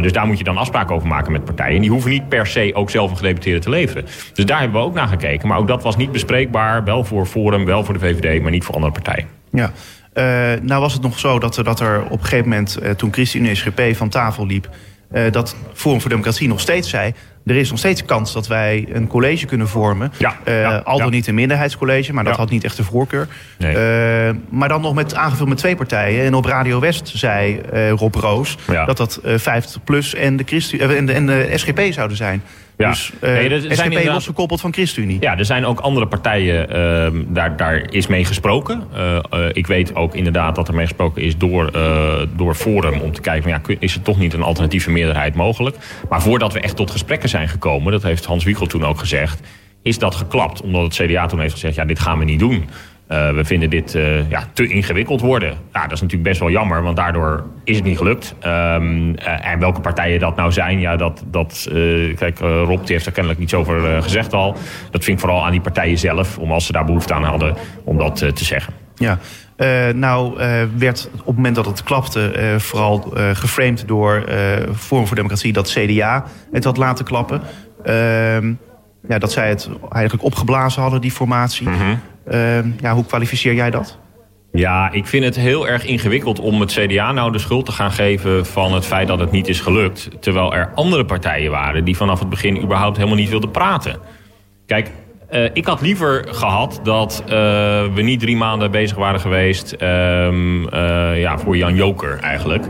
Dus 0.00 0.12
daar 0.12 0.26
moet 0.26 0.38
je 0.38 0.44
dan 0.44 0.56
afspraken 0.56 0.94
over 0.94 1.08
maken 1.08 1.32
met 1.32 1.44
partijen. 1.44 1.74
En 1.74 1.80
die 1.80 1.90
hoeven 1.90 2.10
niet 2.10 2.28
per 2.28 2.46
se 2.46 2.70
ook 2.74 2.90
zelf 2.90 3.10
een 3.10 3.16
gedeputeerde 3.16 3.60
te 3.60 3.70
leveren. 3.70 4.04
Dus 4.34 4.44
daar 4.44 4.60
hebben 4.60 4.80
we 4.80 4.86
ook 4.86 4.94
naar 4.94 5.08
gekeken. 5.08 5.48
Maar 5.48 5.58
ook 5.58 5.68
dat 5.68 5.82
was 5.82 5.96
niet 5.96 6.12
bespreekbaar. 6.12 6.84
Wel 6.84 7.04
voor 7.04 7.26
Forum, 7.26 7.64
wel 7.64 7.84
voor 7.84 7.94
de 7.94 8.00
VVD, 8.00 8.42
maar 8.42 8.50
niet 8.50 8.64
voor 8.64 8.74
andere 8.74 8.92
partijen. 8.92 9.26
Ja. 9.50 9.72
Nou 10.62 10.80
was 10.80 10.92
het 10.92 11.02
nog 11.02 11.18
zo 11.18 11.38
dat, 11.38 11.60
dat 11.62 11.80
er 11.80 12.04
op 12.04 12.18
een 12.18 12.24
gegeven 12.24 12.48
moment, 12.48 12.78
toen 12.96 13.12
ChristenUnie 13.12 13.54
SGP 13.54 13.80
van 13.92 14.08
tafel 14.08 14.46
liep, 14.46 14.68
dat 15.30 15.56
Forum 15.72 16.00
voor 16.00 16.10
Democratie 16.10 16.48
nog 16.48 16.60
steeds 16.60 16.90
zei, 16.90 17.12
er 17.46 17.56
is 17.56 17.70
nog 17.70 17.78
steeds 17.78 18.04
kans 18.04 18.32
dat 18.32 18.46
wij 18.46 18.86
een 18.92 19.06
college 19.06 19.46
kunnen 19.46 19.68
vormen. 19.68 20.12
Ja, 20.18 20.36
Eh, 20.44 20.60
ja, 20.60 20.76
al 20.76 20.96
dan 20.98 21.06
ja. 21.06 21.12
niet 21.12 21.26
een 21.26 21.34
minderheidscollege, 21.34 22.12
maar 22.12 22.24
dat 22.24 22.36
had 22.36 22.50
niet 22.50 22.64
echt 22.64 22.76
de 22.76 22.84
voorkeur. 22.84 23.28
Nee. 23.58 23.76
Eh, 23.76 24.34
maar 24.48 24.68
dan 24.68 24.80
nog 24.80 24.94
met 24.94 25.14
aangevuld 25.14 25.48
met 25.48 25.58
twee 25.58 25.76
partijen. 25.76 26.24
En 26.24 26.34
op 26.34 26.44
Radio 26.44 26.80
West 26.80 27.10
zei 27.14 27.58
eh, 27.58 27.90
Rob 27.90 28.14
Roos 28.14 28.56
dat 28.86 28.96
dat 28.96 29.20
eh 29.24 29.38
50 29.38 29.84
plus 29.84 30.14
en 30.14 30.36
de, 30.36 30.42
Christu 30.46 30.78
eh, 30.78 30.96
en 30.96 31.06
de, 31.06 31.12
en 31.12 31.26
de 31.26 31.50
SGP 31.54 31.80
zouden 31.90 32.16
zijn. 32.16 32.42
Ja. 32.76 32.88
Dus 32.90 33.12
eh, 33.20 33.32
Nee, 33.32 33.60
zijn 33.60 33.92
SGP 33.92 34.04
losgekoppeld 34.04 34.60
van 34.60 34.72
ChristenUnie. 34.72 35.16
Ja, 35.20 35.38
er 35.38 35.44
zijn 35.44 35.66
ook 35.66 35.80
andere 35.80 36.06
partijen, 36.06 36.70
ehm, 36.70 37.22
daar, 37.26 37.56
daar 37.56 37.82
is 37.90 38.06
mee 38.06 38.24
gesproken. 38.24 38.82
Ik 39.52 39.66
weet 39.66 39.94
ook 39.94 40.14
inderdaad 40.14 40.54
dat 40.54 40.68
er 40.68 40.74
mee 40.74 40.86
gesproken 40.86 41.22
is 41.22 41.36
door, 41.36 41.70
door 42.36 42.54
Forum... 42.54 43.00
om 43.00 43.12
te 43.12 43.20
kijken, 43.20 43.42
van, 43.42 43.52
ja, 43.52 43.76
is 43.78 43.94
er 43.94 44.02
toch 44.02 44.18
niet 44.18 44.32
een 44.32 44.42
alternatieve 44.42 44.90
meerderheid 44.90 45.34
mogelijk? 45.34 45.76
Maar 46.08 46.22
voordat 46.22 46.52
we 46.52 46.60
echt 46.60 46.76
tot 46.76 46.90
gesprekken 46.90 47.28
zijn 47.28 47.35
gekomen... 47.44 47.92
dat 47.92 48.02
heeft 48.02 48.24
Hans 48.24 48.44
Wiegel 48.44 48.66
toen 48.66 48.84
ook 48.84 48.98
gezegd... 48.98 49.40
is 49.82 49.98
dat 49.98 50.14
geklapt, 50.14 50.60
omdat 50.60 50.82
het 50.82 50.94
CDA 50.94 51.26
toen 51.26 51.40
heeft 51.40 51.52
gezegd... 51.52 51.74
ja, 51.74 51.84
dit 51.84 51.98
gaan 51.98 52.18
we 52.18 52.24
niet 52.24 52.38
doen. 52.38 52.64
Eh, 53.06 53.30
we 53.30 53.44
vinden 53.44 53.70
dit 53.70 53.94
eh, 53.94 54.30
ja, 54.30 54.48
te 54.52 54.66
ingewikkeld 54.66 55.20
worden. 55.20 55.48
Ja, 55.72 55.82
dat 55.82 55.92
is 55.92 56.00
natuurlijk 56.00 56.28
best 56.28 56.40
wel 56.40 56.50
jammer, 56.50 56.82
want 56.82 56.96
daardoor 56.96 57.44
is 57.64 57.76
het 57.76 57.84
niet 57.84 57.96
gelukt. 57.96 58.34
Ehm, 58.40 59.14
eh, 59.14 59.52
en 59.52 59.58
welke 59.58 59.80
partijen 59.80 60.20
dat 60.20 60.36
nou 60.36 60.52
zijn, 60.52 60.80
ja, 60.80 60.96
dat, 60.96 61.24
dat 61.26 61.68
kijk, 62.16 62.38
Rob 62.38 62.78
die 62.78 62.92
heeft 62.92 63.06
er 63.06 63.12
kennelijk 63.12 63.40
niets 63.40 63.54
over 63.54 64.02
gezegd 64.02 64.32
al. 64.32 64.56
Dat 64.90 65.04
vind 65.04 65.16
ik 65.16 65.24
vooral 65.24 65.44
aan 65.44 65.50
die 65.50 65.60
partijen 65.60 65.98
zelf, 65.98 66.38
om 66.38 66.52
als 66.52 66.66
ze 66.66 66.72
daar 66.72 66.84
behoefte 66.84 67.14
aan 67.14 67.24
hadden, 67.24 67.56
om 67.84 67.98
dat 67.98 68.16
te 68.16 68.44
zeggen. 68.44 68.74
Ja, 68.94 69.18
Eh, 69.56 69.88
nou 69.88 70.40
eh, 70.40 70.62
werd 70.76 71.08
op 71.12 71.26
het 71.26 71.36
moment 71.36 71.54
dat 71.54 71.66
het 71.66 71.82
klapte 71.82 72.30
eh, 72.30 72.58
vooral 72.58 73.12
geframed 73.32 73.88
door 73.88 74.24
Forum 74.76 75.06
voor 75.06 75.16
Democratie 75.16 75.52
dat 75.52 75.70
CDA 75.70 76.24
het 76.52 76.64
had 76.64 76.76
laten 76.76 77.04
klappen. 77.04 77.40
Ehm, 77.84 78.52
ja, 79.08 79.18
dat 79.18 79.32
zij 79.32 79.48
het 79.48 79.68
eigenlijk 79.90 80.24
opgeblazen 80.24 80.82
hadden, 80.82 81.00
die 81.00 81.10
formatie. 81.10 81.68
Ehm, 82.26 82.70
ja, 82.80 82.94
hoe 82.94 83.04
kwalificeer 83.04 83.54
jij 83.54 83.70
dat? 83.70 83.98
Ja, 84.52 84.92
ik 84.92 85.06
vind 85.06 85.24
het 85.24 85.36
heel 85.36 85.68
erg 85.68 85.84
ingewikkeld 85.84 86.40
om 86.40 86.60
het 86.60 86.72
CDA 86.72 87.12
nou 87.12 87.32
de 87.32 87.38
schuld 87.38 87.66
te 87.66 87.72
gaan 87.72 87.92
geven 87.92 88.46
van 88.46 88.74
het 88.74 88.86
feit 88.86 89.08
dat 89.08 89.18
het 89.18 89.30
niet 89.30 89.48
is 89.48 89.60
gelukt. 89.60 90.08
Terwijl 90.20 90.54
er 90.54 90.70
andere 90.74 91.04
partijen 91.04 91.50
waren 91.50 91.84
die 91.84 91.96
vanaf 91.96 92.18
het 92.18 92.28
begin 92.28 92.62
überhaupt 92.62 92.96
helemaal 92.96 93.18
niet 93.18 93.28
wilden 93.28 93.50
praten. 93.50 93.98
Kijk, 94.66 94.90
eh, 95.28 95.44
ik 95.52 95.66
had 95.66 95.80
liever 95.80 96.24
gehad 96.28 96.80
dat 96.82 97.22
eh, 97.24 97.28
we 97.94 98.02
niet 98.02 98.20
drie 98.20 98.36
maanden 98.36 98.70
bezig 98.70 98.96
waren 98.96 99.20
geweest 99.20 99.72
ehm, 99.72 100.68
eh, 100.68 101.20
ja, 101.20 101.38
voor 101.38 101.56
Jan 101.56 101.74
Joker 101.74 102.18
eigenlijk. 102.20 102.64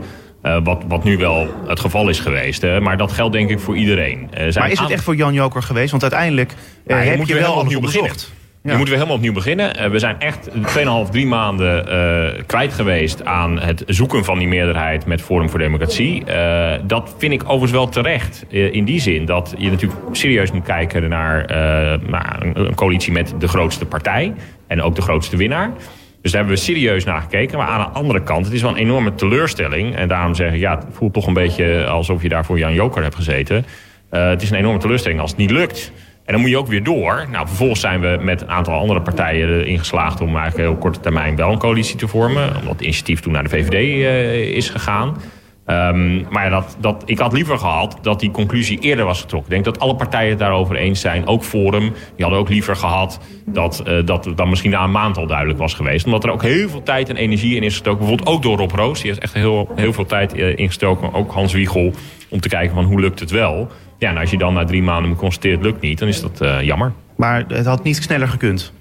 Wat, 0.63 0.83
wat 0.89 1.05
nu 1.05 1.17
wel 1.17 1.49
het 1.67 1.81
geval 1.81 2.09
is 2.09 2.21
geweest. 2.21 2.63
Hè. 2.63 2.81
Maar 2.81 2.97
dat 2.97 3.13
geldt 3.13 3.33
denk 3.33 3.51
ik 3.51 3.61
voor 3.61 3.77
iedereen. 3.77 4.29
Er 4.33 4.53
Maar 4.59 4.71
is 4.71 4.79
het 4.79 4.91
echt 4.91 5.05
voor 5.05 5.17
Jan 5.17 5.33
Joker 5.33 5.63
geweest? 5.63 5.91
Want 5.91 6.03
uiteindelijk 6.03 6.55
je 6.87 6.95
heb 6.95 7.17
moet 7.17 7.29
je 7.29 7.35
wel 7.35 7.53
alles 7.53 7.63
opnieuw 7.63 7.81
onderzocht. 8.67 8.73
Je 8.73 8.77
moet 8.77 8.89
weer 8.89 8.97
helemaal 8.97 9.17
opnieuw 9.17 9.33
beginnen. 9.33 9.77
Eh, 9.77 9.91
we 9.91 9.99
zijn 9.99 10.21
echt 10.21 10.49
2,5, 11.07 11.11
3 11.11 11.27
maanden 11.27 11.89
eh, 11.89 12.43
kwijt 12.47 12.73
geweest 12.73 13.25
aan 13.25 13.61
het 13.61 13.83
zoeken 13.87 14.25
van 14.25 14.39
die 14.39 14.49
meerderheid 14.49 15.07
met 15.07 15.23
Forum 15.23 15.51
voor 15.51 15.59
Democratie. 15.59 16.25
Eh, 16.25 16.81
dat 16.87 17.15
vind 17.19 17.33
ik 17.33 17.43
overigens 17.43 17.71
wel 17.71 17.89
terecht. 17.89 18.45
In 18.49 18.85
die 18.85 19.01
zin 19.01 19.25
dat 19.25 19.55
je 19.59 19.71
natuurlijk 19.71 20.01
serieus 20.13 20.53
moet 20.53 20.65
kijken 20.65 21.09
naar, 21.09 21.51
een, 22.55 22.75
coalitie 22.75 23.13
met 23.13 23.35
de 23.39 23.49
grootste 23.49 23.85
partij. 23.85 24.35
En 24.67 24.83
ook 24.83 24.95
de 24.95 25.03
grootste 25.03 25.37
winnaar. 25.37 25.71
Dus 26.23 26.33
daar 26.33 26.41
hebben 26.45 26.59
we 26.61 26.65
serieus 26.65 27.05
naar 27.05 27.21
gekeken. 27.21 27.59
Maar 27.59 27.67
aan 27.67 27.91
de 27.93 27.99
andere 27.99 28.23
kant, 28.23 28.45
het 28.45 28.55
is 28.55 28.63
wel 28.63 28.71
een 28.71 28.77
enorme 28.77 29.15
teleurstelling. 29.15 29.97
En 29.97 30.09
daarom 30.09 30.35
zeg 30.35 30.53
ik, 30.53 30.59
ja, 30.61 30.77
het 30.77 30.87
voelt 30.91 31.13
toch 31.13 31.27
een 31.27 31.35
beetje 31.35 31.87
alsof 31.87 32.23
je 32.23 32.29
daar 32.29 32.45
voor 32.45 32.59
Jan 32.59 32.75
Joker 32.75 33.03
hebt 33.03 33.15
gezeten. 33.15 33.65
Het 34.11 34.43
is 34.43 34.51
een 34.51 34.57
enorme 34.57 34.79
teleurstelling 34.79 35.21
als 35.21 35.31
het 35.31 35.39
niet 35.39 35.51
lukt. 35.51 35.93
En 36.27 36.33
dan 36.33 36.41
moet 36.41 36.51
je 36.51 36.59
ook 36.59 36.67
weer 36.67 36.83
door. 36.83 37.27
Nou, 37.31 37.47
vervolgens 37.47 37.81
zijn 37.81 38.01
we 38.01 38.19
met 38.21 38.43
een 38.43 38.51
aantal 38.51 38.75
andere 38.75 39.01
partijen 39.01 39.49
erin 39.49 39.79
geslaagd 39.79 40.21
om 40.21 40.37
eigenlijk 40.37 40.69
heel 40.69 40.77
korte 40.77 41.01
termijn 41.01 41.37
wel 41.37 41.53
een 41.53 41.59
coalitie 41.59 41.97
te 41.97 42.09
vormen. 42.09 42.57
Omdat 42.57 42.73
het 42.73 42.81
initiatief 42.81 43.21
toen 43.21 43.33
naar 43.33 43.43
de 43.43 43.49
VVD 43.49 43.73
eh, 43.73 44.57
is 44.57 44.71
gegaan. 44.71 45.17
Ehm, 45.67 46.23
maar 46.31 46.51
dat, 46.51 46.77
dat, 46.81 47.03
ik 47.07 47.19
had 47.19 47.33
liever 47.33 47.59
gehad 47.59 47.99
dat 48.03 48.21
die 48.21 48.31
conclusie 48.31 48.79
eerder 48.79 49.05
was 49.05 49.21
getrokken. 49.21 49.57
Ik 49.57 49.63
denk 49.63 49.75
dat 49.75 49.85
alle 49.85 49.97
partijen 49.97 50.31
het 50.31 50.39
daarover 50.39 50.77
eens 50.77 51.01
zijn. 51.01 51.27
Ook 51.27 51.45
Forum. 51.45 51.83
Die 51.83 52.25
hadden 52.25 52.39
ook 52.39 52.49
liever 52.49 52.77
gehad 52.77 53.21
dat 53.47 53.83
eh, 53.87 53.95
dat 54.05 54.25
het 54.25 54.37
dan 54.37 54.49
misschien 54.49 54.71
na 54.71 54.85
een 54.85 54.91
maand 54.91 55.17
al 55.17 55.27
duidelijk 55.27 55.59
was 55.59 55.75
geweest. 55.75 56.05
Omdat 56.05 56.25
er 56.25 56.31
ook 56.31 56.43
heel 56.43 56.69
veel 56.69 56.83
tijd 56.83 57.09
en 57.09 57.17
energie 57.17 57.57
in 57.57 57.63
is 57.63 57.73
gestoken. 57.73 57.99
Bijvoorbeeld 57.99 58.29
ook 58.29 58.43
door 58.43 58.57
Rob 58.57 58.71
Roos. 58.71 59.01
Die 59.01 59.11
heeft 59.11 59.23
echt 59.23 59.35
heel, 59.35 59.69
heel 59.75 59.93
veel 59.93 60.07
tijd 60.07 60.35
eh, 60.35 60.59
ingestoken. 60.59 61.15
Ook 61.15 61.33
Hans 61.33 61.53
Wiegel. 61.53 61.93
Om 62.29 62.41
te 62.41 62.49
kijken 62.49 62.75
van 62.75 62.85
hoe 62.85 63.01
lukt 63.01 63.21
het 63.21 63.31
wel. 63.31 63.69
Ja, 63.99 64.11
en 64.11 64.17
als 64.17 64.31
je 64.31 64.39
dan 64.39 64.55
na 64.55 64.65
drie 64.65 64.83
maanden 64.83 65.17
het 65.21 65.45
lukt 65.63 65.81
niet. 65.81 65.99
Dan 65.99 66.09
is 66.09 66.21
dat 66.21 66.41
eh, 66.41 66.63
jammer. 66.63 66.93
Maar 67.17 67.45
het 67.49 67.67
had 67.67 67.83
niet 67.83 67.97
sneller 67.97 68.29
gekund. 68.29 68.73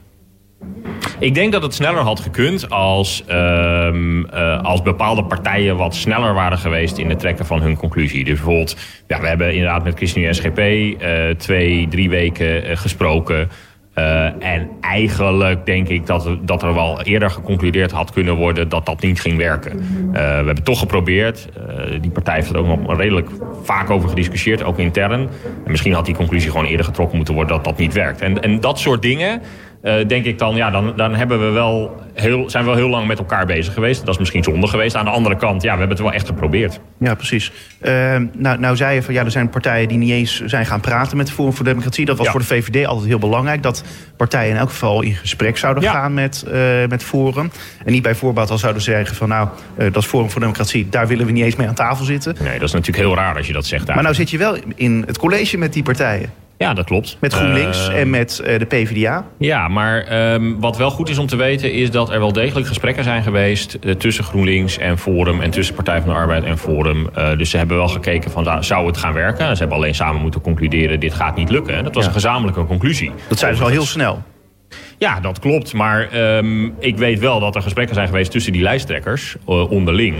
Ik 1.19 1.34
denk 1.34 1.51
dat 1.51 1.62
het 1.62 1.73
sneller 1.73 2.01
had 2.01 2.19
gekund 2.19 2.69
als, 2.69 3.23
ehm, 3.25 4.25
eh, 4.25 4.62
als 4.62 4.82
bepaalde 4.82 5.23
partijen 5.23 5.78
wat 5.78 5.95
sneller 5.95 6.34
waren 6.34 6.58
geweest 6.58 6.97
in 6.97 7.10
het 7.10 7.19
trekken 7.19 7.45
van 7.45 7.62
hun 7.62 7.78
conclusie. 7.78 8.23
Dus 8.23 8.34
bijvoorbeeld, 8.34 8.78
ja, 9.08 9.19
we 9.21 9.28
hebben 9.28 9.54
inderdaad 9.54 9.84
met 9.84 9.97
ChristenUnie 9.97 10.34
SGP 10.34 10.58
eh, 10.58 11.30
twee, 11.38 11.88
drie 11.88 12.10
weken 12.10 12.65
eh, 12.65 12.78
gesproken. 13.95 14.41
en 14.41 14.69
eigenlijk 14.81 15.65
denk 15.65 15.88
ik 15.88 16.05
dat, 16.05 16.29
dat 16.41 16.63
er 16.63 16.73
wel 16.73 17.01
eerder 17.01 17.29
geconcludeerd 17.29 17.91
had 17.91 18.12
kunnen 18.12 18.36
worden 18.36 18.69
dat 18.69 18.86
dat 18.86 19.01
niet 19.01 19.21
ging 19.21 19.38
werken. 19.38 19.77
we 20.12 20.17
hebben 20.19 20.63
toch 20.63 20.79
geprobeerd. 20.79 21.47
die 22.01 22.12
partij 22.12 22.36
heeft 22.36 22.49
er 22.49 22.58
ook 22.58 22.67
nog 22.67 22.97
redelijk 22.97 23.29
vaak 23.63 23.89
over 23.89 24.10
gediscussieerd, 24.10 24.63
ook 24.63 24.77
intern. 24.77 25.29
En 25.65 25.71
misschien 25.71 25.93
had 25.93 26.05
die 26.05 26.15
conclusie 26.15 26.51
gewoon 26.51 26.65
eerder 26.65 26.86
getrokken 26.86 27.15
moeten 27.15 27.34
worden 27.34 27.55
dat 27.55 27.65
dat 27.65 27.77
niet 27.77 27.93
werkt. 27.93 28.21
En, 28.21 28.41
en 28.41 28.60
dat 28.60 28.79
soort 28.79 29.01
dingen, 29.01 29.41
denk 30.08 30.26
ik 30.26 30.39
dan, 30.39 30.56
ja, 30.56 30.71
dan, 30.71 30.93
dan 30.95 31.15
hebben 31.15 31.39
we 31.39 31.50
wel 31.50 32.04
heel, 32.13 32.50
zijn 32.50 32.63
we 32.63 32.69
wel 32.69 32.80
heel 32.80 32.89
lang 32.89 33.08
met 33.08 33.19
elkaar 33.19 33.45
bezig 33.45 33.74
geweest. 33.74 34.00
Dat 34.00 34.13
is 34.13 34.19
misschien 34.19 34.43
zonde 34.43 34.67
geweest. 34.67 34.95
Aan 34.95 35.06
de 35.06 35.12
andere 35.12 35.36
kant, 35.36 35.62
ja, 35.62 35.71
we 35.71 35.80
hebben 35.80 35.98
het 35.98 36.06
wel 36.06 36.13
echt 36.13 36.28
geprobeerd. 36.28 36.80
Ja, 37.00 37.15
precies. 37.15 37.52
Uh, 37.82 37.91
nou, 38.34 38.60
nou 38.60 38.76
zei 38.76 38.95
je 38.95 39.04
van, 39.04 39.13
ja, 39.13 39.24
er 39.24 39.32
zijn 39.32 39.50
partijen 39.50 39.88
die 39.88 39.98
niet 39.98 40.12
eens 40.12 40.43
zijn 40.45 40.65
gaan 40.65 40.80
praten 40.80 41.17
met 41.17 41.32
Forum 41.32 41.54
voor 41.54 41.65
Democratie. 41.65 42.06
Dat 42.06 42.17
was 42.17 42.30
voor 42.30 42.39
de 42.39 42.45
VVD 42.45 42.86
altijd 42.86 43.08
heel 43.08 43.19
belangrijk. 43.19 43.63
Dat 43.63 43.84
partijen 44.17 44.52
in 44.52 44.58
elk 44.58 44.69
geval 44.69 45.02
in 45.02 45.15
gesprek 45.15 45.58
zouden 45.58 45.84
gaan 45.84 46.13
met, 46.13 46.45
uh, 46.48 46.54
met 46.89 47.04
Forum. 47.04 47.52
En 47.86 47.91
niet 47.91 48.04
bij 48.04 48.15
voorbaat 48.15 48.50
al 48.50 48.58
zouden 48.58 48.82
zeggen 48.82 49.15
van, 49.15 49.30
nou, 49.30 49.48
dat 49.78 49.95
is 49.95 50.06
Forum 50.06 50.30
voor 50.30 50.41
Democratie. 50.41 50.89
Daar 50.89 51.08
willen 51.08 51.26
we 51.26 51.32
niet 51.32 51.43
eens 51.43 51.56
mee 51.56 51.67
aan 51.67 51.76
tafel 51.76 52.06
zitten. 52.06 52.36
Nee, 52.39 52.60
dat 52.60 52.67
is 52.67 52.74
natuurlijk 52.74 53.06
heel 53.06 53.15
raar 53.15 53.38
als 53.38 53.48
je 53.48 53.54
dat 53.54 53.65
zegt. 53.65 53.88
Maar 53.88 54.04
nou 54.04 54.15
zit 54.15 54.30
je 54.30 54.38
wel 54.38 54.58
in 54.76 55.04
het 55.08 55.17
college 55.17 55.58
met 55.58 55.74
die 55.74 55.84
partijen. 55.84 56.44
Ja, 56.58 56.74
dat 56.74 56.86
klopt. 56.86 57.18
Met 57.20 57.34
GroenLinks 57.34 57.89
uh, 57.89 58.00
en 58.00 58.10
met 58.10 58.41
uh, 58.44 58.60
de 58.60 58.65
PvdA. 58.65 59.26
Ja, 59.38 59.68
maar 59.68 60.32
um, 60.34 60.60
wat 60.60 60.78
wel 60.78 60.89
goed 60.89 61.10
is 61.10 61.18
om 61.18 61.28
te 61.28 61.36
weten... 61.36 61.74
is 61.74 61.91
dat 61.91 62.10
er 62.12 62.20
wel 62.20 62.34
degelijk 62.34 62.68
gesprekken 62.68 63.04
zijn 63.04 63.24
geweest... 63.24 63.78
Uh, 63.82 63.94
tussen 63.94 64.24
GroenLinks 64.24 64.78
en 64.78 64.98
Forum 64.98 65.41
en 65.41 65.50
tussen 65.50 65.76
Partij 65.76 66.02
van 66.02 66.10
de 66.10 66.15
Arbeid 66.15 66.44
en 66.44 66.58
Forum. 66.58 67.10
dus 67.38 67.50
ze 67.50 67.58
hebben 67.58 67.78
wel 67.78 67.88
gekeken 67.88 68.32
van, 68.32 68.44
nou, 68.44 68.63
zou 68.63 68.88
het 68.88 68.98
gaan 68.98 69.13
werken? 69.13 69.52
Ze 69.52 69.60
hebben 69.60 69.78
alleen 69.78 69.96
samen 69.96 70.22
moeten 70.22 70.41
concluderen, 70.41 71.00
dit 71.00 71.13
gaat 71.13 71.36
niet 71.36 71.50
lukken. 71.50 71.84
Dat 71.84 71.94
was 71.94 72.04
ja. 72.04 72.10
een 72.10 72.15
gezamenlijke 72.15 72.65
conclusie. 72.65 73.12
Dat 73.28 73.39
zijn 73.39 73.54
ze 73.56 73.60
wel 73.60 73.70
heel 73.70 73.86
snel. 73.86 74.24
Ja, 74.98 75.20
dat 75.20 75.39
klopt. 75.39 75.74
Maar 75.74 76.18
um, 76.38 76.76
ik 76.80 76.98
weet 76.98 77.20
wel 77.20 77.39
dat 77.39 77.56
er 77.56 77.62
gesprekken 77.62 77.96
zijn 77.96 78.08
geweest 78.08 78.32
tussen 78.32 78.52
die 78.52 78.62
lijsttrekkers 78.62 79.36
onderling... 79.46 80.15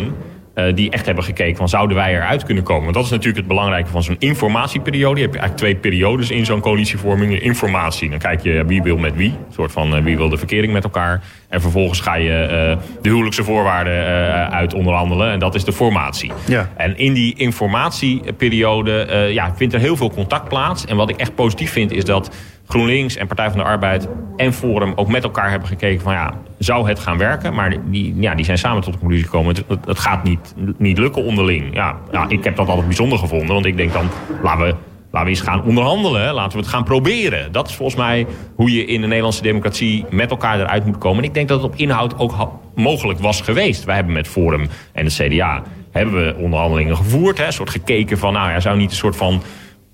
Uh, 0.56 0.76
die 0.76 0.90
echt 0.90 1.06
hebben 1.06 1.24
gekeken 1.24 1.58
van 1.58 1.70
zouden 1.70 1.98
wij 1.98 2.14
eruit 2.14 2.44
kunnen 2.44 2.64
komen. 2.64 2.84
Want 2.84 2.96
dat 2.96 3.04
is 3.04 3.10
natuurlijk 3.10 3.38
het 3.38 3.48
belangrijke 3.48 3.90
van 3.90 4.04
zo'n 4.04 4.16
informatieperiode. 4.20 5.20
Je 5.20 5.26
hebt 5.26 5.38
eigenlijk 5.38 5.58
twee 5.58 5.76
periodes 5.76 6.32
in 6.32 6.46
zo'n 6.46 6.60
coalitievorming. 6.60 7.42
Informatie, 7.42 8.10
dan 8.10 8.20
kijk 8.20 8.42
je 8.42 8.64
wie 8.66 8.82
wil 8.82 8.98
met 8.98 9.16
wie. 9.16 9.30
Een 9.30 9.54
soort 9.54 9.72
van 9.72 9.96
uh, 9.96 10.04
wie 10.04 10.18
wil 10.18 10.30
de 10.30 10.38
verkering 10.38 10.74
met 10.74 10.84
elkaar. 10.84 11.24
En 11.56 11.62
vervolgens 11.62 12.00
ga 12.00 12.16
je 12.16 12.30
uh, 12.32 12.84
de 13.02 13.10
huwelijkse 13.10 13.44
voorwaarden 13.44 14.04
uit 14.52 14.74
onderhandelen. 14.74 15.32
En 15.32 15.40
dat 15.40 15.56
is 15.56 15.64
de 15.64 15.74
formatie. 15.74 16.32
Ja. 16.48 16.70
En 16.78 16.98
in 16.98 17.14
die 17.14 17.36
informatieperiode 17.36 19.30
ja, 19.32 19.54
vindt 19.56 19.74
er 19.74 19.80
heel 19.80 19.96
veel 19.96 20.12
contact 20.12 20.50
plaats. 20.50 20.86
En 20.86 20.96
wat 20.96 21.10
ik 21.10 21.16
echt 21.16 21.36
positief 21.36 21.72
vind 21.72 21.92
is 21.92 22.06
dat 22.06 22.36
GroenLinks 22.68 23.16
en 23.16 23.28
Partij 23.28 23.50
van 23.50 23.58
de 23.58 23.64
Arbeid 23.64 24.08
en 24.38 24.54
Forum 24.54 24.94
ook 24.96 25.08
met 25.08 25.24
elkaar 25.24 25.50
hebben 25.50 25.68
gekeken 25.68 26.02
van 26.02 26.14
ja, 26.14 26.34
zou 26.58 26.88
het 26.88 27.00
gaan 27.00 27.18
werken? 27.18 27.54
Maar 27.54 27.76
die, 27.86 28.16
ja, 28.20 28.36
die 28.36 28.46
zijn 28.46 28.58
samen 28.58 28.82
tot 28.82 28.94
de 28.94 29.00
conclusie 29.00 29.26
gekomen, 29.26 29.56
het, 29.68 29.86
het 29.86 30.00
gaat 30.00 30.24
niet, 30.24 30.54
niet 30.78 30.98
lukken 30.98 31.24
onderling. 31.24 31.76
Ja, 31.76 31.96
ja, 32.12 32.26
ik 32.28 32.44
heb 32.44 32.56
dat 32.56 32.68
altijd 32.68 32.88
bijzonder 32.88 33.18
gevonden, 33.18 33.54
want 33.54 33.66
ik 33.66 33.78
denk 33.78 33.94
dan, 33.94 34.10
laten 34.44 34.66
we, 34.66 34.76
laten 35.16 35.30
we 35.30 35.38
eens 35.38 35.48
gaan 35.48 35.64
onderhandelen, 35.64 36.34
laten 36.34 36.58
we 36.58 36.64
het 36.64 36.74
gaan 36.74 36.84
proberen. 36.84 37.52
Dat 37.52 37.70
is 37.70 37.76
volgens 37.76 37.98
mij 37.98 38.28
hoe 38.56 38.72
je 38.72 38.86
in 38.86 39.02
de 39.02 39.08
Nederlandse 39.08 39.42
democratie 39.42 40.06
met 40.10 40.30
elkaar 40.30 40.60
eruit 40.60 40.86
moet 40.86 40.98
komen. 40.98 41.18
En 41.18 41.30
ik 41.30 41.34
denk 41.34 41.48
dat 41.48 41.62
het 41.62 41.72
op 41.72 41.78
inhoud 41.78 42.20
ook 42.20 42.50
mogelijk 42.76 43.20
was 43.20 43.42
geweest. 43.42 43.84
Wij 43.84 43.96
hebben 43.96 44.14
met 44.14 44.28
Forum 44.28 44.68
en 44.94 45.06
de 45.06 45.12
CDA 45.12 45.64
hebben 45.92 46.26
we 46.26 46.36
onderhandelingen 46.38 46.98
gevoerd, 46.98 47.38
hè, 47.38 47.46
een 47.46 47.54
soort 47.54 47.70
gekeken 47.70 48.18
van, 48.18 48.34
nou 48.34 48.50
ja, 48.50 48.60
zou 48.60 48.78
niet 48.78 48.90
een 48.90 48.96
soort 48.96 49.16
van 49.16 49.42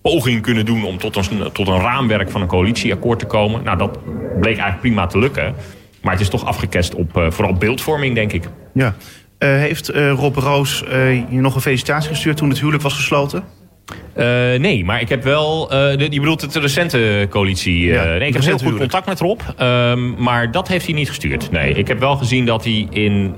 poging 0.01 0.41
kunnen 0.41 0.65
doen 0.65 0.85
om 0.85 0.97
tot 0.97 1.15
een, 1.15 1.51
tot 1.51 1.67
een 1.67 1.79
raamwerk 1.79 2.29
van 2.29 2.41
een 2.41 2.47
coalitieakkoord 2.47 3.19
te 3.19 3.25
komen. 3.25 3.63
Nou, 3.63 3.77
dat 3.77 3.99
bleek 4.39 4.57
eigenlijk 4.57 4.79
prima 4.79 5.07
te 5.07 5.19
lukken. 5.19 5.55
Maar 6.01 6.11
het 6.11 6.21
is 6.21 6.29
toch 6.29 6.45
afgekest 6.45 6.95
op 6.95 7.17
uh, 7.17 7.31
vooral 7.31 7.53
beeldvorming, 7.53 8.15
denk 8.15 8.31
ik. 8.31 8.43
Ja. 8.73 8.95
Uh, 9.39 9.49
heeft 9.49 9.93
uh, 9.93 10.11
Rob 10.11 10.35
Roos 10.35 10.83
je 10.87 11.25
nog 11.29 11.55
een 11.55 11.61
felicitatie 11.61 12.09
gestuurd 12.09 12.37
toen 12.37 12.49
het 12.49 12.59
huwelijk 12.59 12.83
was 12.83 12.93
gesloten? 12.93 13.43
Nee, 14.57 14.85
maar 14.85 15.01
ik 15.01 15.09
heb 15.09 15.23
wel... 15.23 15.67
De, 15.67 16.07
je 16.09 16.19
bedoelt 16.19 16.53
de 16.53 16.59
recente 16.59 17.27
coalitie. 17.29 17.85
Ja, 17.85 18.03
nee, 18.03 18.27
ik 18.27 18.33
heb 18.33 18.43
heel 18.43 18.57
goed 18.57 18.77
contact 18.77 19.05
met 19.05 19.19
Rob. 19.19 19.39
Ehm, 19.57 20.23
maar 20.23 20.51
dat 20.51 20.67
heeft 20.67 20.85
hij 20.85 20.95
niet 20.95 21.07
gestuurd. 21.07 21.51
Nee, 21.51 21.73
ik 21.73 21.87
heb 21.87 21.99
wel 21.99 22.15
gezien 22.15 22.45
dat 22.45 22.63
hij 22.63 22.87
in 22.89 23.35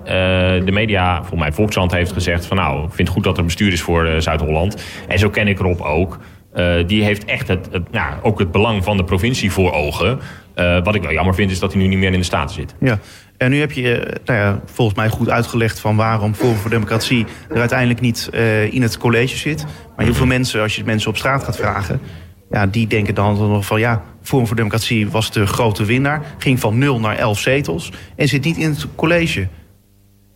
de 0.66 0.72
media... 0.72 1.18
volgens 1.18 1.40
mij 1.40 1.52
Volkshand 1.52 1.92
heeft 1.92 2.12
gezegd 2.12 2.46
van... 2.46 2.58
nou, 2.58 2.84
ik 2.84 2.94
vind 2.94 3.08
het 3.08 3.18
goed 3.18 3.24
dat 3.24 3.38
er 3.38 3.44
bestuur 3.44 3.72
is 3.72 3.82
voor 3.82 4.10
Zuid-Holland. 4.18 4.84
En 5.08 5.20
zo 5.20 5.30
ken 5.30 5.48
ik 5.48 5.60
Rob 5.60 5.82
ook. 5.82 6.20
Die 6.86 7.04
heeft 7.04 7.26
echt 7.26 7.48
het, 7.48 7.68
het 7.72 7.92
nou, 7.92 8.14
ook 8.22 8.40
het 8.40 8.52
belang 8.52 8.84
van 8.84 8.98
de 8.98 9.04
provincie 9.04 9.52
voor 9.52 9.72
ogen. 9.72 10.20
Wat 10.84 10.96
ik 10.96 11.02
wel 11.02 11.12
jammer 11.12 11.36
vind 11.36 11.52
is 11.52 11.60
dat 11.60 11.74
hij 11.74 11.82
nu 11.82 11.88
niet 11.88 11.98
meer 11.98 12.14
in 12.14 12.20
de 12.20 12.26
Staten 12.26 12.56
zit. 12.56 12.76
Ja. 12.80 13.00
En 13.44 13.50
nu 13.50 13.60
heb 13.60 13.72
je 13.72 13.82
uh, 13.82 14.14
nou 14.26 14.40
ja, 14.40 14.62
volgens 14.66 14.98
mij 14.98 15.10
goed 15.10 15.30
uitgelegd 15.30 15.80
van 15.80 15.96
waarom 15.96 16.36
Forum 16.36 16.56
voor 16.56 16.70
Democratie 16.70 17.26
er 17.50 17.60
uiteindelijk 17.60 18.00
niet 18.02 18.30
in 18.70 18.82
het 18.82 18.98
college 18.98 19.38
zit. 19.38 19.66
Maar 19.96 20.06
heel 20.06 20.14
veel 20.14 20.26
mensen, 20.26 20.62
als 20.62 20.76
je 20.76 20.84
mensen 20.84 21.10
op 21.10 21.18
straat 21.18 21.44
gaat 21.44 21.56
vragen, 21.56 22.02
ja, 22.52 22.68
die 22.68 22.88
denken 22.88 23.16
dan 23.16 23.38
nog 23.38 23.66
van 23.66 23.80
ja, 23.80 24.04
Forum 24.22 24.48
voor 24.48 24.56
Democratie 24.56 25.10
was 25.10 25.32
de 25.32 25.46
grote 25.48 25.86
winnaar. 25.86 26.22
Ging 26.38 26.60
van 26.60 26.78
0 26.78 27.00
naar 27.00 27.18
11 27.18 27.40
zetels 27.40 27.92
en 28.16 28.28
zit 28.28 28.44
niet 28.44 28.58
in 28.58 28.70
het 28.70 28.88
college. 28.96 29.48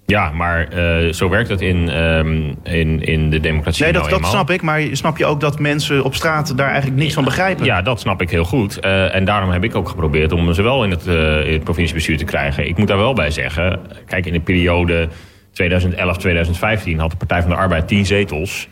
Ja, 0.07 0.31
maar 0.31 0.67
uh, 0.73 1.13
zo 1.13 1.29
werkt 1.29 1.49
het 1.49 1.61
in, 1.61 2.03
um, 2.03 2.55
in, 2.63 3.01
in 3.01 3.29
de 3.29 3.39
democratie. 3.39 3.83
Nee, 3.83 3.93
dat, 3.93 4.09
nou 4.09 4.21
dat 4.21 4.29
snap 4.29 4.49
ik. 4.49 4.61
Maar 4.61 4.81
snap 4.91 5.17
je 5.17 5.25
ook 5.25 5.39
dat 5.39 5.59
mensen 5.59 6.03
op 6.03 6.15
straat 6.15 6.57
daar 6.57 6.69
eigenlijk 6.69 6.97
niks 6.99 7.13
van 7.13 7.23
begrijpen? 7.23 7.65
Ja, 7.65 7.81
dat 7.81 7.99
snap 7.99 8.21
ik 8.21 8.29
heel 8.29 8.43
goed. 8.43 8.77
Uh, 8.85 9.15
en 9.15 9.25
daarom 9.25 9.49
heb 9.49 9.63
ik 9.63 9.75
ook 9.75 9.89
geprobeerd 9.89 10.31
om 10.31 10.53
ze 10.53 10.61
wel 10.61 10.83
in 10.83 10.91
het, 10.91 11.07
uh, 11.07 11.45
in 11.45 11.53
het 11.53 11.63
provinciebestuur 11.63 12.17
te 12.17 12.23
krijgen. 12.23 12.67
Ik 12.67 12.77
moet 12.77 12.87
daar 12.87 12.97
wel 12.97 13.13
bij 13.13 13.31
zeggen. 13.31 13.79
Kijk, 14.05 14.25
in 14.25 14.33
de 14.33 14.39
periode 14.39 15.07
2011-2015 15.07 16.95
had 16.97 17.11
de 17.11 17.17
Partij 17.17 17.41
van 17.41 17.49
de 17.49 17.55
Arbeid 17.55 17.87
10 17.87 18.05
zetels. 18.05 18.67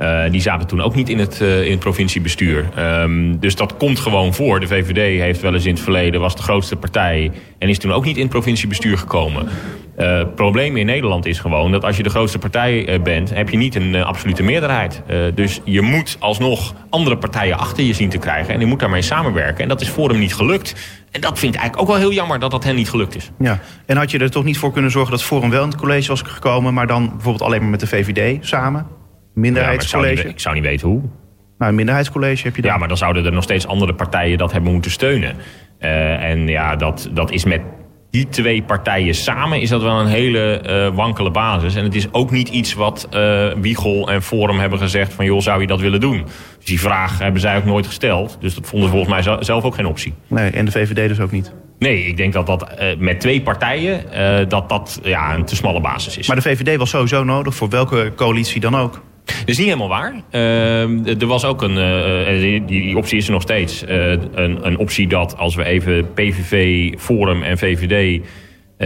Uh, 0.00 0.30
die 0.30 0.40
zaten 0.40 0.66
toen 0.66 0.80
ook 0.80 0.94
niet 0.94 1.08
in 1.08 1.18
het, 1.18 1.40
uh, 1.42 1.64
in 1.64 1.70
het 1.70 1.80
provinciebestuur. 1.80 2.68
Um, 2.78 3.38
dus 3.38 3.56
dat 3.56 3.76
komt 3.76 3.98
gewoon 3.98 4.34
voor. 4.34 4.60
De 4.60 4.66
VVD 4.66 5.20
heeft 5.20 5.40
wel 5.40 5.54
eens 5.54 5.64
in 5.64 5.74
het 5.74 5.82
verleden, 5.82 6.20
was 6.20 6.36
de 6.36 6.42
grootste 6.42 6.76
partij... 6.76 7.30
en 7.58 7.68
is 7.68 7.78
toen 7.78 7.92
ook 7.92 8.04
niet 8.04 8.16
in 8.16 8.22
het 8.22 8.30
provinciebestuur 8.30 8.98
gekomen. 8.98 9.48
Het 9.96 10.34
probleem 10.34 10.76
in 10.76 10.86
Nederland 10.86 11.26
is 11.26 11.38
gewoon 11.38 11.72
dat 11.72 11.84
als 11.84 11.96
je 11.96 12.02
de 12.02 12.10
grootste 12.10 12.38
partij 12.38 13.00
bent... 13.02 13.34
heb 13.34 13.48
je 13.48 13.56
niet 13.56 13.74
een 13.74 14.04
absolute 14.04 14.42
meerderheid. 14.42 15.02
dus 15.34 15.60
je 15.64 15.80
moet 15.80 16.16
alsnog 16.18 16.74
andere 16.90 17.16
partijen 17.16 17.58
achter 17.58 17.84
je 17.84 17.92
zien 17.92 18.08
te 18.08 18.18
krijgen... 18.18 18.54
en 18.54 18.60
je 18.60 18.66
moet 18.66 18.80
daarmee 18.80 19.02
samenwerken. 19.02 19.62
En 19.62 19.68
dat 19.68 19.80
is 19.80 19.88
Forum 19.88 20.18
niet 20.18 20.34
gelukt. 20.34 20.74
En 21.10 21.20
dat 21.20 21.38
vind 21.38 21.54
ik 21.54 21.60
eigenlijk 21.60 21.90
ook 21.90 21.96
wel 21.96 22.06
heel 22.06 22.16
jammer 22.16 22.38
dat 22.38 22.50
dat 22.50 22.64
hen 22.64 22.74
niet 22.74 22.90
gelukt 22.90 23.16
is. 23.16 23.30
Ja, 23.38 23.60
en 23.86 23.96
had 23.96 24.10
je 24.10 24.18
er 24.18 24.30
toch 24.30 24.44
niet 24.44 24.58
voor 24.58 24.72
kunnen 24.72 24.90
zorgen 24.90 25.10
dat 25.10 25.22
Forum 25.22 25.50
wel 25.50 25.62
in 25.62 25.68
het 25.68 25.78
college 25.78 26.08
was 26.08 26.22
gekomen... 26.22 26.74
maar 26.74 26.86
dan 26.86 27.08
bijvoorbeeld 27.08 27.42
alleen 27.42 27.60
maar 27.60 27.70
met 27.70 27.80
de 27.80 27.86
VVD 27.86 28.46
samen? 28.46 28.97
Minderheidscollege? 29.40 30.22
Ja, 30.22 30.22
ik, 30.22 30.30
ik, 30.30 30.40
zou 30.40 30.54
niet 30.54 30.64
weten 30.64 30.88
hoe. 30.88 31.00
Nou, 31.58 31.70
een 31.70 31.76
minderheidscollege 31.76 32.42
heb 32.42 32.56
je 32.56 32.62
dan. 32.62 32.70
Ja, 32.70 32.76
maar 32.76 32.88
dan 32.88 32.96
zouden 32.96 33.24
er 33.24 33.32
nog 33.32 33.42
steeds 33.42 33.66
andere 33.66 33.94
partijen 33.94 34.38
dat 34.38 34.52
hebben 34.52 34.72
moeten 34.72 34.90
steunen. 34.90 35.36
Uh, 35.80 36.24
en 36.24 36.48
ja, 36.48 36.76
dat, 36.76 37.10
dat 37.12 37.30
is 37.30 37.44
met 37.44 37.60
die 38.10 38.28
twee 38.28 38.62
partijen 38.62 39.14
samen 39.14 39.60
is 39.60 39.68
dat 39.68 39.82
wel 39.82 40.00
een 40.00 40.06
hele 40.06 40.62
uh, 40.66 40.96
wankele 40.96 41.30
basis. 41.30 41.74
En 41.74 41.84
het 41.84 41.94
is 41.94 42.12
ook 42.12 42.30
niet 42.30 42.48
iets 42.48 42.74
wat 42.74 43.08
uh, 43.14 43.46
Wiegel 43.60 44.10
en 44.10 44.22
Forum 44.22 44.58
hebben 44.58 44.78
gezegd 44.78 45.12
van... 45.12 45.24
joh, 45.24 45.40
zou 45.40 45.60
je 45.60 45.66
dat 45.66 45.80
willen 45.80 46.00
doen? 46.00 46.24
Dus 46.56 46.64
die 46.64 46.80
vraag 46.80 47.18
hebben 47.18 47.40
zij 47.40 47.56
ook 47.56 47.64
nooit 47.64 47.86
gesteld. 47.86 48.36
Dus 48.40 48.54
dat 48.54 48.66
vonden 48.66 48.88
ze 48.88 48.94
volgens 48.94 49.26
mij 49.26 49.38
zelf 49.44 49.64
ook 49.64 49.74
geen 49.74 49.86
optie. 49.86 50.14
Nee, 50.26 50.50
en 50.50 50.64
de 50.64 50.70
VVD 50.70 51.08
dus 51.08 51.20
ook 51.20 51.30
niet? 51.30 51.52
Nee, 51.78 52.06
ik 52.06 52.16
denk 52.16 52.32
dat 52.32 52.46
dat 52.46 52.68
uh, 52.80 52.86
met 52.98 53.20
twee 53.20 53.42
partijen 53.42 54.04
dat 54.48 54.68
dat 54.68 55.00
ja, 55.02 55.34
een 55.34 55.44
te 55.44 55.56
smalle 55.56 55.80
basis 55.80 56.18
is. 56.18 56.26
Maar 56.26 56.36
de 56.36 56.42
VVD 56.42 56.76
was 56.76 56.90
sowieso 56.90 57.24
nodig 57.24 57.54
voor 57.54 57.68
welke 57.68 58.12
coalitie 58.16 58.60
dan 58.60 58.76
ook? 58.76 59.02
Dat 59.28 59.48
is 59.48 59.58
niet 59.58 59.66
helemaal 59.66 59.88
waar. 59.88 60.14
Uh, 60.30 61.20
er 61.20 61.26
was 61.26 61.44
ook 61.44 61.62
een, 61.62 61.76
uh, 61.76 62.40
die, 62.40 62.64
die, 62.64 62.96
optie 62.96 63.18
is 63.18 63.26
er 63.26 63.32
nog 63.32 63.42
steeds, 63.42 63.82
uh, 63.82 64.10
een, 64.10 64.66
een, 64.66 64.78
optie 64.78 65.08
dat 65.08 65.36
als 65.36 65.54
we 65.54 65.64
even 65.64 66.12
PVV, 66.12 66.88
Forum 66.98 67.42
en 67.42 67.58
VVD 67.58 68.20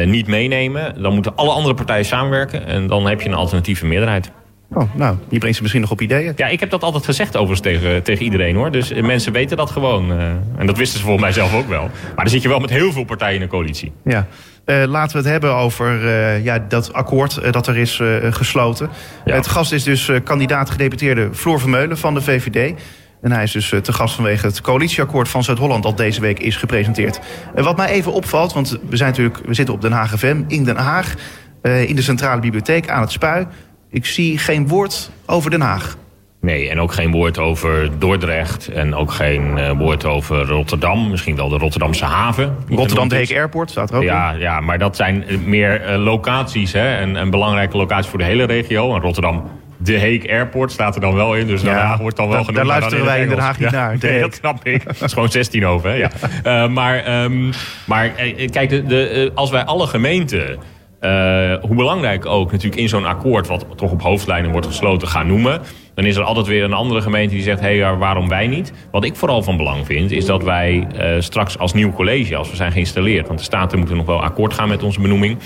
niet 0.05 0.27
meenemen... 0.27 1.03
dan 1.03 1.15
moeten 1.15 1.37
alle 1.37 1.51
andere 1.51 1.75
partijen 1.75 2.05
samenwerken 2.05 2.67
en 2.67 2.87
dan 2.87 3.07
heb 3.07 3.21
je 3.21 3.29
een 3.29 3.35
alternatieve 3.35 3.87
meerderheid. 3.87 4.31
Oh, 4.75 4.95
nou, 4.95 5.17
je 5.29 5.39
brengt 5.39 5.57
ze 5.57 5.63
misschien 5.63 5.83
nog 5.83 5.91
op 5.91 6.01
ideeën. 6.01 6.33
Ja, 6.37 6.47
ik 6.47 6.61
heb 6.61 6.71
dat 6.71 6.83
altijd 6.83 7.05
gezegd 7.05 7.37
overigens 7.37 7.61
tegen, 7.61 8.03
tegen 8.03 8.25
iedereen 8.25 8.57
hoor. 8.57 8.71
Dus 8.71 8.93
mensen 8.93 9.33
weten 9.33 9.57
dat 9.57 9.71
gewoon. 9.71 10.11
en 10.57 10.67
dat 10.67 10.77
wisten 10.77 10.99
ze 10.99 11.05
volgens 11.05 11.25
mij 11.25 11.33
zelf 11.33 11.55
ook 11.55 11.69
wel. 11.69 11.83
Maar 11.83 12.25
dan 12.25 12.29
zit 12.29 12.43
je 12.43 12.49
wel 12.49 12.61
met 12.61 12.71
heel 12.71 12.93
veel 12.93 13.05
partijen 13.05 13.37
in 13.37 13.43
een 13.43 13.49
coalitie. 13.49 13.93
Ja. 14.05 14.27
Uh, 14.67 14.85
laten 14.87 15.13
we 15.13 15.23
het 15.23 15.33
hebben 15.33 15.55
over 15.55 16.05
uh, 16.05 16.45
ja, 16.45 16.59
dat 16.69 16.93
akkoord 16.93 17.39
uh, 17.43 17.53
dat 17.53 17.67
er 17.67 17.77
is 17.77 18.01
gesloten. 18.31 18.91
Ja. 19.25 19.35
Het 19.35 19.47
gast 19.47 19.73
is 19.73 19.83
dus 19.83 20.11
kandidaat 20.25 20.71
gedeputeerde 20.71 21.29
Floor 21.33 21.61
Vermeulen 21.61 21.99
van 21.99 22.15
de 22.15 22.21
VVD. 22.21 22.81
En 23.21 23.33
hij 23.33 23.43
is 23.43 23.53
dus 23.53 23.75
te 23.83 23.93
gast 23.93 24.15
vanwege 24.15 24.47
het 24.47 24.61
coalitieakkoord 24.61 25.29
van 25.29 25.45
Zuid-Holland... 25.45 25.83
dat 25.83 25.97
deze 25.97 26.21
week 26.21 26.39
is 26.39 26.57
gepresenteerd. 26.57 27.21
wat 27.55 27.77
mij 27.77 27.89
even 27.89 28.13
opvalt, 28.13 28.53
want 28.53 28.79
we, 28.89 28.97
zijn 28.97 29.11
natuurlijk, 29.11 29.47
we 29.47 29.55
zitten 29.55 29.75
op 29.75 29.81
Den 29.81 29.93
Haag 29.93 30.19
FM 30.19 30.43
in 30.47 30.65
Den 30.65 30.77
Haag... 30.77 31.15
in 31.63 31.97
de 31.97 32.03
Centrale 32.03 32.41
Bibliotheek 32.41 32.89
aan 32.89 33.01
het 33.01 33.13
Spui. 33.13 33.47
Ik 33.91 34.07
zie 34.07 34.39
geen 34.39 34.69
woord 34.69 35.11
over 35.27 35.51
Den 35.51 35.61
Haag. 35.61 35.97
Nee, 36.43 36.71
en 36.71 36.81
ook 36.81 36.93
geen 36.93 37.11
woord 37.11 37.39
over 37.39 37.99
Dordrecht 37.99 38.69
en 38.69 38.95
ook 38.95 39.13
geen 39.13 39.59
uh, 39.59 39.71
woord 39.71 40.05
over 40.05 40.47
Rotterdam. 40.47 41.11
Misschien 41.11 41.37
wel 41.37 41.49
de 41.49 41.59
Rotterdamse 41.59 42.05
haven. 42.05 42.57
Rotterdam 42.69 43.09
de 43.09 43.15
Heek 43.15 43.33
Airport 43.33 43.71
staat 43.71 43.91
er 43.91 43.97
ook 43.97 44.03
ja, 44.03 44.33
in. 44.33 44.39
Ja, 44.39 44.61
maar 44.61 44.79
dat 44.79 44.97
zijn 44.97 45.25
meer 45.45 45.91
uh, 45.91 46.05
locaties, 46.05 46.73
hè, 46.73 47.01
een, 47.01 47.15
een 47.15 47.31
belangrijke 47.31 47.77
locatie 47.77 48.11
voor 48.11 48.19
de 48.19 48.25
hele 48.25 48.45
regio. 48.45 48.95
En 48.95 49.01
Rotterdam 49.01 49.51
de 49.77 49.93
Heek 49.93 50.29
Airport 50.31 50.73
staat 50.73 50.95
er 50.95 51.01
dan 51.01 51.15
wel 51.15 51.35
in. 51.35 51.47
Dus 51.47 51.63
Den 51.63 51.75
Haag 51.75 51.99
wordt 51.99 52.17
dan 52.17 52.29
wel 52.29 52.39
genoemd. 52.45 52.57
Daar 52.57 52.67
luisteren 52.67 53.05
wij 53.05 53.21
in 53.21 53.29
Den 53.29 53.39
Haag 53.39 53.59
niet 53.59 53.71
naar. 53.81 53.97
Nee, 54.01 54.21
dat 54.21 54.35
snap 54.35 54.65
ik. 54.67 54.85
Dat 54.87 55.03
is 55.03 55.13
gewoon 55.13 55.31
16 55.31 55.67
over. 55.67 55.91
Hè? 55.91 55.97
Ja. 55.97 56.11
Uh, 56.45 56.69
maar, 56.79 57.23
um, 57.23 57.51
maar 57.87 58.09
kijk, 58.51 58.69
de, 58.69 58.83
de, 58.83 59.31
als 59.35 59.51
wij 59.51 59.65
alle 59.65 59.87
gemeenten... 59.87 60.59
Uh, 61.01 61.55
hoe 61.61 61.77
belangrijk 61.77 62.27
ook 62.27 62.53
natuurlijk 62.53 62.81
in 62.81 62.89
zo'n 62.89 63.05
akkoord... 63.05 63.47
wat 63.47 63.67
toch 63.77 63.91
op 63.91 64.03
hoofdlijnen 64.03 64.51
wordt 64.51 64.67
gesloten, 64.67 65.09
gaan 65.09 65.27
noemen... 65.27 65.61
dan 65.95 66.05
is 66.05 66.17
er 66.17 66.23
altijd 66.23 66.47
weer 66.47 66.65
een 66.65 66.73
andere 66.73 67.01
gemeente 67.01 67.35
die 67.35 67.43
zegt... 67.43 67.61
hé, 67.61 67.79
hey, 67.79 67.97
waarom 67.97 68.29
wij 68.29 68.47
niet? 68.47 68.73
Wat 68.91 69.05
ik 69.05 69.17
vooral 69.17 69.43
van 69.43 69.57
belang 69.57 69.87
vind... 69.87 70.11
is 70.11 70.25
dat 70.25 70.43
wij 70.43 70.87
uh, 70.97 71.21
straks 71.21 71.59
als 71.59 71.73
nieuw 71.73 71.93
college, 71.93 72.37
als 72.37 72.51
we 72.51 72.57
zijn 72.57 72.73
geïnstalleerd... 72.73 73.27
want 73.27 73.39
de 73.39 73.45
Staten 73.45 73.79
moeten 73.79 73.97
nog 73.97 74.07
wel 74.07 74.23
akkoord 74.23 74.55
gaan 74.55 74.69
met 74.69 74.83
onze 74.83 75.01
benoeming... 75.01 75.39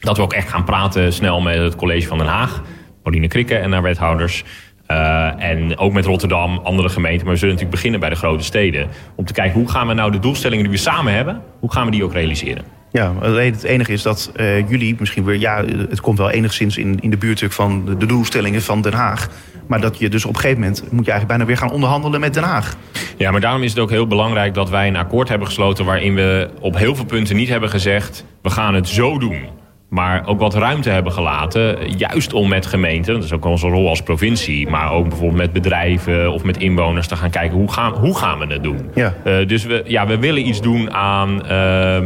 dat 0.00 0.16
we 0.16 0.22
ook 0.22 0.32
echt 0.32 0.48
gaan 0.48 0.64
praten 0.64 1.12
snel 1.12 1.40
met 1.40 1.58
het 1.58 1.76
college 1.76 2.06
van 2.06 2.18
Den 2.18 2.26
Haag... 2.26 2.62
Pauline 3.02 3.28
Krikke 3.28 3.54
en 3.54 3.70
naar 3.70 3.82
wethouders. 3.82 4.44
Uh, 4.88 5.42
en 5.42 5.78
ook 5.78 5.92
met 5.92 6.04
Rotterdam, 6.04 6.58
andere 6.58 6.88
gemeenten. 6.88 7.24
Maar 7.24 7.32
we 7.32 7.38
zullen 7.38 7.54
natuurlijk 7.54 7.80
beginnen 7.80 8.00
bij 8.00 8.08
de 8.08 8.16
grote 8.16 8.44
steden. 8.44 8.88
Om 9.14 9.24
te 9.24 9.32
kijken 9.32 9.60
hoe 9.60 9.70
gaan 9.70 9.86
we 9.86 9.94
nou 9.94 10.10
de 10.12 10.18
doelstellingen 10.18 10.64
die 10.64 10.72
we 10.72 10.78
samen 10.78 11.12
hebben... 11.12 11.42
hoe 11.60 11.72
gaan 11.72 11.84
we 11.84 11.90
die 11.90 12.04
ook 12.04 12.12
realiseren? 12.12 12.64
Ja, 12.92 13.14
het 13.20 13.62
enige 13.62 13.92
is 13.92 14.02
dat 14.02 14.32
uh, 14.36 14.68
jullie 14.68 14.96
misschien 14.98 15.24
weer... 15.24 15.38
ja, 15.38 15.64
het 15.88 16.00
komt 16.00 16.18
wel 16.18 16.30
enigszins 16.30 16.76
in, 16.76 16.98
in 17.00 17.10
de 17.10 17.16
buurt 17.16 17.44
van 17.48 17.84
de, 17.98 18.06
doelstellingen 18.06 18.62
van 18.62 18.82
Den 18.82 18.92
Haag. 18.92 19.28
Maar 19.66 19.80
dat 19.80 19.98
je 19.98 20.08
dus 20.08 20.24
op 20.24 20.34
een 20.34 20.40
gegeven 20.40 20.60
moment... 20.60 20.80
moet 20.80 21.04
je 21.04 21.10
eigenlijk 21.10 21.26
bijna 21.26 21.44
weer 21.44 21.56
gaan 21.56 21.70
onderhandelen 21.70 22.20
met 22.20 22.34
Den 22.34 22.42
Haag. 22.42 22.76
Ja, 23.16 23.30
maar 23.30 23.40
daarom 23.40 23.62
is 23.62 23.70
het 23.70 23.78
ook 23.80 23.90
heel 23.90 24.06
belangrijk 24.06 24.54
dat 24.54 24.70
wij 24.70 24.88
een 24.88 24.96
akkoord 24.96 25.28
hebben 25.28 25.46
gesloten... 25.46 25.84
waarin 25.84 26.14
we 26.14 26.50
op 26.60 26.76
heel 26.76 26.94
veel 26.94 27.04
punten 27.04 27.36
niet 27.36 27.48
hebben 27.48 27.70
gezegd... 27.70 28.24
we 28.42 28.50
gaan 28.50 28.74
het 28.74 28.88
zo 28.88 29.18
doen 29.18 29.62
maar 29.94 30.26
ook 30.26 30.40
wat 30.40 30.54
ruimte 30.54 30.90
hebben 30.90 31.12
gelaten. 31.12 31.96
Juist 31.96 32.32
om 32.32 32.48
met 32.48 32.66
gemeenten, 32.66 33.14
dat 33.14 33.24
is 33.24 33.32
ook 33.32 33.44
onze 33.44 33.68
rol 33.68 33.88
als 33.88 34.02
provincie... 34.02 34.68
maar 34.68 34.92
ook 34.92 35.08
bijvoorbeeld 35.08 35.40
met 35.40 35.52
bedrijven 35.52 36.32
of 36.32 36.44
met 36.44 36.56
inwoners 36.56 37.06
te 37.06 37.16
gaan 37.16 37.30
kijken... 37.30 37.58
hoe 37.58 37.72
gaan, 37.72 37.92
hoe 37.92 38.16
gaan 38.16 38.38
we 38.38 38.46
het 38.46 38.62
doen? 38.62 38.90
Ja. 38.94 39.14
Uh, 39.24 39.46
dus 39.46 39.64
we, 39.64 39.82
ja, 39.86 40.06
we 40.06 40.18
willen 40.18 40.48
iets 40.48 40.60
doen 40.60 40.92
aan 40.92 41.42
uh, 41.44 41.48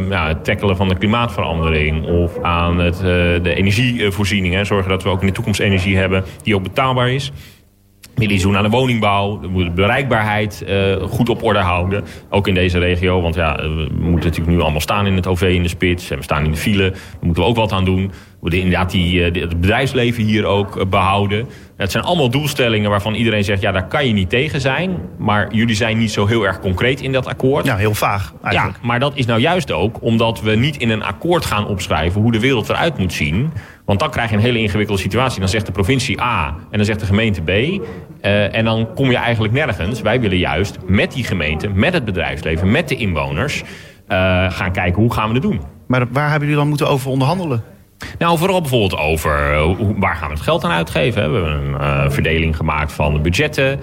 ja, 0.09 0.27
het 0.27 0.43
tackelen 0.43 0.75
van 0.75 0.87
de 0.87 0.97
klimaatverandering... 0.97 2.05
of 2.05 2.41
aan 2.41 2.79
het, 2.79 2.95
uh, 2.95 3.01
de 3.43 3.53
energievoorziening. 3.55 4.53
Hè. 4.53 4.63
Zorgen 4.63 4.89
dat 4.89 5.03
we 5.03 5.09
ook 5.09 5.21
in 5.21 5.27
de 5.27 5.33
toekomst 5.33 5.59
energie 5.59 5.97
hebben 5.97 6.23
die 6.43 6.55
ook 6.55 6.63
betaalbaar 6.63 7.09
is 7.09 7.31
iets 8.27 8.43
doen 8.43 8.57
aan 8.57 8.63
de 8.63 8.69
woningbouw. 8.69 9.39
De 9.39 9.71
bereikbaarheid 9.75 10.63
uh, 10.67 10.95
goed 11.03 11.29
op 11.29 11.43
orde 11.43 11.59
houden. 11.59 12.03
Ook 12.29 12.47
in 12.47 12.53
deze 12.53 12.79
regio. 12.79 13.21
Want 13.21 13.35
ja, 13.35 13.55
we 13.55 13.87
moeten 13.91 14.29
natuurlijk 14.29 14.57
nu 14.57 14.61
allemaal 14.61 14.81
staan 14.81 15.07
in 15.07 15.15
het 15.15 15.27
OV 15.27 15.41
in 15.41 15.63
de 15.63 15.69
spits. 15.69 16.09
En 16.09 16.17
we 16.17 16.23
staan 16.23 16.45
in 16.45 16.51
de 16.51 16.57
file. 16.57 16.89
Daar 16.89 16.99
moeten 17.21 17.43
we 17.43 17.49
ook 17.49 17.55
wat 17.55 17.71
aan 17.71 17.85
doen. 17.85 18.07
We 18.07 18.37
moeten 18.39 18.59
inderdaad 18.59 18.91
die, 18.91 19.19
uh, 19.19 19.41
het 19.41 19.61
bedrijfsleven 19.61 20.23
hier 20.23 20.45
ook 20.45 20.89
behouden. 20.89 21.47
Het 21.79 21.91
zijn 21.91 22.03
allemaal 22.03 22.29
doelstellingen 22.29 22.89
waarvan 22.89 23.13
iedereen 23.13 23.43
zegt... 23.43 23.61
ja, 23.61 23.71
daar 23.71 23.87
kan 23.87 24.07
je 24.07 24.13
niet 24.13 24.29
tegen 24.29 24.61
zijn. 24.61 24.97
Maar 25.17 25.53
jullie 25.53 25.75
zijn 25.75 25.97
niet 25.97 26.11
zo 26.11 26.25
heel 26.25 26.43
erg 26.43 26.59
concreet 26.59 27.01
in 27.01 27.11
dat 27.11 27.27
akkoord. 27.27 27.65
Ja, 27.65 27.75
heel 27.75 27.93
vaag 27.93 28.33
eigenlijk. 28.43 28.77
Ja, 28.81 28.87
maar 28.87 28.99
dat 28.99 29.11
is 29.15 29.25
nou 29.25 29.39
juist 29.39 29.71
ook 29.71 30.01
omdat 30.01 30.41
we 30.41 30.55
niet 30.55 30.77
in 30.77 30.89
een 30.89 31.03
akkoord 31.03 31.45
gaan 31.45 31.67
opschrijven... 31.67 32.21
hoe 32.21 32.31
de 32.31 32.39
wereld 32.39 32.69
eruit 32.69 32.97
moet 32.97 33.13
zien... 33.13 33.53
Want 33.85 33.99
dan 34.01 34.09
krijg 34.09 34.29
je 34.29 34.35
een 34.35 34.41
hele 34.41 34.59
ingewikkelde 34.59 35.01
situatie. 35.01 35.39
Dan 35.39 35.49
zegt 35.49 35.65
de 35.65 35.71
provincie 35.71 36.21
A 36.21 36.47
en 36.47 36.77
dan 36.77 36.85
zegt 36.85 36.99
de 36.99 37.05
gemeente 37.05 37.41
B. 37.41 37.49
Uh, 37.49 38.55
en 38.55 38.65
dan 38.65 38.93
kom 38.95 39.09
je 39.09 39.17
eigenlijk 39.17 39.53
nergens. 39.53 40.01
Wij 40.01 40.21
willen 40.21 40.37
juist 40.37 40.77
met 40.87 41.11
die 41.11 41.23
gemeente, 41.23 41.67
met 41.67 41.93
het 41.93 42.05
bedrijfsleven, 42.05 42.71
met 42.71 42.87
de 42.87 42.95
inwoners... 42.95 43.61
Uh, 43.61 44.51
gaan 44.51 44.71
kijken 44.71 45.01
hoe 45.01 45.13
gaan 45.13 45.27
we 45.27 45.33
het 45.33 45.43
doen. 45.43 45.61
Maar 45.87 46.07
waar 46.11 46.29
hebben 46.29 46.47
jullie 46.47 46.61
dan 46.61 46.67
moeten 46.67 46.89
over 46.89 47.09
onderhandelen? 47.09 47.63
Nou, 48.17 48.37
vooral 48.37 48.61
bijvoorbeeld 48.61 48.97
over 48.97 49.53
uh, 49.53 49.71
waar 49.95 50.15
gaan 50.15 50.27
we 50.27 50.33
het 50.33 50.43
geld 50.43 50.63
aan 50.63 50.71
uitgeven. 50.71 51.31
We 51.31 51.47
hebben 51.47 51.81
een 51.81 52.11
verdeling 52.11 52.55
gemaakt 52.55 52.91
van 52.91 53.13
de 53.13 53.19
budgetten. 53.19 53.79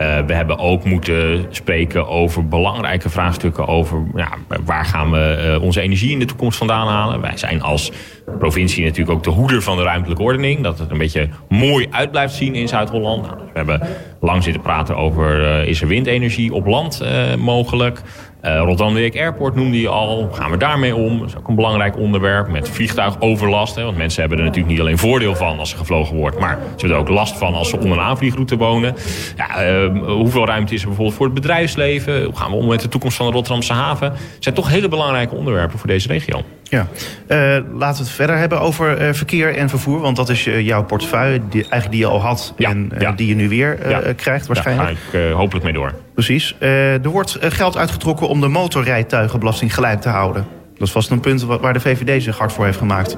Uh, 0.00 0.18
we 0.26 0.34
hebben 0.34 0.58
ook 0.58 0.84
moeten 0.84 1.46
spreken 1.50 2.08
over 2.08 2.48
belangrijke 2.48 3.10
vraagstukken 3.10 3.66
over 3.66 4.02
ja, 4.14 4.28
waar 4.64 4.84
gaan 4.84 5.10
we 5.10 5.58
onze 5.62 5.80
energie 5.80 6.10
in 6.10 6.18
de 6.18 6.24
toekomst 6.24 6.58
vandaan 6.58 6.88
halen. 6.88 7.20
Wij 7.20 7.36
zijn 7.36 7.62
als 7.62 7.92
provincie 8.38 8.84
natuurlijk 8.84 9.16
ook 9.16 9.22
de 9.22 9.30
hoeder 9.30 9.62
van 9.62 9.76
de 9.76 9.82
ruimtelijke 9.82 10.22
ordening. 10.22 10.62
Dat 10.62 10.78
het 10.78 10.90
een 10.90 10.98
beetje 10.98 11.28
mooi 11.48 11.86
uit 11.90 12.10
blijft 12.10 12.34
zien 12.34 12.54
in 12.54 12.68
Zuid-Holland. 12.68 13.26
Nou, 13.26 13.36
we 13.36 13.50
hebben 13.52 13.80
lang 14.20 14.42
zitten 14.42 14.62
praten 14.62 14.96
over 14.96 15.62
is 15.66 15.80
er 15.80 15.88
windenergie 15.88 16.52
op 16.52 16.66
land 16.66 17.04
mogelijk. 17.38 18.02
Uh, 18.44 18.56
Rotterdam 18.58 18.94
Week 18.94 19.16
Airport 19.16 19.54
noemde 19.54 19.80
je 19.80 19.88
al. 19.88 20.22
Hoe 20.22 20.34
gaan 20.34 20.50
we 20.50 20.56
daarmee 20.56 20.94
om? 20.94 21.18
Dat 21.18 21.28
is 21.28 21.36
ook 21.36 21.48
een 21.48 21.54
belangrijk 21.54 21.96
onderwerp. 21.96 22.48
Met 22.48 22.68
vliegtuigoverlast. 22.68 23.74
Hè, 23.74 23.84
want 23.84 23.96
mensen 23.96 24.20
hebben 24.20 24.38
er 24.38 24.44
natuurlijk 24.44 24.72
niet 24.72 24.80
alleen 24.80 24.98
voordeel 24.98 25.36
van 25.36 25.58
als 25.58 25.72
er 25.72 25.78
gevlogen 25.78 26.16
wordt. 26.16 26.38
Maar 26.38 26.58
ze 26.60 26.86
hebben 26.86 26.90
er 26.90 27.02
ook 27.02 27.08
last 27.08 27.38
van 27.38 27.54
als 27.54 27.68
ze 27.68 27.76
onder 27.76 27.98
een 27.98 28.04
aanvliegroute 28.04 28.56
wonen. 28.56 28.94
Ja, 29.36 29.70
uh, 29.70 30.02
hoeveel 30.06 30.46
ruimte 30.46 30.74
is 30.74 30.80
er 30.80 30.86
bijvoorbeeld 30.86 31.16
voor 31.16 31.26
het 31.26 31.34
bedrijfsleven? 31.34 32.24
Hoe 32.24 32.36
gaan 32.36 32.50
we 32.50 32.56
om 32.56 32.66
met 32.66 32.80
de 32.80 32.88
toekomst 32.88 33.16
van 33.16 33.26
de 33.26 33.32
Rotterdamse 33.32 33.72
haven? 33.72 34.10
Het 34.12 34.18
zijn 34.38 34.54
toch 34.54 34.68
hele 34.68 34.88
belangrijke 34.88 35.34
onderwerpen 35.34 35.78
voor 35.78 35.88
deze 35.88 36.08
regio. 36.08 36.42
Ja, 36.70 36.86
uh, 37.28 37.64
laten 37.78 38.02
we 38.02 38.08
het 38.08 38.16
verder 38.16 38.36
hebben 38.36 38.60
over 38.60 39.02
uh, 39.02 39.12
verkeer 39.12 39.56
en 39.56 39.68
vervoer. 39.68 40.00
Want 40.00 40.16
dat 40.16 40.28
is 40.28 40.46
uh, 40.46 40.60
jouw 40.60 40.84
portefeuille, 40.84 41.40
die, 41.48 41.62
eigenlijk 41.62 41.90
die 41.90 42.00
je 42.00 42.06
al 42.06 42.20
had 42.20 42.54
ja, 42.56 42.70
en 42.70 42.92
ja. 42.98 43.12
die 43.12 43.28
je 43.28 43.34
nu 43.34 43.48
weer 43.48 43.74
krijgt 44.16 44.46
waarschijnlijk. 44.46 44.98
Daar 45.12 45.22
ga 45.22 45.28
ik 45.28 45.34
hopelijk 45.34 45.64
mee 45.64 45.74
door. 45.74 45.94
Precies. 46.14 46.56
er 46.60 47.08
wordt 47.08 47.38
geld 47.40 47.76
uitgetrokken 47.76 48.28
om 48.28 48.40
de 48.40 48.48
motorrijtuigenbelasting 48.48 49.74
gelijk 49.74 50.00
te 50.00 50.08
houden. 50.08 50.46
Dat 50.74 50.86
is 50.86 50.92
vast 50.92 51.10
een 51.10 51.20
punt 51.20 51.42
waar 51.42 51.72
de 51.72 51.80
VVD 51.80 52.22
zich 52.22 52.38
hard 52.38 52.52
voor 52.52 52.64
heeft 52.64 52.78
gemaakt. 52.78 53.16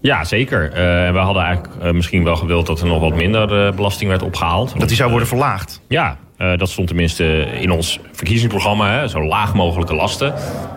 Ja, 0.00 0.24
zeker. 0.24 0.72
En 0.72 1.12
we 1.12 1.18
hadden 1.18 1.42
eigenlijk 1.42 1.92
misschien 1.92 2.24
wel 2.24 2.36
gewild 2.36 2.66
dat 2.66 2.80
er 2.80 2.86
nog 2.86 3.00
wat 3.00 3.14
minder 3.14 3.74
belasting 3.74 4.10
werd 4.10 4.22
opgehaald. 4.22 4.78
Dat 4.78 4.88
die 4.88 4.96
zou 4.96 5.10
worden 5.10 5.28
verlaagd? 5.28 5.80
Ja, 5.88 6.16
Uh, 6.38 6.56
dat 6.56 6.70
stond 6.70 6.86
tenminste 6.86 7.46
in 7.60 7.70
ons 7.70 8.00
verkiezingsprogramma, 8.12 8.92
hè, 8.92 9.08
zo 9.08 9.24
laag 9.24 9.54
mogelijke 9.54 9.94
lasten. 9.94 10.34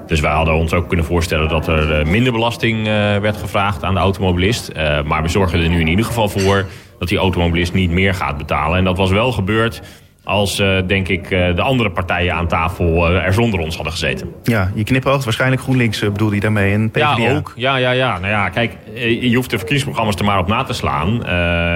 Dus 0.08 0.20
wij 0.20 0.32
hadden 0.32 0.54
ons 0.54 0.74
ook 0.74 0.88
kunnen 0.88 1.06
voorstellen 1.06 1.50
dat 1.50 1.68
er 1.68 2.00
uh, 2.00 2.06
minder 2.06 2.32
belasting 2.32 2.78
uh, 2.78 2.84
werd 3.18 3.38
gevraagd 3.38 3.84
aan 3.84 3.94
de 3.94 4.00
automobilist. 4.00 4.74
maar 5.06 5.22
we 5.22 5.30
zorgen 5.30 5.60
er 5.60 5.70
nu 5.70 5.80
in 5.80 5.88
ieder 5.88 6.06
geval 6.06 6.30
voor 6.30 6.66
dat 7.00 7.08
die 7.08 7.18
automobilist 7.18 7.74
niet 7.74 7.92
meer 7.92 8.14
gaat 8.14 8.38
betalen. 8.38 8.78
En 8.78 8.84
dat 8.84 8.98
was 8.98 9.10
wel 9.10 9.32
gebeurd 9.32 9.82
als, 10.24 10.60
uh, 10.60 10.78
denk 10.88 11.08
ik, 11.08 11.32
uh, 11.32 11.56
de 11.56 11.62
andere 11.62 11.90
partijen 11.90 12.34
aan 12.34 12.48
tafel 12.48 13.12
uh, 13.12 13.26
er 13.26 13.34
zonder 13.34 13.60
ons 13.60 13.76
hadden 13.76 13.94
gezeten. 13.94 14.34
Ja, 14.44 14.72
je 14.76 14.84
knipoogt 14.84 15.24
waarschijnlijk 15.24 15.62
GroenLinks 15.62 16.00
bedoelde 16.00 16.36
je 16.36 16.42
daarmee 16.42 16.74
en 16.74 16.92
PvdA. 16.92 17.18
Ja, 17.18 17.36
ook. 17.36 17.54
Ja, 17.56 17.76
ja, 17.76 17.92
ja. 17.92 18.20
Nou 18.20 18.32
ja, 18.32 18.50
kijk, 18.50 18.78
je 19.22 19.36
hoeft 19.36 19.50
de 19.50 19.58
verkiezingsprogramma's 19.58 20.16
er 20.16 20.26
maar 20.26 20.40
op 20.40 20.48
na 20.48 20.64
te 20.64 20.74
slaan. 20.74 21.20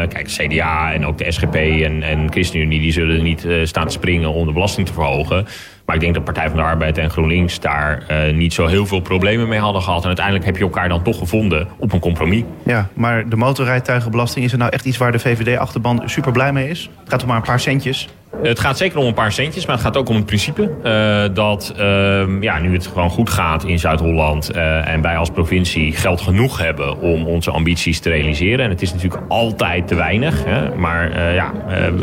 kijk, 0.09 0.27
CDA 0.27 0.93
en 0.93 1.05
ook 1.05 1.17
de 1.17 1.31
SGP 1.31 1.55
en, 1.55 2.03
en 2.03 2.31
ChristenUnie... 2.31 2.79
die 2.79 2.91
zullen 2.91 3.23
niet 3.23 3.47
staan 3.63 3.87
te 3.87 3.93
springen 3.93 4.33
om 4.33 4.45
de 4.45 4.53
belasting 4.53 4.87
te 4.87 4.93
verhogen. 4.93 5.45
Maar 5.85 5.95
ik 5.95 6.01
denk 6.01 6.13
dat 6.13 6.23
Partij 6.23 6.47
van 6.47 6.57
de 6.57 6.63
Arbeid 6.63 6.97
en 6.97 7.09
GroenLinks 7.09 7.59
daar 7.59 8.03
uh, 8.11 8.33
niet 8.33 8.53
zo 8.53 8.65
heel 8.67 8.85
veel 8.85 8.99
problemen 8.99 9.47
mee 9.47 9.59
hadden 9.59 9.81
gehad. 9.81 10.01
En 10.01 10.07
uiteindelijk 10.07 10.45
heb 10.45 10.57
je 10.57 10.63
elkaar 10.63 10.89
dan 10.89 11.03
toch 11.03 11.17
gevonden 11.17 11.67
op 11.77 11.93
een 11.93 11.99
compromis. 11.99 12.43
Ja, 12.63 12.87
maar 12.93 13.29
de 13.29 13.35
motorrijtuigenbelasting, 13.35 14.45
is 14.45 14.51
er 14.51 14.57
nou 14.57 14.71
echt 14.71 14.85
iets 14.85 14.97
waar 14.97 15.11
de 15.11 15.19
VVD-achterban 15.19 16.01
super 16.05 16.31
blij 16.31 16.53
mee 16.53 16.69
is? 16.69 16.89
Het 16.99 17.09
gaat 17.09 17.21
om 17.21 17.27
maar 17.27 17.37
een 17.37 17.43
paar 17.43 17.59
centjes. 17.59 18.07
Het 18.43 18.59
gaat 18.59 18.77
zeker 18.77 18.99
om 18.99 19.05
een 19.05 19.13
paar 19.13 19.31
centjes, 19.31 19.65
maar 19.65 19.75
het 19.75 19.83
gaat 19.83 19.97
ook 19.97 20.09
om 20.09 20.15
het 20.15 20.25
principe. 20.25 20.71
Uh, 20.83 21.35
dat 21.35 21.73
uh, 21.79 22.41
ja, 22.41 22.59
nu 22.59 22.73
het 22.73 22.87
gewoon 22.87 23.09
goed 23.09 23.29
gaat 23.29 23.63
in 23.63 23.79
Zuid-Holland 23.79 24.55
uh, 24.55 24.87
en 24.87 25.01
wij 25.01 25.17
als 25.17 25.29
provincie 25.29 25.93
geld 25.93 26.21
genoeg 26.21 26.57
hebben 26.57 26.99
om 26.99 27.25
onze 27.27 27.51
ambities 27.51 27.99
te 27.99 28.09
realiseren. 28.09 28.65
En 28.65 28.71
het 28.71 28.81
is 28.81 28.93
natuurlijk 28.93 29.23
altijd 29.27 29.87
te 29.87 29.95
weinig. 29.95 30.43
Hè, 30.45 30.75
maar 30.75 31.33
ja, 31.33 31.51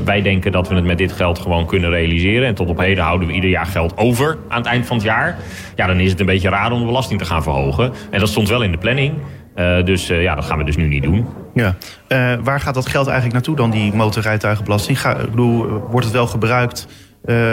wij 0.04 0.22
denken 0.22 0.52
dat 0.52 0.68
we 0.68 0.74
het 0.74 0.84
met 0.84 0.98
dit 0.98 1.12
geld 1.12 1.38
gewoon 1.38 1.66
kunnen 1.66 1.90
realiseren. 1.90 2.46
En 2.46 2.54
tot 2.54 2.68
op 2.68 2.78
heden 2.78 3.04
houden 3.04 3.28
we 3.28 3.34
ieder 3.34 3.50
jaar 3.50 3.66
geld 3.66 3.96
over 3.96 4.38
aan 4.48 4.58
het 4.58 4.66
eind 4.66 4.86
van 4.86 4.96
het 4.96 5.04
jaar. 5.06 5.36
Ja, 5.76 5.86
dan 5.86 6.00
is 6.00 6.10
het 6.10 6.20
een 6.20 6.26
beetje 6.26 6.48
raar 6.48 6.72
om 6.72 6.78
de 6.78 6.86
belasting 6.86 7.18
te 7.20 7.26
gaan 7.26 7.42
verhogen. 7.42 7.92
En 8.10 8.20
dat 8.20 8.28
stond 8.28 8.48
wel 8.48 8.62
in 8.62 8.72
de 8.72 8.78
planning. 8.78 9.14
Uh, 9.56 9.84
dus 9.84 10.10
uh, 10.10 10.22
ja, 10.22 10.34
dat 10.34 10.44
gaan 10.44 10.58
we 10.58 10.64
dus 10.64 10.76
nu 10.76 10.88
niet 10.88 11.02
doen. 11.02 11.26
Ja. 11.54 11.74
Uh, 12.08 12.34
waar 12.44 12.60
gaat 12.60 12.74
dat 12.74 12.86
geld 12.86 13.06
eigenlijk 13.06 13.34
naartoe 13.34 13.56
dan, 13.56 13.70
die 13.70 13.94
motorrijtuigenbelasting? 13.94 14.98
Ik 14.98 15.30
bedoel, 15.30 15.66
wordt 15.66 16.06
het 16.06 16.14
wel 16.14 16.26
gebruikt? 16.26 16.86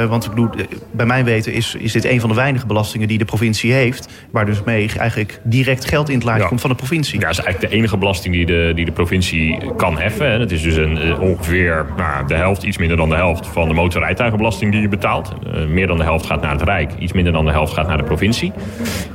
Want 0.08 0.24
ik 0.24 0.30
bedoel, 0.30 0.50
bij 0.92 1.06
mijn 1.06 1.26
weten 1.26 1.54
is, 1.54 1.76
is 1.76 1.92
dit 1.92 2.06
een 2.06 2.20
van 2.20 2.30
de 2.30 2.36
weinige 2.36 2.66
belastingen 2.66 3.08
die 3.08 3.18
de 3.18 3.26
provincie 3.26 3.74
heeft. 3.74 4.10
Waar 4.32 4.46
dus 4.46 4.64
mee 4.64 4.90
eigenlijk 4.98 5.40
direct 5.44 5.86
geld 5.86 6.10
in 6.10 6.16
het 6.16 6.24
laadje 6.24 6.42
ja. 6.42 6.48
komt 6.48 6.62
van 6.62 6.70
de 6.70 6.76
provincie. 6.76 7.20
Ja, 7.20 7.26
dat 7.26 7.38
is 7.38 7.44
eigenlijk 7.44 7.72
de 7.72 7.78
enige 7.78 7.98
belasting 7.98 8.34
die 8.34 8.46
de, 8.46 8.72
die 8.76 8.86
de 8.86 8.92
provincie 8.92 9.76
kan 9.76 10.00
heffen. 10.00 10.32
Hè. 10.32 10.38
Dat 10.38 10.52
is 10.52 10.62
dus 10.62 10.76
een, 10.76 11.18
ongeveer 11.20 11.86
nou, 11.98 12.28
de 12.28 12.34
helft, 12.34 12.64
iets 12.64 12.78
minder 12.78 12.98
dan 12.98 13.10
de 13.10 13.16
helft 13.16 13.48
van 13.48 13.68
de 13.68 13.74
motorrijtuigenbelasting 13.74 14.72
die 14.72 14.82
je 14.82 14.88
betaalt. 14.88 15.34
meer 15.68 15.88
dan 15.88 15.98
de 15.98 16.04
helft 16.04 16.26
gaat 16.26 16.42
naar 16.42 16.52
het 16.52 16.62
Rijk, 16.62 16.92
iets 17.00 17.14
minder 17.14 17.34
dan 17.34 17.46
de 17.46 17.52
helft 17.52 17.74
gaat 17.74 17.88
naar 17.88 17.98
de 17.98 18.04
provincie. 18.04 18.52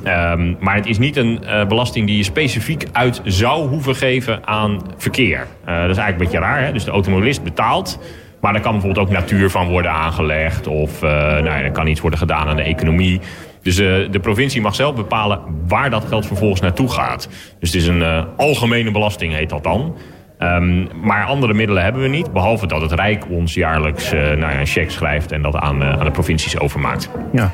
Um, 0.05 0.57
maar 0.61 0.75
het 0.75 0.87
is 0.87 0.99
niet 0.99 1.17
een 1.17 1.41
uh, 1.45 1.67
belasting 1.67 2.07
die 2.07 2.17
je 2.17 2.23
specifiek 2.23 2.85
uit 2.93 3.21
zou 3.25 3.69
hoeven 3.69 3.97
geven 3.97 4.47
aan 4.47 4.81
verkeer. 4.97 5.47
Dat 5.65 5.75
is 5.75 5.97
eigenlijk 5.97 6.11
een 6.11 6.19
beetje 6.19 6.39
raar. 6.39 6.65
Hè? 6.65 6.73
Dus 6.73 6.85
de 6.85 6.91
automobilist 6.91 7.43
betaalt. 7.43 7.99
Maar 8.45 8.53
daar 8.53 8.63
kan 8.63 8.73
bijvoorbeeld 8.73 9.07
ook 9.07 9.13
natuur 9.13 9.51
van 9.51 9.69
worden 9.69 9.91
aangelegd. 9.91 10.67
Of 10.67 11.01
nou 11.01 11.45
ja, 11.45 11.63
er 11.63 11.71
kan 11.71 11.87
iets 11.87 12.01
worden 12.01 12.19
gedaan 12.19 12.49
aan 12.49 12.57
de 12.57 12.63
economie. 12.63 13.21
Dus 13.65 13.79
uh, 13.79 14.11
de 14.11 14.21
provincie 14.21 14.61
mag 14.61 14.75
zelf 14.75 14.95
bepalen 14.95 15.41
waar 15.69 15.91
dat 15.91 16.05
geld 16.05 16.27
vervolgens 16.27 16.61
naartoe 16.61 16.91
gaat. 16.91 17.29
Dus 17.61 17.73
het 17.73 17.83
is 17.83 17.87
een 17.87 18.01
uh, 18.01 18.25
algemene 18.37 18.91
belasting, 18.91 19.33
heet 19.33 19.49
dat 19.49 19.65
dan. 19.65 19.97
Um, 20.39 20.89
maar 21.03 21.25
andere 21.25 21.55
middelen 21.55 21.83
hebben 21.83 22.03
we 22.03 22.09
niet. 22.09 22.33
Behalve 22.33 22.67
dat 22.67 22.81
het 22.81 22.93
Rijk 22.93 23.25
ons 23.31 23.55
jaarlijks 23.55 24.13
uh, 24.13 24.21
nou 24.21 24.39
ja, 24.39 24.61
een 24.61 24.67
cheque 24.67 24.91
schrijft 24.91 25.33
en 25.33 25.43
dat 25.43 25.57
aan, 25.57 25.85
aan 25.85 26.05
de 26.05 26.11
provincies 26.11 26.59
overmaakt. 26.59 27.11
Ja. 27.33 27.53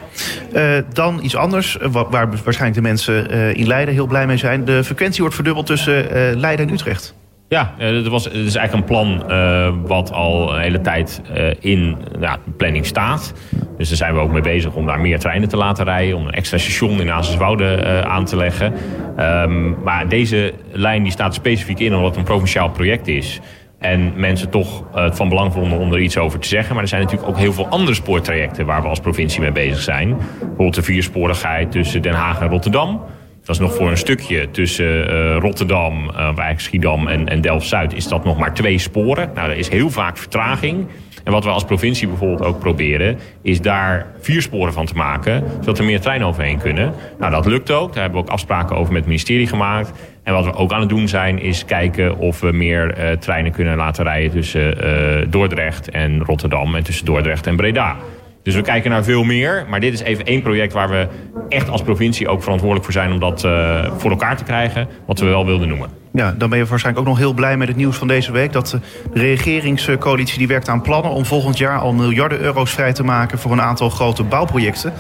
dan 0.93 1.19
iets 1.23 1.37
anders, 1.37 1.79
waar 1.91 2.11
waarschijnlijk 2.11 2.75
de 2.75 2.83
mensen 2.83 3.31
in 3.55 3.67
Leiden 3.67 3.95
heel 3.95 4.07
blij 4.07 4.27
mee 4.27 4.37
zijn. 4.37 4.65
De 4.65 4.85
frequentie 4.85 5.21
wordt 5.21 5.35
verdubbeld 5.35 5.67
tussen 5.67 6.07
Leiden 6.41 6.69
en 6.69 6.73
Utrecht. 6.73 7.15
Ja, 7.51 7.75
dat, 7.79 8.07
was, 8.07 8.25
dat 8.25 8.33
is 8.33 8.55
eigenlijk 8.55 8.73
een 8.73 8.95
plan 8.97 9.23
uh, 9.31 9.75
wat 9.87 10.13
al 10.13 10.55
een 10.55 10.61
hele 10.61 10.81
tijd 10.81 11.23
uh, 11.37 11.51
in 11.61 11.97
ja, 12.21 12.39
de 12.45 12.51
planning 12.57 12.87
staat. 12.87 13.35
Dus 13.77 13.89
daar 13.89 13.97
zijn 13.97 14.15
we 14.15 14.21
ook 14.21 14.33
mee 14.33 14.43
bezig 14.43 14.75
om 14.75 14.87
daar 14.87 15.01
meer 15.01 15.19
treinen 15.19 15.49
te 15.49 15.57
laten 15.57 15.85
rijden. 15.85 16.17
Om 16.17 16.27
een 16.27 16.33
extra 16.33 16.59
station 16.59 17.01
in 17.01 17.11
Azerswoude 17.11 17.83
uh, 17.83 18.01
aan 18.01 18.25
te 18.25 18.37
leggen. 18.37 18.73
Um, 19.19 19.77
maar 19.83 20.09
deze 20.09 20.55
lijn 20.73 21.03
die 21.03 21.13
staat 21.13 21.35
specifiek 21.35 21.79
in 21.79 21.95
omdat 21.95 22.09
het 22.09 22.19
een 22.19 22.25
provinciaal 22.25 22.71
project 22.71 23.09
is. 23.09 23.41
En 23.79 24.13
mensen 24.17 24.51
toch 24.51 24.85
het 24.93 25.17
van 25.17 25.29
belang 25.29 25.53
vonden 25.53 25.79
om 25.79 25.93
er 25.93 26.01
iets 26.01 26.19
over 26.19 26.39
te 26.39 26.49
zeggen. 26.49 26.75
Maar 26.75 26.83
er 26.83 26.89
zijn 26.89 27.03
natuurlijk 27.03 27.31
ook 27.31 27.39
heel 27.39 27.53
veel 27.53 27.69
andere 27.69 27.95
spoortrajecten 27.95 28.67
waar 28.67 28.83
we 28.83 28.89
als 28.89 29.01
provincie 29.01 29.41
mee 29.41 29.53
bezig 29.53 29.81
zijn. 29.81 30.17
Bijvoorbeeld 30.39 30.75
de 30.75 30.83
viersporigheid 30.83 31.73
tussen 31.73 32.03
Den 32.03 32.15
Haag 32.15 32.41
en 32.41 32.49
Rotterdam. 32.49 33.01
Dat 33.45 33.55
is 33.55 33.59
nog 33.59 33.75
voor 33.75 33.91
een 33.91 33.97
stukje 33.97 34.51
tussen 34.51 35.15
uh, 35.15 35.37
Rotterdam, 35.37 36.09
uh, 36.09 36.17
eigenlijk 36.17 36.61
Schiedam 36.61 37.09
en, 37.09 37.29
en 37.29 37.41
Delft-Zuid... 37.41 37.95
is 37.95 38.09
dat 38.09 38.25
nog 38.25 38.39
maar 38.39 38.55
twee 38.55 38.79
sporen. 38.79 39.31
Nou, 39.35 39.51
er 39.51 39.57
is 39.57 39.69
heel 39.69 39.91
vaak 39.91 40.19
vertraging. 40.19 40.87
En 41.25 41.33
wat 41.33 41.45
we 41.45 41.51
als 41.51 41.65
provincie 41.65 42.09
bijvoorbeeld 42.09 42.43
ook 42.43 42.59
proberen... 42.59 43.19
is 43.43 43.61
daar 43.61 44.07
vier 44.21 44.43
sporen 44.43 44.73
van 44.73 44.87
te 44.87 44.95
maken, 44.95 45.45
zodat 45.61 45.79
er 45.79 45.85
meer 45.85 46.01
treinen 46.01 46.27
overheen 46.27 46.59
kunnen. 46.59 46.93
Nou, 47.19 47.33
dat 47.33 47.47
lukt 47.47 47.71
ook. 47.71 47.93
Daar 47.93 48.03
hebben 48.03 48.21
we 48.21 48.27
ook 48.27 48.33
afspraken 48.33 48.77
over 48.77 48.93
met 48.93 49.01
het 49.01 49.11
ministerie 49.11 49.47
gemaakt. 49.47 49.93
En 50.23 50.33
wat 50.33 50.45
we 50.45 50.55
ook 50.55 50.73
aan 50.73 50.81
het 50.81 50.89
doen 50.89 51.09
zijn, 51.09 51.41
is 51.41 51.65
kijken 51.65 52.19
of 52.19 52.41
we 52.41 52.53
meer 52.53 52.99
uh, 52.99 53.11
treinen 53.11 53.53
kunnen 53.53 53.77
laten 53.77 54.05
rijden... 54.05 54.31
tussen 54.31 55.31
Dordrecht 55.31 55.91
en 55.91 56.25
Rotterdam 56.25 56.75
en 56.75 56.83
tussen 56.83 57.05
Dordrecht 57.05 57.47
en 57.47 57.57
Breda. 57.57 57.97
Dus 58.43 58.55
we 58.55 58.63
kijken 58.63 58.91
naar 58.91 59.05
veel 59.05 59.25
meer. 59.25 59.67
Maar 59.69 59.81
dit 59.81 59.93
is 59.93 60.01
even 60.01 60.25
één 60.25 60.43
project 60.43 60.73
waar 60.73 60.89
we 60.91 61.09
echt 61.49 61.69
als 61.69 61.83
provincie 61.83 62.29
ook 62.29 62.43
verantwoordelijk 62.43 62.85
voor 62.85 62.95
zijn... 62.95 63.13
om 63.13 63.21
dat 63.21 63.45
uh, 63.45 63.91
voor 63.97 64.11
elkaar 64.11 64.37
te 64.37 64.45
krijgen, 64.45 64.89
wat 65.07 65.19
we 65.19 65.27
wel 65.27 65.47
wilden 65.47 65.69
noemen. 65.69 65.89
Ja, 66.13 66.35
dan 66.39 66.49
ben 66.49 66.59
je 66.59 66.67
waarschijnlijk 66.67 67.07
ook 67.07 67.13
nog 67.13 67.23
heel 67.23 67.33
blij 67.33 67.57
met 67.57 67.69
het 67.69 67.77
nieuws 67.77 67.97
van 67.97 68.09
deze 68.09 68.33
week... 68.33 68.53
dat 68.53 68.79
de 69.13 69.21
regeringscoalitie 69.21 70.39
die 70.39 70.47
werkt 70.47 70.69
aan 70.69 70.83
plannen 70.83 71.11
om 71.11 71.25
volgend 71.25 71.59
jaar 71.59 71.79
al 71.79 71.93
miljarden 71.93 72.41
euro's 72.41 72.71
vrij 72.71 72.93
te 72.93 73.05
maken... 73.05 73.39
voor 73.39 73.53
een 73.53 73.61
aantal 73.61 73.91
grote 73.91 74.23
bouwprojecten. 74.23 74.93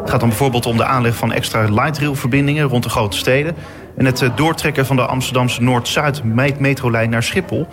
Het 0.00 0.10
gaat 0.10 0.20
dan 0.20 0.28
bijvoorbeeld 0.28 0.66
om 0.66 0.76
de 0.76 0.84
aanleg 0.84 1.16
van 1.16 1.32
extra 1.32 1.70
light 1.70 1.98
rail 1.98 2.14
verbindingen 2.14 2.68
rond 2.68 2.82
de 2.82 2.88
grote 2.88 3.16
steden... 3.16 3.54
en 3.96 4.04
het 4.04 4.30
doortrekken 4.34 4.86
van 4.86 4.96
de 4.96 5.06
Amsterdamse 5.06 5.62
Noord-Zuid 5.62 6.22
metrolijn 6.58 7.10
naar 7.10 7.22
Schiphol... 7.22 7.66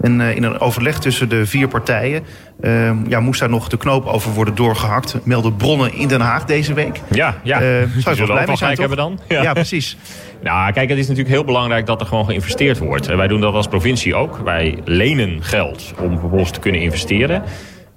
En 0.00 0.20
uh, 0.20 0.36
in 0.36 0.42
een 0.42 0.60
overleg 0.60 0.98
tussen 0.98 1.28
de 1.28 1.46
vier 1.46 1.68
partijen 1.68 2.22
uh, 2.60 2.90
ja, 3.08 3.20
moest 3.20 3.40
daar 3.40 3.48
nog 3.48 3.68
de 3.68 3.76
knoop 3.76 4.06
over 4.06 4.32
worden 4.32 4.54
doorgehakt. 4.54 5.16
Melden 5.24 5.56
bronnen 5.56 5.94
in 5.94 6.08
Den 6.08 6.20
Haag 6.20 6.44
deze 6.44 6.74
week. 6.74 7.00
Ja, 7.10 7.34
ja. 7.42 7.62
Uh, 7.62 7.66
zou 7.98 8.16
je 8.16 8.26
wel 8.26 8.26
blij 8.26 8.46
mee 8.46 8.56
zijn, 8.56 8.78
hebben 8.78 8.96
dan? 8.96 9.20
Ja. 9.28 9.42
ja, 9.42 9.52
precies. 9.52 9.96
Nou, 10.42 10.72
kijk, 10.72 10.88
het 10.88 10.98
is 10.98 11.08
natuurlijk 11.08 11.34
heel 11.34 11.44
belangrijk 11.44 11.86
dat 11.86 12.00
er 12.00 12.06
gewoon 12.06 12.24
geïnvesteerd 12.24 12.78
wordt. 12.78 13.06
Wij 13.06 13.28
doen 13.28 13.40
dat 13.40 13.54
als 13.54 13.68
provincie 13.68 14.14
ook. 14.14 14.38
Wij 14.44 14.78
lenen 14.84 15.42
geld 15.42 15.94
om 16.00 16.18
vervolgens 16.18 16.50
te 16.50 16.60
kunnen 16.60 16.80
investeren. 16.80 17.42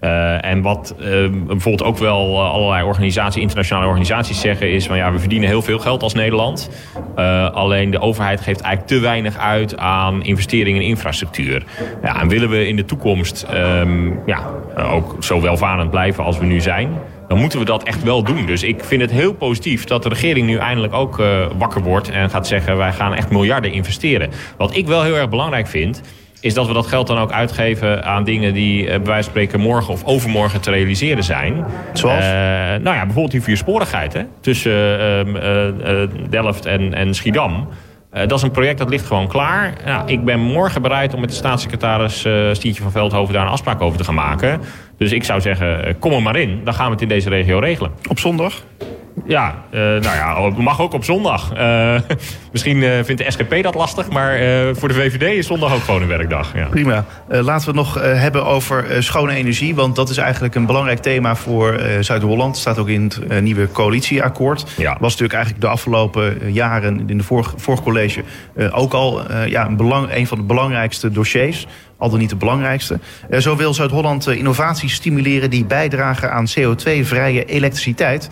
Uh, 0.02 0.46
en 0.46 0.62
wat 0.62 0.96
uh, 1.00 1.06
bijvoorbeeld 1.30 1.84
ook 1.84 1.98
wel 1.98 2.32
uh, 2.32 2.52
allerlei 2.52 2.84
organisaties, 2.84 3.42
internationale 3.42 3.88
organisaties 3.88 4.40
zeggen 4.40 4.72
is 4.72 4.86
van 4.86 4.98
ja, 4.98 5.12
we 5.12 5.20
verdienen 5.20 5.50
heel 5.50 5.62
veel 5.62 5.80
geld 5.80 6.04
als 6.04 6.14
Nederland. 6.14 6.70
alleen 7.54 7.92
de 7.92 8.00
overheid 8.00 8.42
geeft 8.42 8.62
eigenlijk 8.62 8.88
te 8.88 9.00
weinig 9.00 9.38
uit 9.38 9.78
aan 9.78 10.24
investeringen 10.24 10.82
in 10.82 10.88
infrastructuur. 10.88 11.64
Ja, 12.02 12.22
en 12.22 12.28
willen 12.28 12.50
we 12.50 12.68
in 12.68 12.76
de 12.76 12.86
toekomst 12.86 13.46
um, 13.54 14.20
ja, 14.26 14.50
ook 14.76 15.16
zo 15.20 15.42
welvarend 15.42 15.90
blijven 15.90 16.24
als 16.24 16.38
we 16.38 16.46
nu 16.46 16.62
zijn, 16.62 16.90
dan 17.28 17.40
moeten 17.40 17.60
we 17.60 17.66
dat 17.66 17.84
echt 17.84 18.04
wel 18.04 18.24
doen. 18.24 18.46
Dus 18.46 18.64
ik 18.64 18.84
vind 18.84 19.02
het 19.02 19.12
heel 19.12 19.34
positief 19.34 19.84
dat 19.84 20.04
de 20.04 20.10
regering 20.10 20.48
nu 20.48 20.58
eindelijk 20.58 20.94
ook 20.94 21.24
wakker 21.58 21.82
wordt 21.82 22.10
en 22.10 22.30
gaat 22.30 22.48
zeggen 22.48 22.78
wij 22.78 22.94
gaan 22.94 23.14
echt 23.14 23.30
miljarden 23.30 23.72
investeren. 23.72 24.30
Wat 24.58 24.76
ik 24.76 24.88
wel 24.88 25.04
heel 25.04 25.16
erg 25.16 25.30
belangrijk 25.30 25.68
vind 25.68 26.02
is 26.42 26.54
dat 26.54 26.68
we 26.68 26.74
dat 26.74 26.88
geld 26.88 27.08
dan 27.08 27.18
ook 27.18 27.32
uitgeven 27.32 28.04
aan 28.04 28.24
dingen 28.24 28.54
die 28.54 28.86
bij 28.86 29.00
wijze 29.00 29.14
van 29.14 29.24
spreken 29.24 29.60
morgen 29.60 29.94
of 29.94 30.04
overmorgen 30.04 30.62
te 30.62 30.72
realiseren 30.72 31.24
zijn. 31.24 31.66
Zoals? 31.94 32.24
Uh, 32.24 32.32
nou 32.32 32.84
ja, 32.84 33.00
bijvoorbeeld 33.00 33.32
die 33.32 33.42
viersporigheid 33.42 34.14
hè, 34.14 34.22
tussen 34.42 34.72
uh, 34.72 35.26
uh, 35.26 36.10
Delft 36.30 36.66
en, 36.66 36.94
en 36.94 37.14
Schiedam. 37.14 37.68
dat 38.12 38.32
is 38.32 38.42
een 38.42 38.52
project 38.52 38.78
dat 38.78 38.90
ligt 38.90 39.06
gewoon 39.06 39.28
klaar. 39.28 39.74
Nou, 39.86 40.12
ik 40.12 40.24
ben 40.26 40.40
morgen 40.40 40.82
bereid 40.82 41.14
om 41.14 41.20
met 41.20 41.30
de 41.30 41.36
staatssecretaris 41.36 42.28
Stientje 42.52 42.84
van 42.84 42.92
Veldhoven 42.92 43.34
daar 43.34 43.46
een 43.46 43.52
afspraak 43.52 43.82
over 43.82 43.98
te 43.98 44.04
gaan 44.04 44.16
maken. 44.16 44.62
Dus 44.98 45.12
ik 45.12 45.24
zou 45.24 45.42
zeggen, 45.42 46.00
kom 46.00 46.12
er 46.12 46.22
maar 46.22 46.36
in. 46.36 46.62
Dan 46.64 46.74
gaan 46.74 46.86
we 46.86 46.92
het 46.92 47.02
in 47.02 47.08
deze 47.08 47.30
regio 47.30 47.60
regelen. 47.60 47.92
Op 48.10 48.20
zondag? 48.20 48.64
Ja, 49.26 49.64
uh, 49.72 49.80
nou 49.80 50.02
ja, 50.02 50.44
het 50.44 50.58
mag 50.58 50.82
ook 50.82 50.94
op 50.94 51.04
zondag. 51.04 51.54
Uh, 51.58 52.00
misschien 52.52 52.78
uh, 52.78 53.04
vindt 53.04 53.18
de 53.18 53.32
SGP 53.32 53.64
dat 53.64 53.76
lastig, 53.76 54.10
maar 54.10 54.40
voor 54.76 54.88
de 54.88 54.94
VVD 54.94 55.38
is 55.38 55.48
zondag 55.48 55.74
ook 55.74 55.84
gewoon 55.84 56.02
een 56.02 56.08
werkdag. 56.08 56.54
Ja. 56.56 56.66
Prima. 56.66 57.06
laten 57.28 57.74
we 57.74 57.80
het 57.80 57.94
nog 57.94 58.04
hebben 58.04 58.46
over 58.46 59.04
schone 59.04 59.34
energie, 59.34 59.76
want 59.76 59.96
dat 59.96 60.10
is 60.10 60.18
eigenlijk 60.18 60.56
een 60.56 60.66
belangrijk 60.66 61.00
thema 61.00 61.36
voor 61.36 61.80
Zuid-Holland. 62.00 62.58
staat 62.58 62.78
ook 62.78 62.88
in 62.88 63.04
het 63.04 63.42
nieuwe 63.42 63.72
coalitieakkoord. 63.72 64.66
Ja. 64.78 64.92
Was 65.00 65.12
natuurlijk 65.12 65.34
eigenlijk 65.34 65.64
de 65.64 65.70
afgelopen 65.72 66.52
jaren 66.52 67.04
in 67.08 67.18
de 67.18 67.24
vorige, 67.24 67.54
vorige 67.58 67.84
college 67.84 68.24
ook 68.72 68.94
al 68.94 69.22
ja, 69.46 69.68
een, 69.68 69.78
belang, 69.78 70.16
een 70.16 70.28
van 70.28 70.38
de 70.38 70.44
belangrijkste 70.44 71.12
dossiers 71.12 71.68
al 72.00 72.10
dan 72.10 72.20
niet 72.20 72.30
de 72.30 72.36
belangrijkste. 72.36 73.00
zo 73.40 73.56
wil 73.56 73.74
Zuid-Holland 73.74 74.28
innovaties 74.28 74.94
stimuleren 74.94 75.50
die 75.50 75.66
bijdragen 75.66 76.32
aan 76.32 76.46
CO2-vrije 76.48 77.46
elektriciteit. 77.46 78.30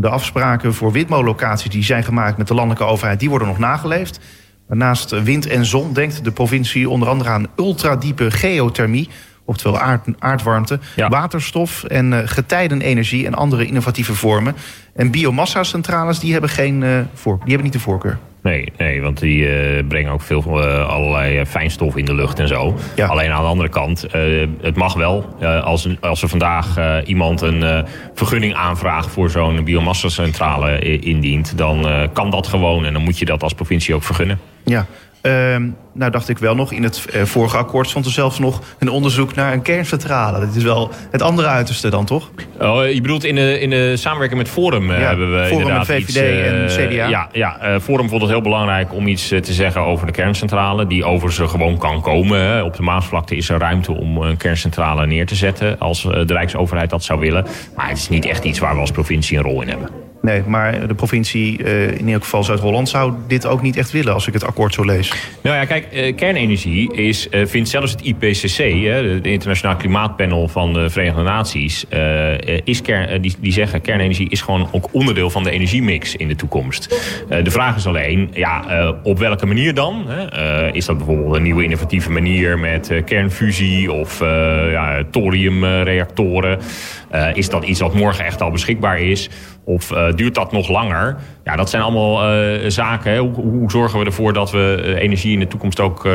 De 0.00 0.08
afspraken 0.08 0.74
voor 0.74 0.92
windmolenlocaties 0.92 1.70
die 1.70 1.82
zijn 1.82 2.04
gemaakt 2.04 2.38
met 2.38 2.48
de 2.48 2.54
landelijke 2.54 2.84
overheid, 2.84 3.20
die 3.20 3.28
worden 3.28 3.48
nog 3.48 3.58
nageleefd. 3.58 4.20
Naast 4.68 5.22
wind 5.22 5.46
en 5.46 5.64
zon 5.64 5.92
denkt 5.92 6.24
de 6.24 6.30
provincie 6.30 6.88
onder 6.88 7.08
andere 7.08 7.30
aan 7.30 7.46
ultradiepe 7.56 8.30
geothermie, 8.30 9.08
oftewel 9.44 9.78
aard, 9.78 10.06
aardwarmte, 10.18 10.78
ja. 10.96 11.08
waterstof 11.08 11.84
en 11.84 12.12
uh, 12.12 12.18
getijdenenergie 12.24 13.26
en 13.26 13.34
andere 13.34 13.66
innovatieve 13.66 14.14
vormen. 14.14 14.56
En 14.94 15.10
biomassa-centrales 15.10 16.18
die 16.18 16.32
hebben, 16.32 16.50
geen, 16.50 16.82
uh, 16.82 17.00
voor, 17.14 17.34
die 17.38 17.46
hebben 17.46 17.64
niet 17.64 17.72
de 17.72 17.80
voorkeur. 17.80 18.18
Nee, 18.42 18.72
nee, 18.76 19.02
want 19.02 19.20
die 19.20 19.42
uh, 19.42 19.86
brengen 19.88 20.12
ook 20.12 20.22
veel 20.22 20.42
uh, 20.46 20.88
allerlei 20.88 21.46
fijnstof 21.46 21.96
in 21.96 22.04
de 22.04 22.14
lucht 22.14 22.38
en 22.38 22.48
zo. 22.48 22.74
Ja. 22.96 23.06
Alleen 23.06 23.30
aan 23.30 23.42
de 23.42 23.48
andere 23.48 23.68
kant, 23.68 24.06
uh, 24.14 24.46
het 24.60 24.76
mag 24.76 24.94
wel. 24.94 25.24
als, 25.62 25.88
als 26.00 26.22
er 26.22 26.28
vandaag 26.28 26.76
iemand 27.04 27.40
een 27.40 27.86
vergunning 28.14 28.54
aanvraagt 28.54 29.10
voor 29.10 29.30
zo'n 29.30 29.64
biomassa-centrale 29.64 30.78
indient, 30.98 31.58
dan 31.58 31.86
kan 32.12 32.30
dat 32.30 32.46
gewoon 32.46 32.84
en 32.84 32.92
dan 32.92 33.02
moet 33.02 33.18
je 33.18 33.24
dat 33.24 33.42
als 33.42 33.54
provincie 33.54 33.94
ook 33.94 34.02
vergunnen. 34.02 34.40
Ja, 34.64 34.86
Uh, 35.22 35.56
nou 35.92 36.10
dacht 36.10 36.28
ik 36.28 36.38
wel 36.38 36.54
nog, 36.54 36.72
in 36.72 36.82
het 36.82 37.06
uh, 37.14 37.22
vorige 37.22 37.56
akkoord 37.56 37.88
stond 37.88 38.04
er 38.04 38.12
zelfs 38.12 38.38
nog 38.38 38.60
een 38.78 38.90
onderzoek 38.90 39.34
naar 39.34 39.52
een 39.52 39.62
kerncentrale. 39.62 40.40
Dat 40.40 40.54
is 40.54 40.62
wel 40.62 40.90
het 41.10 41.22
andere 41.22 41.48
uiterste 41.48 41.88
dan, 41.88 42.04
toch? 42.04 42.30
Oh, 42.60 42.90
je 42.90 43.00
bedoelt 43.00 43.24
in 43.24 43.34
de, 43.34 43.60
in 43.60 43.70
de 43.70 43.96
samenwerking 43.96 44.40
met 44.40 44.50
Forum 44.50 44.90
uh, 44.90 45.00
ja, 45.00 45.06
hebben 45.06 45.32
we 45.32 45.46
Forum 45.46 45.58
inderdaad 45.58 45.88
met 45.88 45.96
VVD 45.96 46.08
iets, 46.08 46.76
en 46.76 46.88
CDA. 46.88 47.08
Ja, 47.08 47.28
ja 47.32 47.80
Forum 47.80 48.08
vond 48.08 48.22
het 48.22 48.30
heel 48.30 48.40
belangrijk 48.40 48.94
om 48.94 49.06
iets 49.06 49.28
te 49.28 49.52
zeggen 49.52 49.80
over 49.80 50.06
de 50.06 50.12
kerncentrale. 50.12 50.86
Die 50.86 51.04
overigens 51.04 51.50
gewoon 51.50 51.78
kan 51.78 52.00
komen. 52.00 52.64
Op 52.64 52.76
de 52.76 52.82
Maasvlakte 52.82 53.36
is 53.36 53.48
er 53.48 53.58
ruimte 53.58 53.92
om 53.92 54.22
een 54.22 54.36
kerncentrale 54.36 55.06
neer 55.06 55.26
te 55.26 55.34
zetten. 55.34 55.78
Als 55.78 56.02
de 56.02 56.24
Rijksoverheid 56.26 56.90
dat 56.90 57.04
zou 57.04 57.20
willen. 57.20 57.46
Maar 57.76 57.88
het 57.88 57.98
is 57.98 58.08
niet 58.08 58.26
echt 58.26 58.44
iets 58.44 58.58
waar 58.58 58.74
we 58.74 58.80
als 58.80 58.90
provincie 58.90 59.36
een 59.36 59.44
rol 59.44 59.62
in 59.62 59.68
hebben. 59.68 60.07
Nee, 60.20 60.42
maar 60.46 60.86
de 60.86 60.94
provincie, 60.94 61.62
uh, 61.62 61.90
in 61.90 62.06
ieder 62.06 62.22
geval 62.22 62.44
Zuid-Holland, 62.44 62.88
zou 62.88 63.12
dit 63.26 63.46
ook 63.46 63.62
niet 63.62 63.76
echt 63.76 63.90
willen 63.90 64.14
als 64.14 64.26
ik 64.26 64.32
het 64.32 64.44
akkoord 64.44 64.74
zo 64.74 64.84
lees. 64.84 65.12
Nou 65.42 65.56
ja, 65.56 65.64
kijk, 65.64 65.86
uh, 65.92 66.16
kernenergie 66.16 66.94
is, 66.94 67.28
uh, 67.30 67.46
vindt 67.46 67.68
zelfs 67.68 67.92
het 67.92 68.00
IPCC, 68.00 68.56
de 68.56 69.20
Internationaal 69.22 69.76
Klimaatpanel 69.76 70.48
van 70.48 70.72
de 70.72 70.90
Verenigde 70.90 71.22
Naties, 71.22 71.86
is 72.64 72.82
kern, 72.82 73.20
die, 73.22 73.34
die 73.40 73.52
zeggen 73.52 73.80
kernenergie 73.80 74.30
is 74.30 74.40
gewoon 74.40 74.68
ook 74.72 74.88
onderdeel 74.92 75.30
van 75.30 75.42
de 75.42 75.50
energiemix 75.50 76.16
in 76.16 76.28
de 76.28 76.36
toekomst. 76.36 76.88
de 77.42 77.50
vraag 77.50 77.76
is 77.76 77.86
alleen, 77.86 78.30
ja, 78.32 78.94
op 79.02 79.18
welke 79.18 79.46
manier 79.46 79.74
dan? 79.74 80.06
is 80.72 80.86
dat 80.86 80.96
bijvoorbeeld 80.96 81.34
een 81.34 81.42
nieuwe 81.42 81.64
innovatieve 81.64 82.10
manier 82.10 82.58
met 82.58 82.92
kernfusie 83.04 83.92
of 83.92 84.18
ja, 84.70 85.02
thoriumreactoren? 85.10 86.58
is 87.32 87.48
dat 87.48 87.64
iets 87.64 87.80
wat 87.80 87.94
morgen 87.94 88.24
echt 88.24 88.40
al 88.40 88.50
beschikbaar 88.50 89.00
is? 89.00 89.30
Of 89.68 89.90
uh, 89.90 90.12
duurt 90.14 90.34
dat 90.34 90.52
nog 90.52 90.68
langer? 90.68 91.16
Ja, 91.44 91.56
dat 91.56 91.70
zijn 91.70 91.82
allemaal 91.82 92.34
uh, 92.34 92.70
zaken. 92.70 93.16
Hoe, 93.18 93.34
hoe, 93.34 93.70
zorgen 93.70 93.98
we 93.98 94.04
ervoor 94.04 94.32
dat 94.32 94.50
we 94.50 94.94
energie 94.98 95.32
in 95.32 95.38
de 95.38 95.46
toekomst 95.46 95.80
ook 95.80 96.08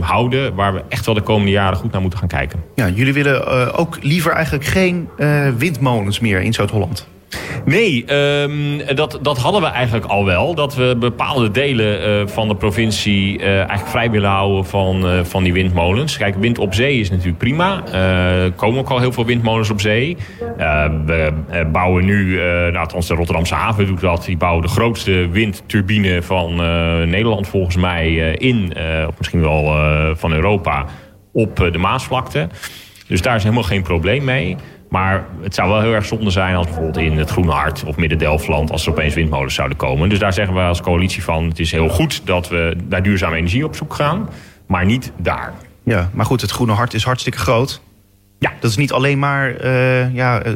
houden... 0.00 0.54
waar 0.54 0.74
we 0.74 0.82
echt 0.88 1.06
wel 1.06 1.14
de 1.14 1.20
komende 1.20 1.50
jaren 1.50 1.78
goed 1.78 1.92
naar 1.92 2.00
moeten 2.00 2.18
gaan 2.18 2.28
kijken. 2.28 2.62
Ja, 2.74 2.88
jullie 2.88 3.12
willen 3.12 3.74
ook 3.74 3.98
liever 4.02 4.32
eigenlijk 4.32 4.64
geen 4.64 5.08
windmolens 5.56 6.20
meer 6.20 6.40
in 6.40 6.52
Zuid-Holland. 6.52 7.08
Nee, 7.64 8.14
um, 8.14 8.80
dat, 8.94 9.18
dat 9.22 9.38
hadden 9.38 9.60
we 9.60 9.66
eigenlijk 9.66 10.06
al 10.06 10.24
wel. 10.24 10.54
Dat 10.54 10.74
we 10.74 10.96
bepaalde 10.98 11.50
delen 11.50 12.20
uh, 12.20 12.26
van 12.26 12.48
de 12.48 12.54
provincie 12.54 13.38
uh, 13.38 13.56
eigenlijk 13.56 13.88
vrij 13.88 14.10
willen 14.10 14.30
houden 14.30 14.64
van, 14.64 15.06
uh, 15.06 15.24
van 15.24 15.42
die 15.42 15.52
windmolens. 15.52 16.16
Kijk, 16.16 16.34
wind 16.34 16.58
op 16.58 16.74
zee 16.74 17.00
is 17.00 17.10
natuurlijk 17.10 17.38
prima. 17.38 17.84
Er 17.92 18.52
komen 18.52 18.80
ook 18.80 18.88
al 18.88 18.98
heel 18.98 19.12
veel 19.12 19.24
windmolens 19.24 19.70
op 19.70 19.80
zee. 19.80 20.16
we 21.06 21.32
bouwen 21.72 22.04
nu, 22.04 22.36
nou, 22.36 22.76
althans 22.76 23.06
de 23.06 23.14
Rotterdamse 23.14 23.54
haven 23.54 23.86
doet 23.86 24.00
dat. 24.00 24.24
Die 24.24 24.36
bouwen 24.36 24.62
de 24.62 24.68
grootste 24.68 25.28
windturbine 25.30 26.22
van 26.22 26.56
Nederland 27.08 27.48
volgens 27.48 27.76
mij 27.76 28.14
in. 28.32 28.72
of 29.08 29.18
misschien 29.18 29.40
wel 29.40 29.74
van 30.16 30.32
Europa 30.32 30.84
op 31.32 31.56
de 31.56 31.78
Maasvlakte. 31.78 32.48
Dus 33.08 33.22
daar 33.22 33.36
is 33.36 33.42
helemaal 33.42 33.62
geen 33.62 33.82
probleem 33.82 34.24
mee. 34.24 34.56
Maar 34.96 35.24
het 35.42 35.54
zou 35.54 35.68
wel 35.68 35.80
heel 35.80 35.92
erg 35.92 36.04
zonde 36.04 36.30
zijn 36.30 36.56
als 36.56 36.66
bijvoorbeeld 36.66 36.96
in 36.96 37.18
het 37.18 37.30
Groene 37.30 37.52
Hart 37.52 37.84
of 37.84 37.96
Midden-Delfland... 37.96 38.70
als 38.70 38.86
er 38.86 38.92
opeens 38.92 39.14
windmolens 39.14 39.54
zouden 39.54 39.76
komen. 39.76 40.08
Dus 40.08 40.18
daar 40.18 40.32
zeggen 40.32 40.54
we 40.54 40.60
als 40.60 40.80
coalitie 40.80 41.22
van... 41.22 41.44
het 41.44 41.58
is 41.58 41.70
heel 41.70 41.88
goed 41.88 42.26
dat 42.26 42.48
we 42.48 42.76
naar 42.88 43.02
duurzame 43.02 43.36
energie 43.36 43.64
op 43.64 43.76
zoek 43.76 43.94
gaan, 43.94 44.28
maar 44.66 44.84
niet 44.84 45.12
daar. 45.16 45.52
Ja, 45.82 46.10
maar 46.12 46.26
goed, 46.26 46.40
het 46.40 46.50
Groene 46.50 46.72
Hart 46.72 46.94
is 46.94 47.04
hartstikke 47.04 47.38
groot. 47.38 47.80
Ja. 48.38 48.52
Dat 48.60 48.70
is 48.70 48.76
niet 48.76 48.92
alleen 48.92 49.18
maar 49.18 49.64
uh, 49.64 50.14
ja, 50.14 50.46
uh, 50.46 50.54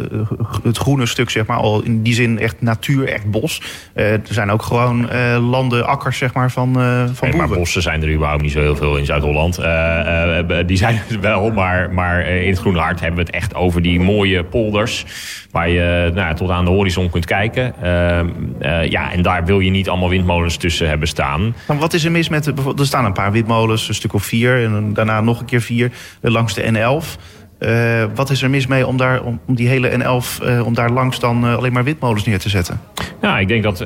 het 0.63 0.79
groene 0.79 1.07
stuk, 1.07 1.31
zeg 1.31 1.47
maar, 1.47 1.57
al 1.57 1.83
in 1.83 2.03
die 2.03 2.15
zin 2.15 2.39
echt 2.39 2.57
natuur, 2.59 3.09
echt 3.09 3.31
bos. 3.31 3.63
Uh, 3.95 4.13
er 4.13 4.21
zijn 4.25 4.51
ook 4.51 4.63
gewoon 4.63 5.09
landen, 5.39 5.87
akkers, 5.87 6.19
zeg 6.19 6.35
maar, 6.35 6.51
van, 6.51 6.73
van 7.15 7.29
nee, 7.29 7.37
Maar 7.37 7.49
bossen 7.49 7.83
zijn 7.83 8.03
er 8.03 8.13
überhaupt 8.13 8.43
niet 8.43 8.53
zo 8.53 8.61
heel 8.61 8.77
veel 8.77 8.97
in 8.97 9.05
Zuid-Holland. 9.05 9.57
die 10.67 10.77
zijn 10.77 11.01
er 11.11 11.21
wel, 11.31 11.51
maar, 11.51 11.93
maar 11.93 12.27
in 12.27 12.51
het 12.51 12.59
Groene 12.59 12.79
Hart 12.79 13.01
hebben 13.01 13.19
we 13.19 13.27
het 13.27 13.35
echt 13.35 13.55
over 13.55 13.83
die 13.83 14.01
mooie 14.01 14.45
polders... 14.45 15.05
waar 15.51 15.69
je 15.69 16.11
nou, 16.15 16.35
tot 16.35 16.51
aan 16.51 16.65
de 16.65 16.71
horizon 16.71 17.11
kunt 17.11 17.25
kijken. 17.25 17.75
ja, 18.91 19.13
en 19.13 19.23
daar 19.23 19.45
wil 19.45 19.61
je 19.61 19.71
niet 19.71 19.89
allemaal 19.89 20.09
windmolens 20.09 20.57
tussen 20.57 20.89
hebben 20.89 21.09
staan. 21.09 21.55
Maar 21.67 21.79
wat 21.79 21.95
is 21.95 22.05
er 22.05 22.11
mis 22.11 22.29
met... 22.29 22.47
Er 22.47 22.87
staan 22.87 23.05
een 23.05 23.13
paar 23.13 23.33
windmolens, 23.33 23.89
een 23.89 23.95
stuk 23.95 24.15
of 24.15 24.25
vier... 24.25 24.65
en 24.65 24.95
daarna 24.95 25.21
nog 25.21 25.41
een 25.41 25.47
keer 25.47 25.63
vier 25.63 25.91
langs 26.21 26.55
de 26.55 26.63
N11... 26.63 27.39
Uh, 27.61 28.05
wat 28.15 28.31
is 28.31 28.43
er 28.43 28.51
mis 28.51 28.67
mee 28.67 28.87
om, 28.87 28.97
daar, 28.97 29.23
om, 29.23 29.41
die 29.47 29.69
hele 29.69 29.91
N11, 29.91 30.45
uh, 30.45 30.67
om 30.67 30.75
daar 30.75 30.91
langs 30.91 31.21
dan 31.21 31.45
uh, 31.45 31.57
alleen 31.57 31.73
maar 31.73 31.85
windmolens 31.85 32.25
neer 32.25 32.39
te 32.39 32.49
zetten? 32.49 32.81
Ja, 33.21 33.39
ik 33.39 33.49
denk 33.49 33.63
dat 33.63 33.79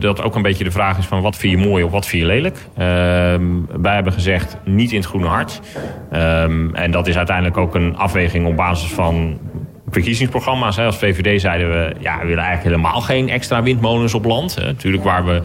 dat 0.00 0.22
ook 0.22 0.34
een 0.34 0.42
beetje 0.42 0.64
de 0.64 0.70
vraag 0.70 0.98
is 0.98 1.06
van 1.06 1.22
wat 1.22 1.36
vind 1.36 1.60
je 1.60 1.68
mooi 1.68 1.84
of 1.84 1.90
wat 1.90 2.06
vind 2.06 2.22
je 2.22 2.28
lelijk. 2.28 2.56
Ehm, 2.76 3.44
wij 3.80 3.94
hebben 3.94 4.12
gezegd 4.12 4.56
niet 4.64 4.90
in 4.90 4.96
het 4.96 5.06
groene 5.06 5.26
hart. 5.26 5.60
Ehm, 6.10 6.74
en 6.74 6.90
dat 6.90 7.06
is 7.06 7.16
uiteindelijk 7.16 7.56
ook 7.56 7.74
een 7.74 7.96
afweging 7.96 8.46
op 8.46 8.56
basis 8.56 8.90
van 8.90 9.38
verkiezingsprogramma's. 9.88 10.78
Als 10.78 10.96
VVD 10.96 11.40
zeiden 11.40 11.68
we, 11.68 11.94
ja, 11.98 12.18
we 12.20 12.26
willen 12.26 12.44
eigenlijk 12.44 12.76
helemaal 12.76 13.00
geen 13.00 13.28
extra 13.28 13.62
windmolens 13.62 14.14
op 14.14 14.24
land. 14.24 14.56
Natuurlijk 14.64 15.04
waar 15.04 15.24
we 15.24 15.42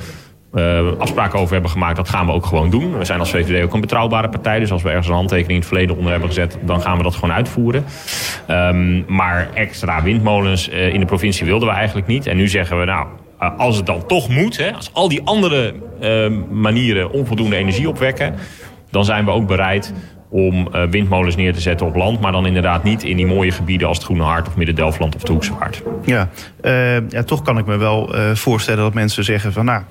uh, 0.54 0.92
afspraken 0.98 1.40
over 1.40 1.54
hebben 1.54 1.72
gemaakt, 1.72 1.96
dat 1.96 2.10
gaan 2.10 2.26
we 2.26 2.32
ook 2.32 2.46
gewoon 2.46 2.70
doen. 2.70 2.98
We 2.98 3.06
zijn 3.06 3.20
als 3.20 3.30
VVD 3.32 3.64
ook 3.64 3.74
een 3.74 3.82
betrouwbare 3.82 4.30
partij. 4.30 4.60
Dus 4.60 4.72
als 4.72 4.82
we 4.82 4.90
ergens 4.90 5.08
een 5.08 5.14
handtekening 5.14 5.52
in 5.52 5.58
het 5.60 5.68
verleden 5.68 5.96
onder 5.96 6.12
hebben 6.12 6.30
gezet... 6.30 6.58
dan 6.62 6.82
gaan 6.82 6.98
we 6.98 7.04
dat 7.04 7.16
gewoon 7.16 7.32
uitvoeren. 7.32 7.86
Um, 8.50 9.06
maar 9.08 9.50
extra 9.54 10.04
windmolens 10.04 10.70
uh, 10.70 10.94
in 10.94 11.00
de 11.00 11.06
provincie 11.06 11.46
wilden 11.46 11.68
we 11.68 11.74
eigenlijk 11.74 12.08
niet. 12.08 12.28
En 12.28 12.38
nu 12.38 12.48
zeggen 12.48 12.80
we, 12.80 12.86
nou, 12.86 13.08
uh, 13.42 13.58
als 13.58 13.78
het 13.78 13.86
dan 13.86 14.06
toch 14.06 14.30
moet... 14.30 14.58
Hè, 14.58 14.74
als 14.74 14.94
al 14.94 15.08
die 15.08 15.22
andere 15.24 15.74
manieren 16.50 17.12
onvoldoende 17.12 17.56
energie 17.56 17.90
opwekken... 17.90 18.36
dan 18.90 19.06
zijn 19.06 19.26
we 19.26 19.32
ook 19.32 19.48
bereid 19.48 19.94
om 20.30 20.70
windmolens 20.90 21.36
neer 21.36 21.54
te 21.54 21.62
zetten 21.62 21.88
op 21.88 21.96
land. 21.96 22.20
Maar 22.20 22.32
dan 22.32 22.46
inderdaad 22.46 22.84
niet 22.84 23.04
in 23.04 23.18
die 23.18 23.28
mooie 23.28 23.52
gebieden 23.52 23.88
als 23.88 23.98
het 23.98 24.06
Groene 24.06 24.24
Hart 24.24 24.48
of 24.48 24.56
Midden-Delfland 24.56 25.16
of 25.16 25.22
de 25.22 25.32
Hoekse 25.32 25.54
Waard. 25.60 25.82
Ja, 26.06 26.30
toch 27.26 27.42
kan 27.42 27.58
ik 27.58 27.66
me 27.66 27.78
wel 27.78 28.16
voorstellen 28.34 28.84
dat 28.84 28.94
mensen 28.94 29.24
zeggen 29.24 29.54
van... 29.54 29.66
nou, 29.66 29.82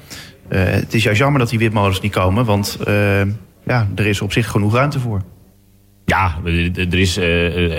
het 0.59 0.95
is 0.95 1.03
juist 1.03 1.21
jammer 1.21 1.41
dat 1.41 1.49
die 1.49 1.59
windmolens 1.59 2.01
niet 2.01 2.13
komen, 2.13 2.45
want 2.45 2.79
uh, 2.89 3.21
ja, 3.67 3.89
er 3.95 4.07
is 4.07 4.21
op 4.21 4.33
zich 4.33 4.49
genoeg 4.49 4.75
ruimte 4.75 5.01
voor. 5.01 5.23
Ja, 6.05 6.37
er 6.75 6.99
is 6.99 7.19
uh, 7.19 7.25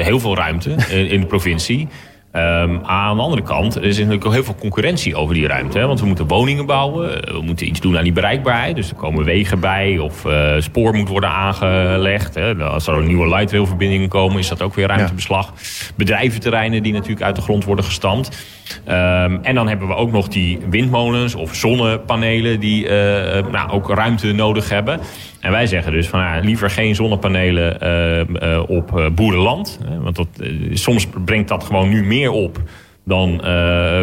heel 0.04 0.20
veel 0.20 0.36
ruimte 0.36 0.70
in 0.90 1.22
de 1.22 1.28
provincie. 1.28 1.88
Um, 2.36 2.82
aan 2.86 3.16
de 3.16 3.24
andere 3.24 3.42
kant, 3.42 3.76
er 3.76 3.84
is 3.84 3.98
natuurlijk 3.98 4.26
ook 4.26 4.34
heel 4.34 4.44
veel 4.44 4.56
concurrentie 4.60 5.16
over 5.16 5.34
die 5.34 5.48
ruimte. 5.48 5.78
Hè? 5.78 5.88
Want 5.88 6.00
we 6.00 6.06
moeten 6.06 6.28
woningen 6.28 6.66
bouwen, 6.66 7.10
we 7.34 7.42
moeten 7.42 7.68
iets 7.68 7.80
doen 7.80 7.98
aan 7.98 8.04
die 8.04 8.14
bereikbaarheid. 8.14 8.76
Dus 8.76 8.90
er 8.90 8.96
komen 8.96 9.24
wegen 9.24 9.60
bij 9.60 9.98
of 9.98 10.26
uh, 10.26 10.52
spoor 10.60 10.94
moet 10.94 11.10
worden 11.10 11.30
aangelegd. 11.30 12.36
Hè? 12.36 12.56
Als 12.56 12.88
er 12.88 12.94
een 12.94 13.08
nieuwe 13.08 13.28
lightrailverbindingen 13.28 14.10
komen, 14.10 14.40
is 14.40 14.48
dat 14.48 14.62
ook 14.62 14.74
weer 14.74 14.88
ruimtebeslag. 14.88 15.54
Bedrijventerreinen 15.96 16.84
die 16.84 16.94
natuurlijk 16.94 17.22
uit 17.22 17.36
de 17.36 17.42
grond 17.42 17.66
worden 17.66 17.86
gestampt. 17.86 18.46
Um, 18.88 19.40
en 19.44 19.56
dan 19.56 19.68
hebben 19.68 19.88
we 19.88 19.96
ook 19.96 20.12
nog 20.12 20.28
die 20.28 20.60
windmolens 20.70 21.36
of 21.36 21.56
zonnepanelen 21.56 22.60
die 22.60 22.84
uh, 22.84 22.90
nou, 23.52 23.70
ook 23.70 23.90
ruimte 23.90 24.32
nodig 24.32 24.70
hebben. 24.70 25.00
En 25.42 25.52
wij 25.52 25.68
zeggen 25.68 25.92
dus 25.92 26.08
van 26.08 26.20
ja, 26.20 26.40
liever 26.40 26.70
geen 26.70 26.96
zonnepanelen 26.96 27.78
uh, 27.84 28.50
uh, 28.50 28.64
op 28.68 29.12
boerenland. 29.16 29.80
Want 30.02 30.16
dat, 30.16 30.28
soms 30.74 31.08
brengt 31.26 31.48
dat 31.48 31.64
gewoon 31.64 31.90
nu 31.90 32.04
meer 32.04 32.32
op 32.32 32.62
dan 33.04 33.42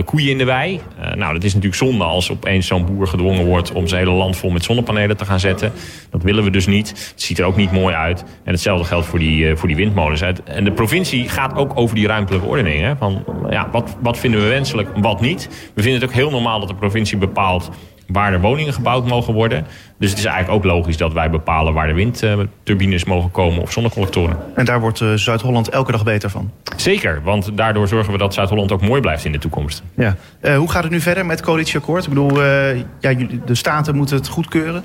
koeien 0.04 0.30
in 0.30 0.38
de 0.38 0.44
wei. 0.44 0.80
Nou, 1.14 1.32
dat 1.32 1.44
is 1.44 1.54
natuurlijk 1.54 1.82
zonde 1.82 2.04
als 2.04 2.30
opeens 2.30 2.66
zo'n 2.66 2.86
boer 2.86 3.06
gedwongen 3.06 3.44
wordt... 3.44 3.72
om 3.72 3.86
zijn 3.86 4.06
hele 4.06 4.16
land 4.16 4.36
vol 4.36 4.50
met 4.50 4.64
zonnepanelen 4.64 5.16
te 5.16 5.24
gaan 5.24 5.40
zetten. 5.40 5.72
Dat 6.10 6.22
willen 6.22 6.44
we 6.44 6.50
dus 6.50 6.66
niet. 6.66 6.88
Het 6.88 7.22
ziet 7.22 7.38
er 7.38 7.44
ook 7.44 7.56
niet 7.56 7.72
mooi 7.72 7.94
uit. 7.94 8.24
En 8.44 8.52
hetzelfde 8.52 8.84
geldt 8.84 9.06
voor 9.06 9.18
die, 9.18 9.56
voor 9.56 9.68
die 9.68 9.76
windmolens. 9.76 10.20
En 10.44 10.64
de 10.64 10.72
provincie 10.72 11.28
gaat 11.28 11.56
ook 11.56 11.72
over 11.74 11.94
die 11.94 12.06
ruimtelijke 12.06 12.46
ordening. 12.46 12.80
Hè? 12.80 12.96
Van, 12.96 13.24
ja, 13.50 13.68
wat, 13.72 13.96
wat 14.00 14.18
vinden 14.18 14.40
we 14.40 14.48
wenselijk, 14.48 14.88
wat 14.96 15.20
niet. 15.20 15.48
We 15.74 15.82
vinden 15.82 16.00
het 16.00 16.10
ook 16.10 16.16
heel 16.16 16.30
normaal 16.30 16.58
dat 16.60 16.68
de 16.68 16.74
provincie 16.74 17.18
bepaalt 17.18 17.70
waar 18.06 18.32
er 18.32 18.40
woningen 18.40 18.72
gebouwd 18.72 19.06
mogen 19.06 19.34
worden. 19.34 19.66
Dus 19.98 20.10
het 20.10 20.18
is 20.18 20.24
eigenlijk 20.24 20.56
ook 20.56 20.72
logisch 20.72 20.96
dat 20.96 21.12
wij 21.12 21.30
bepalen 21.30 21.72
waar 21.74 21.86
de 21.86 21.94
windturbines 21.94 23.04
mogen 23.04 23.30
komen 23.30 23.62
of 23.62 23.72
zonnecollectoren. 23.72 24.36
En 24.54 24.64
daar 24.64 24.80
wordt 24.80 25.00
uh, 25.00 25.12
Zuid-Holland 25.14 25.68
elke 25.68 25.92
dag 25.92 26.04
beter 26.04 26.30
van? 26.30 26.50
Zeker, 26.76 27.20
want 27.22 27.50
daardoor 27.54 27.88
zorgen 27.88 28.12
we 28.12 28.18
dat 28.18 28.34
Zuid-Holland 28.34 28.72
ook 28.72 28.80
mooi 28.80 29.00
blijft 29.00 29.24
in 29.24 29.32
de 29.32 29.38
toekomst. 29.38 29.82
Ja. 29.96 30.16
Uh, 30.42 30.56
hoe 30.56 30.70
gaat 30.70 30.82
het 30.82 30.92
nu 30.92 31.00
verder 31.00 31.26
met 31.26 31.36
het 31.36 31.46
coalitieakkoord? 31.46 32.02
Ik 32.02 32.08
bedoel, 32.08 32.42
uh, 32.42 32.76
ja, 33.00 33.14
de 33.44 33.54
staten 33.54 33.96
moeten 33.96 34.16
het 34.16 34.28
goedkeuren? 34.28 34.82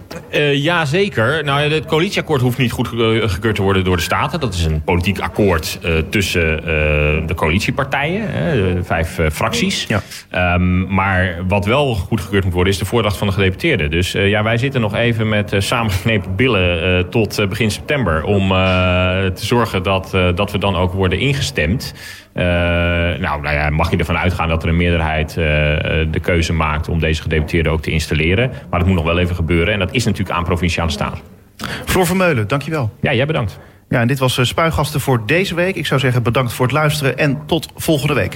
ja, 0.54 0.86
zeker. 0.86 1.44
Nou, 1.44 1.74
het 1.74 1.86
coalitieakkoord 1.86 2.42
hoeft 2.42 2.58
niet 2.58 2.72
goedgekeurd 2.72 3.56
te 3.56 3.62
worden 3.62 3.84
door 3.84 3.96
de 3.96 4.02
staten. 4.02 4.40
Dat 4.40 4.54
is 4.54 4.66
een 4.66 4.84
politiek 4.84 5.20
akkoord 5.20 5.80
tussen 6.10 6.66
de 7.28 7.34
coalitiepartijen, 7.36 8.28
de 8.76 8.84
vijf 8.84 9.20
fracties. 9.32 9.88
Ja. 9.88 10.54
Um, 10.56 10.94
maar 10.94 11.36
wat 11.48 11.66
wel 11.66 11.96
goedgekeurd 11.96 12.44
moet 12.44 12.54
worden 12.54 12.74
is 12.74 12.80
de 12.80 12.86
voordracht 12.86 13.18
van 13.18 13.28
de 13.28 13.34
gedeputeerden. 13.34 13.92
Dus 13.92 14.12
ja, 14.12 14.44
wij 14.44 14.58
zitten 14.58 14.82
nog 14.82 14.96
even 14.96 15.03
met 15.12 15.54
uh, 15.54 15.60
samengeknepen 15.60 16.36
billen 16.36 16.98
uh, 16.98 17.04
tot 17.04 17.40
uh, 17.40 17.48
begin 17.48 17.72
september. 17.72 18.24
Om 18.24 18.50
te 19.34 19.46
zorgen 19.46 19.84
dat, 19.84 20.18
dat 20.36 20.52
we 20.52 20.58
dan 20.58 20.76
ook 20.76 20.94
worden 20.94 21.20
ingestemd. 21.20 21.94
nou, 22.34 23.20
nou 23.20 23.52
ja, 23.52 23.70
mag 23.70 23.92
je 23.92 23.98
ervan 23.98 24.18
uitgaan 24.18 24.50
dat 24.50 24.64
er 24.64 24.70
een 24.70 24.78
meerderheid 24.78 25.34
de 25.34 26.20
keuze 26.22 26.54
maakt 26.54 26.90
om 26.90 27.00
deze 27.00 27.22
gedeputeerden 27.22 27.72
ook 27.72 27.82
te 27.82 27.92
installeren. 27.92 28.52
Maar 28.70 28.80
dat 28.80 28.88
moet 28.88 28.98
nog 28.98 29.06
wel 29.06 29.20
even 29.20 29.36
gebeuren. 29.36 29.74
En 29.74 29.80
dat 29.80 29.94
is 29.94 30.06
natuurlijk 30.06 30.38
aan 30.38 30.44
provinciale 30.44 30.92
staten. 30.92 31.20
Floor 31.86 32.06
Vermeulen, 32.06 32.48
dankjewel. 32.48 32.92
Ja, 33.02 33.14
jij 33.14 33.26
bedankt. 33.26 33.60
Ja, 33.90 34.00
en 34.00 34.08
dit 34.08 34.20
was 34.20 34.40
Spuigasten 34.42 35.02
voor 35.02 35.26
deze 35.26 35.56
week. 35.56 35.76
Ik 35.76 35.86
zou 35.86 36.00
zeggen 36.00 36.24
bedankt 36.24 36.54
voor 36.54 36.66
het 36.66 36.76
luisteren 36.76 37.18
en 37.18 37.42
tot 37.46 37.72
volgende 37.76 38.14
week. 38.14 38.32